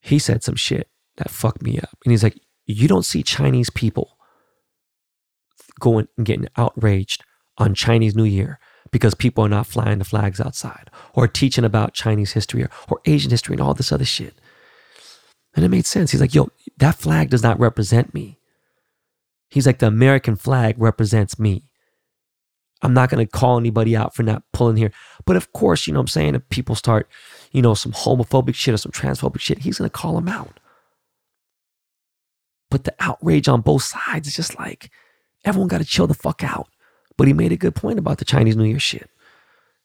he 0.00 0.18
said 0.18 0.42
some 0.42 0.56
shit 0.56 0.88
that 1.16 1.30
fucked 1.30 1.62
me 1.62 1.78
up. 1.78 1.98
And 2.04 2.12
he's 2.12 2.22
like, 2.22 2.38
You 2.66 2.88
don't 2.88 3.04
see 3.04 3.22
Chinese 3.22 3.70
people 3.70 4.16
going 5.80 6.08
and 6.16 6.26
getting 6.26 6.48
outraged 6.56 7.24
on 7.58 7.74
Chinese 7.74 8.14
New 8.14 8.24
Year 8.24 8.58
because 8.90 9.14
people 9.14 9.44
are 9.44 9.48
not 9.48 9.66
flying 9.66 9.98
the 9.98 10.04
flags 10.04 10.40
outside 10.40 10.90
or 11.14 11.26
teaching 11.26 11.64
about 11.64 11.92
Chinese 11.92 12.32
history 12.32 12.62
or, 12.62 12.70
or 12.88 13.00
Asian 13.04 13.30
history 13.30 13.54
and 13.54 13.60
all 13.60 13.74
this 13.74 13.92
other 13.92 14.04
shit. 14.04 14.34
And 15.54 15.64
it 15.64 15.68
made 15.68 15.86
sense. 15.86 16.10
He's 16.10 16.20
like, 16.20 16.34
Yo, 16.34 16.50
that 16.78 16.96
flag 16.96 17.30
does 17.30 17.42
not 17.42 17.58
represent 17.58 18.14
me. 18.14 18.38
He's 19.48 19.66
like, 19.66 19.78
The 19.78 19.86
American 19.86 20.36
flag 20.36 20.76
represents 20.78 21.38
me. 21.38 21.64
I'm 22.82 22.94
not 22.94 23.08
going 23.08 23.26
to 23.26 23.30
call 23.30 23.58
anybody 23.58 23.96
out 23.96 24.14
for 24.14 24.22
not 24.22 24.42
pulling 24.52 24.76
here. 24.76 24.92
But 25.24 25.36
of 25.36 25.52
course, 25.52 25.86
you 25.86 25.92
know 25.92 26.00
what 26.00 26.04
I'm 26.04 26.08
saying? 26.08 26.34
If 26.34 26.48
people 26.50 26.74
start, 26.74 27.08
you 27.52 27.62
know, 27.62 27.74
some 27.74 27.92
homophobic 27.92 28.54
shit 28.54 28.74
or 28.74 28.76
some 28.76 28.92
transphobic 28.92 29.40
shit, 29.40 29.58
he's 29.58 29.78
going 29.78 29.88
to 29.88 29.96
call 29.96 30.14
them 30.14 30.28
out. 30.28 30.60
But 32.70 32.84
the 32.84 32.94
outrage 33.00 33.48
on 33.48 33.62
both 33.62 33.82
sides 33.82 34.28
is 34.28 34.36
just 34.36 34.58
like, 34.58 34.90
everyone 35.44 35.68
got 35.68 35.78
to 35.78 35.84
chill 35.84 36.06
the 36.06 36.14
fuck 36.14 36.44
out. 36.44 36.68
But 37.16 37.28
he 37.28 37.32
made 37.32 37.52
a 37.52 37.56
good 37.56 37.74
point 37.74 37.98
about 37.98 38.18
the 38.18 38.24
Chinese 38.24 38.56
New 38.56 38.64
Year 38.64 38.78
shit. 38.78 39.08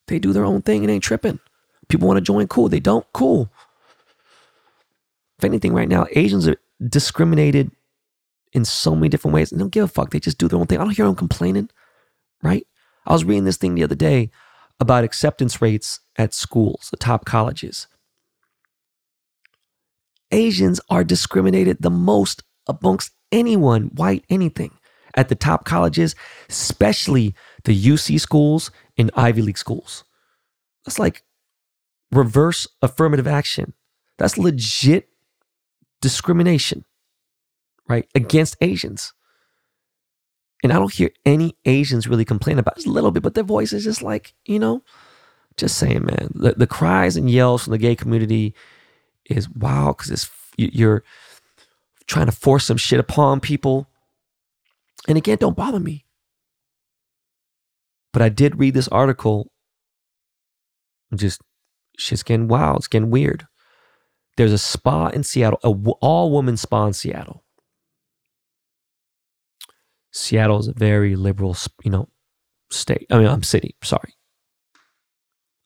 They 0.07 0.20
do 0.20 0.34
their 0.34 0.45
own 0.45 0.62
thing 0.62 0.82
and 0.84 0.91
ain't 0.91 1.03
tripping. 1.03 1.39
People 1.88 2.07
want 2.07 2.18
to 2.18 2.22
join, 2.22 2.47
cool. 2.47 2.68
They 2.68 2.80
don't, 2.80 3.05
cool. 3.14 3.49
If 5.38 5.45
anything, 5.45 5.74
right 5.74 5.88
now, 5.88 6.05
Asians 6.12 6.47
are 6.47 6.57
discriminated 6.86 7.72
in 8.53 8.65
so 8.65 8.95
many 8.95 9.09
different 9.09 9.33
ways. 9.33 9.49
They 9.49 9.57
don't 9.57 9.71
give 9.71 9.85
a 9.85 9.87
fuck. 9.87 10.11
They 10.11 10.19
just 10.19 10.37
do 10.37 10.47
their 10.47 10.59
own 10.59 10.67
thing. 10.67 10.79
I 10.79 10.83
don't 10.83 10.95
hear 10.95 11.05
them 11.05 11.15
complaining, 11.15 11.69
right? 12.43 12.65
I 13.05 13.13
was 13.13 13.23
reading 13.23 13.45
this 13.45 13.57
thing 13.57 13.75
the 13.75 13.83
other 13.83 13.95
day 13.95 14.29
about 14.79 15.03
acceptance 15.03 15.61
rates 15.61 15.99
at 16.17 16.33
schools, 16.33 16.89
the 16.91 16.97
top 16.97 17.25
colleges. 17.25 17.87
Asians 20.31 20.79
are 20.89 21.03
discriminated 21.03 21.77
the 21.81 21.89
most 21.89 22.43
amongst 22.67 23.11
anyone, 23.31 23.83
white, 23.93 24.25
anything, 24.29 24.71
at 25.15 25.29
the 25.29 25.35
top 25.35 25.65
colleges, 25.65 26.15
especially 26.49 27.35
the 27.63 27.79
UC 27.79 28.19
schools 28.19 28.71
and 28.97 29.11
Ivy 29.15 29.41
League 29.41 29.57
schools. 29.57 30.03
That's 30.85 30.99
like 30.99 31.23
reverse 32.11 32.67
affirmative 32.81 33.27
action. 33.27 33.73
That's 34.17 34.37
legit 34.37 35.09
discrimination, 36.01 36.85
right? 37.91 38.07
Against 38.15 38.55
Asians. 38.61 39.13
And 40.63 40.71
I 40.71 40.75
don't 40.75 40.93
hear 40.93 41.11
any 41.25 41.57
Asians 41.65 42.07
really 42.07 42.25
complain 42.25 42.57
about 42.57 42.77
it. 42.77 42.85
a 42.85 42.89
little 42.89 43.11
bit, 43.11 43.23
but 43.23 43.33
their 43.33 43.43
voice 43.43 43.73
is 43.73 43.83
just 43.83 44.01
like, 44.01 44.33
you 44.45 44.59
know, 44.59 44.81
just 45.57 45.77
saying, 45.77 46.05
man. 46.05 46.31
The, 46.33 46.53
the 46.53 46.67
cries 46.67 47.17
and 47.17 47.29
yells 47.29 47.63
from 47.63 47.71
the 47.71 47.77
gay 47.77 47.95
community 47.95 48.55
is 49.29 49.49
wow, 49.49 49.93
because 49.93 50.09
it's 50.09 50.29
you're 50.57 51.03
trying 52.07 52.27
to 52.27 52.31
force 52.31 52.65
some 52.65 52.77
shit 52.77 52.99
upon 52.99 53.39
people. 53.39 53.87
And 55.07 55.17
again, 55.17 55.37
don't 55.39 55.57
bother 55.57 55.79
me. 55.79 56.05
But 58.13 58.21
I 58.21 58.29
did 58.29 58.59
read 58.59 58.73
this 58.73 58.87
article. 58.89 59.51
Just 61.13 61.41
shit's 61.97 62.23
getting 62.23 62.47
wild. 62.47 62.77
It's 62.77 62.87
getting 62.87 63.09
weird. 63.09 63.47
There's 64.37 64.53
a 64.53 64.57
spa 64.57 65.07
in 65.07 65.23
Seattle, 65.23 65.59
a 65.63 65.69
all 65.99 66.31
woman 66.31 66.55
spa 66.55 66.85
in 66.87 66.93
Seattle 66.93 67.40
Seattle 70.12 70.59
is 70.59 70.68
a 70.68 70.74
very 70.74 71.16
liberal, 71.16 71.55
you 71.84 71.91
know, 71.91 72.09
state. 72.70 73.07
I 73.09 73.18
mean, 73.18 73.28
I'm 73.28 73.43
city. 73.43 73.76
Sorry. 73.84 74.16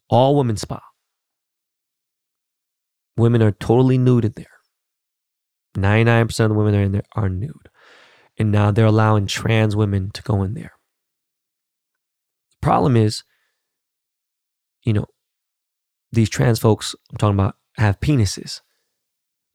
All 0.10 0.36
women 0.36 0.58
spa. 0.58 0.82
Women 3.18 3.42
are 3.42 3.52
totally 3.52 3.98
nude 3.98 4.26
in 4.26 4.34
there. 4.36 4.46
99% 5.76 6.40
of 6.40 6.50
the 6.50 6.56
women 6.56 6.74
that 6.74 6.80
are 6.80 6.84
in 6.84 6.92
there 6.92 7.04
are 7.16 7.30
nude. 7.30 7.70
And 8.38 8.52
now 8.52 8.72
they're 8.72 8.86
allowing 8.86 9.28
trans 9.28 9.76
women 9.76 10.12
to 10.12 10.22
go 10.22 10.44
in 10.44 10.54
there. 10.54 10.74
The 12.52 12.58
problem 12.62 12.98
is, 12.98 13.24
you 14.84 14.94
know, 14.94 15.06
these 16.12 16.30
trans 16.30 16.60
folks 16.60 16.96
I'm 17.12 17.18
talking 17.18 17.36
about 17.36 17.56
have 17.78 18.00
penises. 18.00 18.62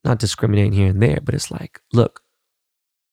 Not 0.03 0.18
discriminating 0.18 0.72
here 0.72 0.88
and 0.88 1.03
there, 1.03 1.20
but 1.22 1.34
it's 1.34 1.51
like, 1.51 1.80
look, 1.93 2.22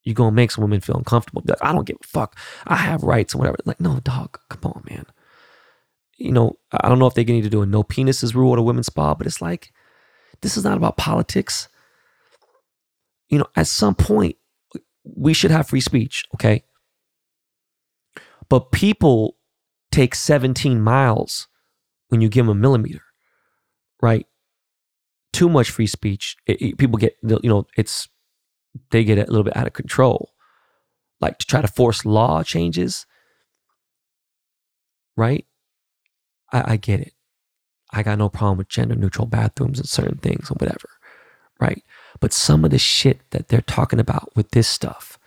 you're 0.08 0.14
gonna 0.14 0.32
make 0.32 0.52
some 0.52 0.62
women 0.62 0.80
feel 0.80 0.96
uncomfortable. 0.96 1.44
Like, 1.46 1.62
I 1.62 1.74
don't 1.74 1.86
give 1.86 1.98
a 2.02 2.08
fuck. 2.08 2.38
I 2.66 2.78
have 2.78 3.04
rights 3.04 3.34
and 3.34 3.40
whatever. 3.40 3.58
Like, 3.66 3.82
no, 3.82 4.00
dog, 4.00 4.40
come 4.50 4.72
on, 4.72 4.84
man. 4.90 5.06
You 6.18 6.32
know, 6.32 6.58
I 6.72 6.88
don't 6.88 6.98
know 6.98 7.08
if 7.08 7.14
they 7.14 7.26
need 7.26 7.44
to 7.44 7.50
do 7.50 7.62
a 7.62 7.66
no 7.66 7.84
penises 7.84 8.34
rule 8.34 8.54
at 8.54 8.60
a 8.60 8.62
women's 8.62 8.88
spa, 8.88 9.16
but 9.16 9.28
it's 9.28 9.42
like, 9.42 9.74
this 10.40 10.56
is 10.56 10.64
not 10.64 10.78
about 10.78 10.96
politics. 10.96 11.68
You 13.28 13.40
know, 13.40 13.48
at 13.58 13.68
some 13.68 13.96
point, 13.96 14.38
we 15.04 15.34
should 15.34 15.52
have 15.52 15.68
free 15.68 15.82
speech, 15.82 16.24
okay? 16.36 16.64
But 18.48 18.72
people 18.72 19.36
take 19.92 20.16
17 20.16 20.82
miles 20.82 21.50
when 22.08 22.22
you 22.22 22.30
give 22.30 22.46
them 22.46 22.58
a 22.58 22.62
millimeter, 22.62 23.04
right? 24.02 24.26
Too 25.34 25.50
much 25.50 25.70
free 25.70 25.86
speech. 25.86 26.38
It, 26.46 26.62
it, 26.62 26.78
people 26.78 26.98
get, 26.98 27.18
you 27.22 27.50
know, 27.50 27.68
it's 27.76 28.08
they 28.92 29.04
get 29.04 29.18
a 29.18 29.26
little 29.32 29.44
bit 29.44 29.58
out 29.58 29.68
of 29.68 29.74
control. 29.74 30.32
Like 31.20 31.40
to 31.40 31.46
try 31.46 31.62
to 31.62 31.68
force 31.68 32.06
law 32.06 32.44
changes, 32.44 33.06
right? 35.16 35.46
I, 36.52 36.74
I 36.74 36.78
get 36.78 37.00
it. 37.00 37.14
I 37.92 38.04
got 38.04 38.18
no 38.18 38.30
problem 38.30 38.58
with 38.58 38.70
gender 38.70 38.96
neutral 38.96 39.28
bathrooms 39.28 39.80
and 39.80 39.88
certain 39.88 40.18
things 40.18 40.52
or 40.52 40.56
whatever, 40.56 40.90
right? 41.60 41.84
But 42.20 42.34
some 42.34 42.66
of 42.66 42.72
the 42.72 42.80
shit 42.80 43.22
that 43.32 43.48
they're 43.48 43.62
talking 43.62 44.00
about 44.00 44.36
with 44.36 44.52
this 44.52 44.68
stuff, 44.68 45.18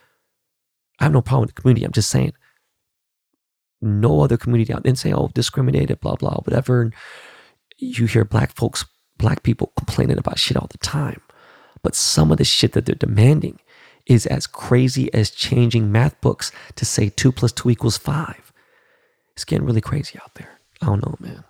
I 0.98 1.04
have 1.04 1.12
no 1.12 1.22
problem 1.22 1.42
with 1.46 1.54
the 1.54 1.60
community. 1.60 1.84
I'm 1.84 1.92
just 1.92 2.10
saying, 2.10 2.34
no 3.80 4.20
other 4.20 4.36
community 4.36 4.72
out 4.72 4.82
there 4.82 4.94
say, 4.94 5.12
oh, 5.12 5.30
discriminated, 5.34 6.00
blah, 6.00 6.16
blah, 6.16 6.36
whatever. 6.44 6.82
And 6.82 6.94
you 7.78 8.06
hear 8.06 8.24
black 8.24 8.54
folks, 8.54 8.84
black 9.16 9.42
people 9.42 9.72
complaining 9.76 10.18
about 10.18 10.38
shit 10.38 10.56
all 10.56 10.68
the 10.70 10.78
time. 10.78 11.22
But 11.82 11.94
some 11.94 12.30
of 12.30 12.38
the 12.38 12.44
shit 12.44 12.72
that 12.72 12.86
they're 12.86 12.94
demanding 12.94 13.58
is 14.06 14.26
as 14.26 14.46
crazy 14.46 15.12
as 15.14 15.30
changing 15.30 15.92
math 15.92 16.20
books 16.20 16.52
to 16.76 16.84
say 16.84 17.08
two 17.08 17.32
plus 17.32 17.52
two 17.52 17.70
equals 17.70 17.96
five. 17.96 18.52
It's 19.34 19.44
getting 19.44 19.66
really 19.66 19.80
crazy 19.80 20.18
out 20.22 20.34
there. 20.34 20.58
I 20.82 20.86
don't 20.86 21.04
know, 21.04 21.16
man. 21.20 21.44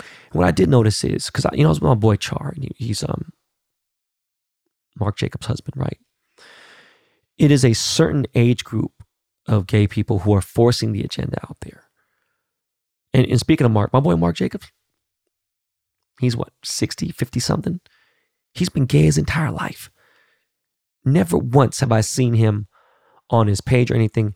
And 0.00 0.40
what 0.40 0.46
I 0.46 0.50
did 0.50 0.68
notice 0.68 1.04
is 1.04 1.26
because 1.26 1.46
you 1.52 1.62
know 1.62 1.68
I 1.68 1.70
was 1.70 1.80
with 1.80 1.88
my 1.88 1.94
boy 1.94 2.16
Char, 2.16 2.52
and 2.54 2.68
he's 2.76 3.02
um 3.02 3.32
Marc 4.98 5.16
Jacobs' 5.16 5.46
husband, 5.46 5.74
right? 5.76 5.98
It 7.38 7.50
is 7.50 7.64
a 7.64 7.72
certain 7.72 8.26
age 8.34 8.64
group 8.64 8.92
of 9.46 9.66
gay 9.66 9.86
people 9.86 10.20
who 10.20 10.34
are 10.34 10.40
forcing 10.40 10.92
the 10.92 11.02
agenda 11.02 11.38
out 11.48 11.58
there. 11.60 11.84
And, 13.12 13.26
and 13.26 13.40
speaking 13.40 13.64
of 13.64 13.72
Marc, 13.72 13.92
my 13.92 14.00
boy 14.00 14.16
Marc 14.16 14.36
Jacobs, 14.36 14.70
he's 16.20 16.36
what, 16.36 16.52
60, 16.64 17.10
50 17.10 17.40
something? 17.40 17.80
He's 18.54 18.68
been 18.68 18.86
gay 18.86 19.02
his 19.02 19.18
entire 19.18 19.50
life. 19.50 19.90
Never 21.04 21.36
once 21.36 21.80
have 21.80 21.92
I 21.92 22.00
seen 22.00 22.34
him 22.34 22.68
on 23.30 23.46
his 23.46 23.60
page 23.60 23.90
or 23.90 23.94
anything 23.94 24.34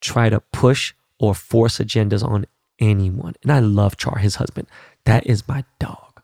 try 0.00 0.28
to 0.28 0.40
push 0.52 0.94
or 1.18 1.34
force 1.34 1.78
agendas 1.78 2.24
on 2.24 2.46
anyone. 2.78 3.34
And 3.42 3.52
I 3.52 3.58
love 3.58 3.96
Char, 3.96 4.18
his 4.18 4.36
husband. 4.36 4.68
That 5.04 5.26
is 5.26 5.48
my 5.48 5.64
dog, 5.78 6.20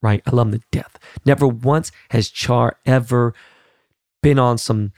right? 0.00 0.22
I 0.26 0.30
love 0.30 0.48
him 0.48 0.60
to 0.60 0.66
death. 0.70 0.98
Never 1.24 1.46
once 1.46 1.92
has 2.10 2.28
Char 2.28 2.76
ever 2.86 3.34
been 4.22 4.38
on 4.38 4.58
some 4.58 4.92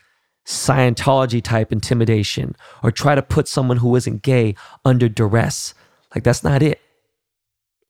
Scientology 0.46 1.42
type 1.42 1.72
intimidation 1.72 2.54
or 2.82 2.90
try 2.90 3.14
to 3.14 3.22
put 3.22 3.48
someone 3.48 3.78
who 3.78 3.96
isn't 3.96 4.22
gay 4.22 4.54
under 4.84 5.08
duress. 5.08 5.72
Like, 6.14 6.22
that's 6.22 6.44
not 6.44 6.62
it, 6.62 6.80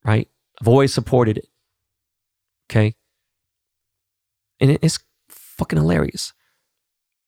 right? 0.05 0.29
I've 0.61 0.69
always 0.69 0.95
supported 0.95 1.39
it. 1.39 1.49
Okay. 2.71 2.95
And 4.61 4.79
it's 4.83 4.99
fucking 5.29 5.79
hilarious. 5.79 6.33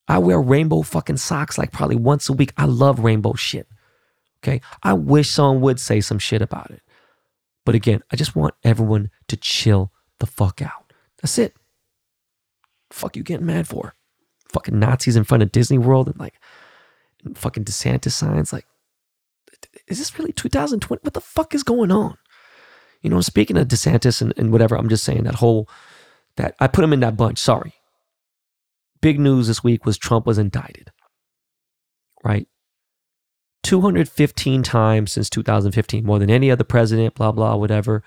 I 0.07 0.19
wear 0.19 0.41
rainbow 0.41 0.81
fucking 0.83 1.17
socks 1.17 1.57
like 1.57 1.71
probably 1.71 1.97
once 1.97 2.29
a 2.29 2.33
week. 2.33 2.53
I 2.57 2.65
love 2.65 2.99
rainbow 2.99 3.33
shit. 3.33 3.67
Okay. 4.41 4.61
I 4.83 4.93
wish 4.93 5.29
someone 5.29 5.61
would 5.61 5.79
say 5.79 5.99
some 5.99 6.19
shit 6.19 6.41
about 6.41 6.71
it. 6.71 6.81
But 7.65 7.75
again, 7.75 8.01
I 8.11 8.15
just 8.15 8.35
want 8.35 8.55
everyone 8.63 9.09
to 9.27 9.35
chill 9.35 9.91
the 10.19 10.25
fuck 10.25 10.61
out. 10.61 10.93
That's 11.21 11.37
it. 11.37 11.55
Fuck 12.91 13.17
you 13.17 13.23
getting 13.23 13.45
mad 13.45 13.67
for? 13.67 13.93
Fucking 14.53 14.79
Nazis 14.79 15.17
in 15.17 15.25
front 15.25 15.43
of 15.43 15.51
Disney 15.51 15.77
World 15.77 16.07
and 16.07 16.17
like 16.17 16.35
and 17.25 17.37
fucking 17.37 17.65
DeSantis 17.65 18.13
signs. 18.13 18.53
Like, 18.53 18.65
is 19.87 19.97
this 19.97 20.17
really 20.17 20.31
2020? 20.31 21.01
What 21.01 21.13
the 21.13 21.19
fuck 21.19 21.53
is 21.53 21.63
going 21.63 21.91
on? 21.91 22.17
You 23.01 23.09
know, 23.09 23.21
speaking 23.21 23.57
of 23.57 23.67
DeSantis 23.67 24.21
and, 24.21 24.33
and 24.37 24.51
whatever, 24.51 24.77
I'm 24.77 24.89
just 24.89 25.03
saying 25.03 25.23
that 25.23 25.35
whole 25.35 25.69
that 26.37 26.55
I 26.59 26.67
put 26.67 26.83
him 26.83 26.93
in 26.93 27.01
that 27.01 27.17
bunch. 27.17 27.39
Sorry. 27.39 27.73
Big 29.01 29.19
news 29.19 29.47
this 29.47 29.63
week 29.63 29.85
was 29.85 29.97
Trump 29.97 30.25
was 30.25 30.37
indicted. 30.37 30.91
Right? 32.23 32.47
215 33.63 34.63
times 34.63 35.11
since 35.11 35.29
2015, 35.29 36.05
more 36.05 36.19
than 36.19 36.29
any 36.29 36.49
other 36.49 36.63
president, 36.63 37.15
blah, 37.15 37.31
blah, 37.31 37.55
whatever. 37.55 38.03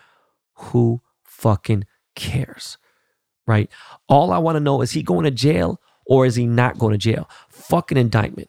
Who 0.55 1.03
fucking 1.23 1.85
cares? 2.17 2.79
Right? 3.47 3.71
All 4.09 4.33
I 4.33 4.39
want 4.39 4.57
to 4.57 4.61
know 4.61 4.81
is 4.81 4.93
he 4.93 5.03
going 5.03 5.25
to 5.25 5.31
jail 5.31 5.81
or 6.07 6.27
is 6.27 6.37
he 6.37 6.47
not 6.47 6.79
going 6.79 6.93
to 6.93 6.99
jail? 6.99 7.29
Fucking 7.51 7.99
indictment. 7.99 8.49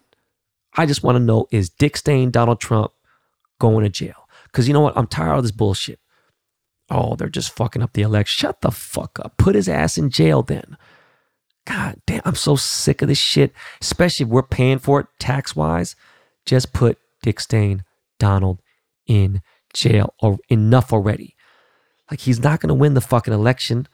I 0.78 0.86
just 0.86 1.04
want 1.04 1.18
to 1.18 1.20
know 1.20 1.48
is 1.52 1.70
Dick 1.70 1.98
Stain 1.98 2.32
Donald 2.32 2.60
Trump 2.60 2.92
going 3.60 3.84
to 3.84 3.90
jail? 3.90 4.28
Because 4.46 4.68
you 4.68 4.74
know 4.74 4.82
what? 4.82 4.98
I'm 4.98 5.08
tired 5.08 5.38
of 5.38 5.44
this 5.44 5.52
bullshit. 5.52 6.00
Oh, 6.92 7.16
they're 7.16 7.30
just 7.30 7.56
fucking 7.56 7.82
up 7.82 7.94
the 7.94 8.02
election. 8.02 8.48
Shut 8.48 8.62
the 8.62 8.70
fuck 8.70 9.18
up. 9.24 9.38
Put 9.38 9.56
his 9.56 9.70
ass 9.70 9.98
in 9.98 10.10
jail 10.10 10.44
then. 10.44 10.78
God 11.66 12.02
damn, 12.06 12.22
I'm 12.26 12.36
so 12.36 12.58
sick 12.58 13.02
of 13.02 13.08
this 13.08 13.18
shit, 13.18 13.54
especially 13.82 14.26
if 14.26 14.30
we're 14.30 14.44
paying 14.44 14.78
for 14.80 15.00
it 15.00 15.08
tax 15.18 15.56
wise. 15.56 15.96
Just 16.46 16.74
put 16.74 16.98
Dick 17.24 17.40
Stain, 17.40 17.86
Donald 18.20 18.62
in 19.08 19.42
jail 19.74 20.14
or 20.20 20.38
enough 20.50 20.92
already. 20.92 21.36
Like 22.10 22.20
he's 22.20 22.42
not 22.42 22.60
going 22.60 22.68
to 22.68 22.74
win 22.74 22.94
the 22.94 23.02
fucking 23.02 23.34
election. 23.34 23.88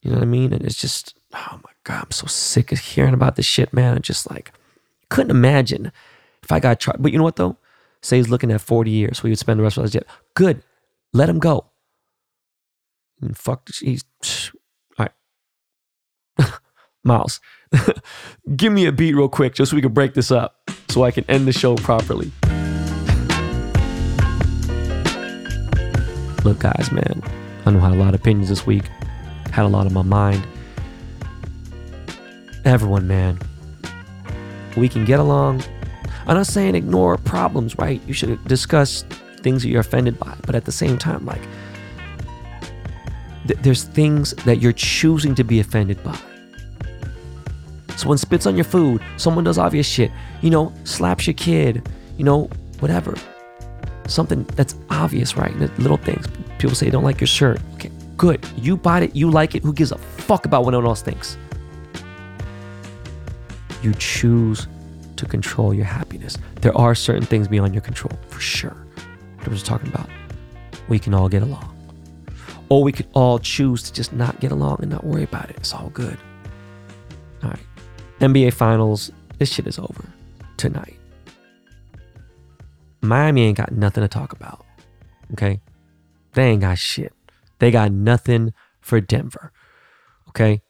You 0.00 0.10
know 0.10 0.16
what 0.16 0.22
I 0.22 0.26
mean? 0.26 0.52
And 0.54 0.64
it's 0.64 0.80
just, 0.80 1.18
oh 1.34 1.60
my 1.62 1.72
God, 1.84 2.04
I'm 2.04 2.10
so 2.12 2.26
sick 2.26 2.72
of 2.72 2.78
hearing 2.78 3.14
about 3.14 3.36
this 3.36 3.46
shit, 3.46 3.74
man. 3.74 3.96
I 3.96 3.98
just 3.98 4.30
like 4.30 4.52
couldn't 5.10 5.30
imagine 5.32 5.92
if 6.42 6.50
I 6.50 6.60
got 6.60 6.80
charged. 6.80 7.02
But 7.02 7.12
you 7.12 7.18
know 7.18 7.24
what 7.24 7.36
though? 7.36 7.58
Say 8.00 8.18
he's 8.18 8.28
looking 8.28 8.52
at 8.52 8.60
40 8.60 8.90
years, 8.90 9.18
so 9.18 9.22
he 9.24 9.30
would 9.30 9.38
spend 9.38 9.58
the 9.58 9.64
rest 9.64 9.76
of 9.76 9.82
his 9.82 9.94
life. 9.94 10.04
Good. 10.34 10.62
Let 11.12 11.28
him 11.28 11.40
go. 11.40 11.66
And 13.20 13.36
fuck, 13.36 13.68
he's, 13.80 14.04
all 14.98 15.06
right. 16.38 16.50
Miles, 17.04 17.40
give 18.56 18.72
me 18.72 18.86
a 18.86 18.92
beat 18.92 19.14
real 19.14 19.28
quick 19.28 19.54
just 19.54 19.70
so 19.70 19.76
we 19.76 19.82
can 19.82 19.92
break 19.92 20.14
this 20.14 20.30
up 20.30 20.70
so 20.88 21.04
I 21.04 21.10
can 21.10 21.24
end 21.28 21.46
the 21.46 21.52
show 21.52 21.76
properly. 21.76 22.30
Look, 26.44 26.60
guys, 26.60 26.92
man, 26.92 27.22
I 27.64 27.70
know 27.70 27.80
I 27.80 27.88
had 27.88 27.92
a 27.92 27.96
lot 27.96 28.14
of 28.14 28.20
opinions 28.20 28.48
this 28.48 28.66
week, 28.66 28.84
had 29.50 29.64
a 29.64 29.68
lot 29.68 29.86
on 29.86 29.92
my 29.92 30.02
mind. 30.02 30.46
Everyone, 32.64 33.08
man, 33.08 33.38
we 34.76 34.88
can 34.88 35.04
get 35.04 35.18
along. 35.18 35.62
I'm 36.26 36.36
not 36.36 36.46
saying 36.46 36.74
ignore 36.74 37.16
problems, 37.16 37.76
right? 37.78 38.00
You 38.06 38.12
should 38.12 38.44
discuss 38.44 39.04
things 39.40 39.62
that 39.62 39.68
you're 39.68 39.80
offended 39.80 40.18
by, 40.18 40.36
but 40.44 40.54
at 40.54 40.64
the 40.64 40.72
same 40.72 40.98
time, 40.98 41.24
like, 41.24 41.42
th- 43.48 43.60
there's 43.60 43.84
things 43.84 44.32
that 44.44 44.60
you're 44.60 44.72
choosing 44.72 45.34
to 45.34 45.44
be 45.44 45.60
offended 45.60 46.02
by 46.02 46.18
someone 47.96 48.18
spits 48.18 48.46
on 48.46 48.54
your 48.54 48.64
food, 48.64 49.02
someone 49.16 49.44
does 49.44 49.58
obvious 49.58 49.86
shit, 49.86 50.10
you 50.42 50.50
know, 50.50 50.72
slaps 50.84 51.26
your 51.26 51.34
kid, 51.34 51.88
you 52.16 52.24
know, 52.24 52.44
whatever. 52.80 53.16
Something 54.06 54.44
that's 54.54 54.76
obvious, 54.90 55.36
right? 55.36 55.54
Little 55.78 55.96
things. 55.96 56.26
People 56.58 56.76
say 56.76 56.86
they 56.86 56.92
don't 56.92 57.04
like 57.04 57.20
your 57.20 57.26
shirt. 57.26 57.60
Okay, 57.74 57.90
good. 58.16 58.46
You 58.56 58.76
bought 58.76 59.02
it, 59.02 59.16
you 59.16 59.30
like 59.30 59.54
it. 59.54 59.62
Who 59.62 59.72
gives 59.72 59.92
a 59.92 59.98
fuck 59.98 60.46
about 60.46 60.64
what 60.64 60.74
anyone 60.74 60.86
else 60.86 61.02
thinks? 61.02 61.36
You 63.82 63.94
choose 63.94 64.68
to 65.16 65.26
control 65.26 65.74
your 65.74 65.86
happiness. 65.86 66.38
There 66.60 66.76
are 66.76 66.94
certain 66.94 67.24
things 67.24 67.48
beyond 67.48 67.74
your 67.74 67.82
control, 67.82 68.16
for 68.28 68.40
sure. 68.40 68.76
I 69.44 69.48
was 69.48 69.62
talking 69.62 69.88
about. 69.88 70.08
We 70.88 70.98
can 70.98 71.14
all 71.14 71.28
get 71.28 71.42
along. 71.42 71.75
Or 72.68 72.82
we 72.82 72.92
could 72.92 73.08
all 73.12 73.38
choose 73.38 73.82
to 73.84 73.92
just 73.92 74.12
not 74.12 74.40
get 74.40 74.50
along 74.50 74.78
and 74.80 74.90
not 74.90 75.04
worry 75.04 75.22
about 75.22 75.50
it. 75.50 75.56
It's 75.56 75.72
all 75.72 75.90
good. 75.90 76.18
All 77.42 77.50
right. 77.50 77.66
NBA 78.20 78.54
Finals, 78.54 79.12
this 79.38 79.52
shit 79.52 79.66
is 79.66 79.78
over 79.78 80.04
tonight. 80.56 80.96
Miami 83.02 83.42
ain't 83.42 83.56
got 83.56 83.72
nothing 83.72 84.02
to 84.02 84.08
talk 84.08 84.32
about. 84.32 84.64
Okay? 85.32 85.60
They 86.32 86.50
ain't 86.50 86.62
got 86.62 86.78
shit. 86.78 87.12
They 87.58 87.70
got 87.70 87.92
nothing 87.92 88.52
for 88.80 89.00
Denver. 89.00 89.52
Okay? 90.28 90.62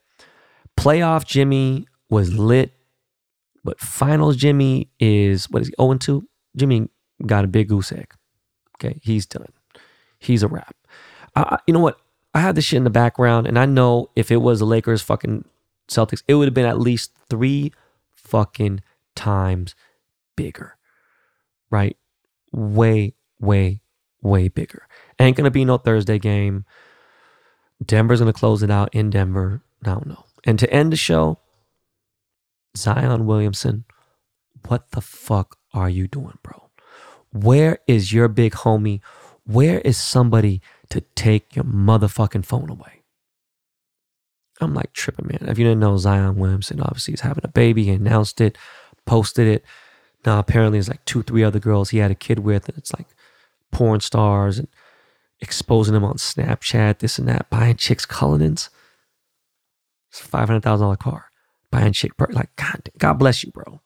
Playoff 0.76 1.26
Jimmy 1.26 1.86
was 2.10 2.34
lit, 2.34 2.72
but 3.64 3.80
finals 3.80 4.36
Jimmy 4.36 4.90
is, 5.00 5.50
what 5.50 5.62
is 5.62 5.68
he, 5.68 5.74
0 5.80 5.94
2? 5.94 6.28
Jimmy 6.56 6.88
got 7.24 7.44
a 7.44 7.48
big 7.48 7.68
goose 7.68 7.90
egg. 7.90 8.12
Okay? 8.76 9.00
He's 9.02 9.24
done. 9.24 9.46
He's 10.18 10.42
a 10.42 10.48
wrap. 10.48 10.76
I, 11.36 11.58
you 11.66 11.74
know 11.74 11.80
what? 11.80 11.98
I 12.34 12.40
had 12.40 12.54
this 12.54 12.64
shit 12.64 12.78
in 12.78 12.84
the 12.84 12.90
background, 12.90 13.46
and 13.46 13.58
I 13.58 13.66
know 13.66 14.10
if 14.16 14.30
it 14.30 14.38
was 14.38 14.58
the 14.58 14.66
Lakers 14.66 15.02
fucking 15.02 15.44
Celtics, 15.88 16.22
it 16.26 16.34
would 16.34 16.46
have 16.46 16.54
been 16.54 16.66
at 16.66 16.80
least 16.80 17.12
three 17.30 17.72
fucking 18.14 18.80
times 19.14 19.74
bigger, 20.36 20.76
right? 21.70 21.96
Way, 22.52 23.14
way, 23.40 23.80
way 24.22 24.48
bigger. 24.48 24.86
Ain't 25.18 25.36
gonna 25.36 25.50
be 25.50 25.64
no 25.64 25.78
Thursday 25.78 26.18
game. 26.18 26.64
Denver's 27.84 28.20
gonna 28.20 28.32
close 28.32 28.62
it 28.62 28.70
out 28.70 28.94
in 28.94 29.10
Denver. 29.10 29.62
I 29.84 29.90
don't 29.90 30.06
know. 30.06 30.24
And 30.44 30.58
to 30.58 30.70
end 30.72 30.92
the 30.92 30.96
show, 30.96 31.38
Zion 32.76 33.26
Williamson, 33.26 33.84
what 34.66 34.90
the 34.90 35.00
fuck 35.00 35.58
are 35.72 35.88
you 35.88 36.06
doing, 36.06 36.38
bro? 36.42 36.70
Where 37.32 37.78
is 37.86 38.12
your 38.12 38.28
big 38.28 38.52
homie? 38.52 39.00
Where 39.44 39.80
is 39.80 39.96
somebody 39.96 40.60
to 40.90 41.00
take 41.14 41.54
your 41.54 41.64
motherfucking 41.64 42.44
phone 42.44 42.70
away? 42.70 43.02
I'm 44.60 44.74
like 44.74 44.92
tripping, 44.92 45.26
man. 45.26 45.50
If 45.50 45.58
you 45.58 45.64
didn't 45.64 45.80
know, 45.80 45.96
Zion 45.98 46.36
Williamson 46.36 46.80
obviously 46.80 47.14
is 47.14 47.20
having 47.20 47.44
a 47.44 47.48
baby. 47.48 47.84
He 47.84 47.90
announced 47.90 48.40
it, 48.40 48.56
posted 49.04 49.46
it. 49.46 49.64
Now 50.24 50.38
apparently 50.38 50.78
it's 50.78 50.88
like 50.88 51.04
two, 51.04 51.22
three 51.22 51.44
other 51.44 51.58
girls 51.58 51.90
he 51.90 51.98
had 51.98 52.10
a 52.10 52.14
kid 52.14 52.38
with, 52.38 52.68
and 52.68 52.78
it's 52.78 52.92
like 52.94 53.06
porn 53.70 54.00
stars 54.00 54.58
and 54.58 54.68
exposing 55.40 55.94
them 55.94 56.04
on 56.04 56.16
Snapchat, 56.16 56.98
this 57.00 57.18
and 57.18 57.28
that, 57.28 57.50
buying 57.50 57.76
chicks 57.76 58.06
Cullinans. 58.06 58.70
It's 60.10 60.20
five 60.20 60.48
hundred 60.48 60.62
thousand 60.62 60.84
dollar 60.84 60.96
car, 60.96 61.26
buying 61.70 61.92
chick 61.92 62.12
like 62.30 62.56
God, 62.56 62.88
God 62.96 63.14
bless 63.14 63.44
you, 63.44 63.50
bro. 63.50 63.80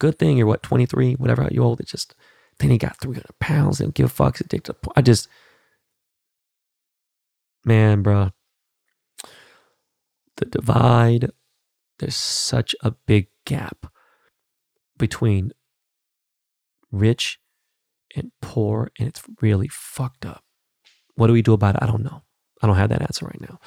Good 0.00 0.18
thing 0.18 0.36
you're 0.36 0.48
what 0.48 0.64
23, 0.64 1.14
whatever 1.14 1.48
you 1.52 1.62
old. 1.62 1.80
It 1.80 1.86
just 1.86 2.14
then 2.58 2.70
he 2.70 2.78
got 2.78 2.98
300 3.00 3.38
pounds 3.38 3.80
and 3.80 3.94
give 3.94 4.06
a 4.06 4.22
fucks 4.22 4.40
addicted. 4.40 4.76
I 4.96 5.02
just, 5.02 5.28
man, 7.64 8.02
bro, 8.02 8.30
the 10.36 10.46
divide, 10.46 11.30
there's 11.98 12.16
such 12.16 12.74
a 12.80 12.92
big 13.06 13.28
gap 13.44 13.86
between 14.98 15.52
rich 16.90 17.38
and 18.16 18.30
poor, 18.40 18.90
and 18.98 19.08
it's 19.08 19.22
really 19.40 19.68
fucked 19.68 20.24
up. 20.24 20.44
What 21.16 21.28
do 21.28 21.32
we 21.32 21.42
do 21.42 21.52
about 21.52 21.76
it? 21.76 21.82
I 21.82 21.86
don't 21.86 22.04
know. 22.04 22.22
I 22.62 22.66
don't 22.66 22.76
have 22.76 22.90
that 22.90 23.02
answer 23.02 23.26
right 23.26 23.40
now. 23.40 23.58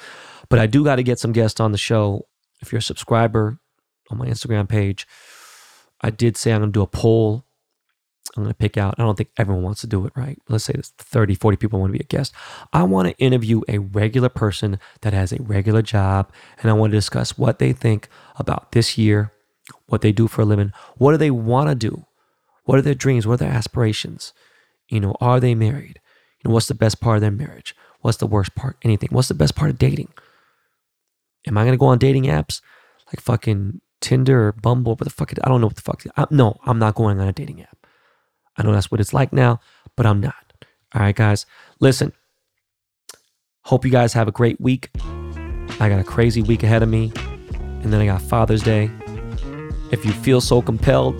But 0.48 0.58
I 0.58 0.66
do 0.66 0.84
got 0.84 0.96
to 0.96 1.02
get 1.02 1.18
some 1.18 1.32
guests 1.32 1.60
on 1.60 1.72
the 1.72 1.78
show. 1.78 2.26
If 2.60 2.72
you're 2.72 2.80
a 2.80 2.82
subscriber 2.82 3.58
on 4.10 4.18
my 4.18 4.26
Instagram 4.26 4.68
page, 4.68 5.06
I 6.00 6.10
did 6.10 6.36
say 6.36 6.52
I'm 6.52 6.60
going 6.60 6.72
to 6.72 6.78
do 6.78 6.82
a 6.82 6.86
poll 6.86 7.44
I'm 8.36 8.42
going 8.44 8.52
to 8.52 8.58
pick 8.58 8.76
out, 8.76 8.94
I 8.98 9.02
don't 9.02 9.16
think 9.16 9.30
everyone 9.36 9.64
wants 9.64 9.80
to 9.80 9.86
do 9.86 10.04
it, 10.06 10.12
right? 10.14 10.38
Let's 10.48 10.64
say 10.64 10.74
there's 10.74 10.90
30, 10.98 11.34
40 11.34 11.56
people 11.56 11.80
want 11.80 11.92
to 11.92 11.98
be 11.98 12.04
a 12.04 12.06
guest. 12.06 12.32
I 12.72 12.82
want 12.82 13.08
to 13.08 13.18
interview 13.18 13.62
a 13.68 13.78
regular 13.78 14.28
person 14.28 14.78
that 15.00 15.12
has 15.12 15.32
a 15.32 15.42
regular 15.42 15.82
job, 15.82 16.30
and 16.60 16.70
I 16.70 16.74
want 16.74 16.92
to 16.92 16.98
discuss 16.98 17.38
what 17.38 17.58
they 17.58 17.72
think 17.72 18.08
about 18.36 18.72
this 18.72 18.98
year, 18.98 19.32
what 19.86 20.02
they 20.02 20.12
do 20.12 20.28
for 20.28 20.42
a 20.42 20.44
living, 20.44 20.72
what 20.96 21.12
do 21.12 21.16
they 21.16 21.30
want 21.30 21.68
to 21.70 21.74
do, 21.74 22.04
what 22.64 22.78
are 22.78 22.82
their 22.82 22.94
dreams, 22.94 23.26
what 23.26 23.34
are 23.34 23.44
their 23.44 23.52
aspirations, 23.52 24.32
you 24.88 25.00
know, 25.00 25.16
are 25.20 25.40
they 25.40 25.54
married, 25.54 26.00
you 26.38 26.48
know, 26.48 26.54
what's 26.54 26.68
the 26.68 26.74
best 26.74 27.00
part 27.00 27.16
of 27.16 27.22
their 27.22 27.30
marriage, 27.30 27.74
What's 28.00 28.18
the 28.18 28.26
worst 28.26 28.54
part? 28.54 28.76
Anything. 28.82 29.08
What's 29.12 29.28
the 29.28 29.34
best 29.34 29.56
part 29.56 29.70
of 29.70 29.78
dating? 29.78 30.12
Am 31.46 31.58
I 31.58 31.64
gonna 31.64 31.76
go 31.76 31.86
on 31.86 31.98
dating 31.98 32.24
apps 32.24 32.60
like 33.08 33.20
fucking 33.20 33.80
Tinder 34.00 34.48
or 34.48 34.52
Bumble? 34.52 34.92
What 34.92 35.04
the 35.04 35.10
fuck? 35.10 35.32
I 35.42 35.48
don't 35.48 35.60
know 35.60 35.66
what 35.66 35.76
the 35.76 35.82
fuck. 35.82 36.04
I, 36.16 36.26
no, 36.30 36.58
I'm 36.64 36.78
not 36.78 36.94
going 36.94 37.18
on 37.18 37.28
a 37.28 37.32
dating 37.32 37.62
app. 37.62 37.76
I 38.58 38.64
know 38.64 38.72
that's 38.72 38.90
what 38.90 39.00
it's 39.00 39.14
like 39.14 39.32
now, 39.32 39.60
but 39.96 40.04
I'm 40.04 40.20
not. 40.20 40.34
All 40.94 41.02
right, 41.02 41.14
guys. 41.14 41.46
Listen. 41.80 42.12
Hope 43.62 43.84
you 43.84 43.90
guys 43.90 44.14
have 44.14 44.28
a 44.28 44.32
great 44.32 44.60
week. 44.60 44.90
I 45.80 45.88
got 45.88 46.00
a 46.00 46.04
crazy 46.04 46.42
week 46.42 46.62
ahead 46.62 46.82
of 46.82 46.88
me, 46.88 47.12
and 47.82 47.92
then 47.92 48.00
I 48.00 48.06
got 48.06 48.22
Father's 48.22 48.62
Day. 48.62 48.90
If 49.92 50.04
you 50.04 50.12
feel 50.12 50.40
so 50.40 50.60
compelled, 50.60 51.16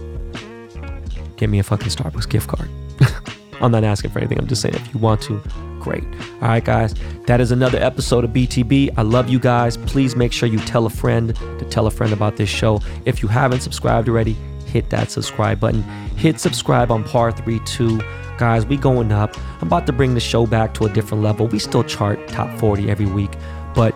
give 1.37 1.51
me 1.51 1.59
a 1.59 1.63
fucking 1.63 1.89
Starbucks 1.89 2.29
gift 2.29 2.49
card. 2.49 2.69
I'm 3.61 3.71
not 3.71 3.85
asking 3.85 4.11
for 4.11 4.19
anything. 4.19 4.39
I'm 4.39 4.47
just 4.47 4.63
saying 4.63 4.75
if 4.75 4.95
you 4.95 4.99
want 4.99 5.21
to, 5.23 5.41
great. 5.79 6.05
All 6.41 6.49
right, 6.49 6.65
guys. 6.65 6.95
That 7.27 7.41
is 7.41 7.53
another 7.53 7.79
episode 7.79 8.25
of 8.25 8.31
BTB. 8.31 8.95
I 8.97 9.03
love 9.03 9.29
you 9.29 9.39
guys. 9.39 9.77
Please 9.77 10.17
make 10.17 10.33
sure 10.33 10.49
you 10.49 10.59
tell 10.61 10.87
a 10.87 10.91
friend 10.91 11.35
to 11.37 11.65
tell 11.67 11.87
a 11.87 11.91
friend 11.91 12.13
about 12.13 12.37
this 12.37 12.49
show. 12.49 12.81
If 13.05 13.23
you 13.23 13.29
haven't 13.29 13.61
subscribed 13.61 14.09
already, 14.09 14.37
hit 14.69 14.91
that 14.91 15.11
subscribe 15.11 15.61
button. 15.61 15.83
Hit 16.17 16.41
subscribe 16.41 16.91
on 16.91 17.05
par 17.05 17.33
3 17.33 17.61
2. 17.65 18.01
Guys, 18.39 18.65
we 18.67 18.77
going 18.77 19.11
up. 19.11 19.37
I'm 19.61 19.67
about 19.67 19.87
to 19.87 19.93
bring 19.93 20.15
the 20.15 20.21
show 20.21 20.47
back 20.47 20.73
to 20.75 20.85
a 20.85 20.89
different 20.89 21.25
level. 21.25 21.49
We 21.49 21.59
still 21.59 21.83
chart 21.83 22.29
top 22.29 22.57
40 22.59 22.89
every 22.89 23.07
week, 23.07 23.33
but 23.75 23.95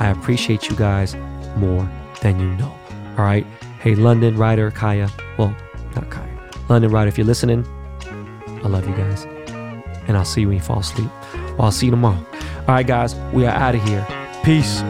I 0.00 0.08
appreciate 0.08 0.68
you 0.68 0.76
guys 0.76 1.14
more 1.56 1.88
than 2.20 2.40
you 2.40 2.48
know. 2.56 2.74
All 3.16 3.24
right. 3.24 3.46
Hey, 3.80 3.94
London 3.94 4.36
Rider, 4.36 4.70
Kaia. 4.70 5.10
Well, 5.38 5.54
not 5.94 6.10
Kaia. 6.10 6.68
London 6.68 6.90
Rider, 6.90 7.08
if 7.08 7.16
you're 7.16 7.26
listening, 7.26 7.64
I 8.64 8.68
love 8.68 8.88
you 8.88 8.94
guys. 8.96 9.24
And 10.08 10.16
I'll 10.16 10.24
see 10.24 10.40
you 10.40 10.48
when 10.48 10.56
you 10.56 10.62
fall 10.62 10.80
asleep. 10.80 11.10
Well, 11.34 11.62
I'll 11.62 11.72
see 11.72 11.86
you 11.86 11.92
tomorrow. 11.92 12.24
All 12.60 12.74
right, 12.74 12.86
guys, 12.86 13.14
we 13.32 13.46
are 13.46 13.54
out 13.54 13.76
of 13.76 13.84
here. 13.84 14.04
Peace. 14.42 14.82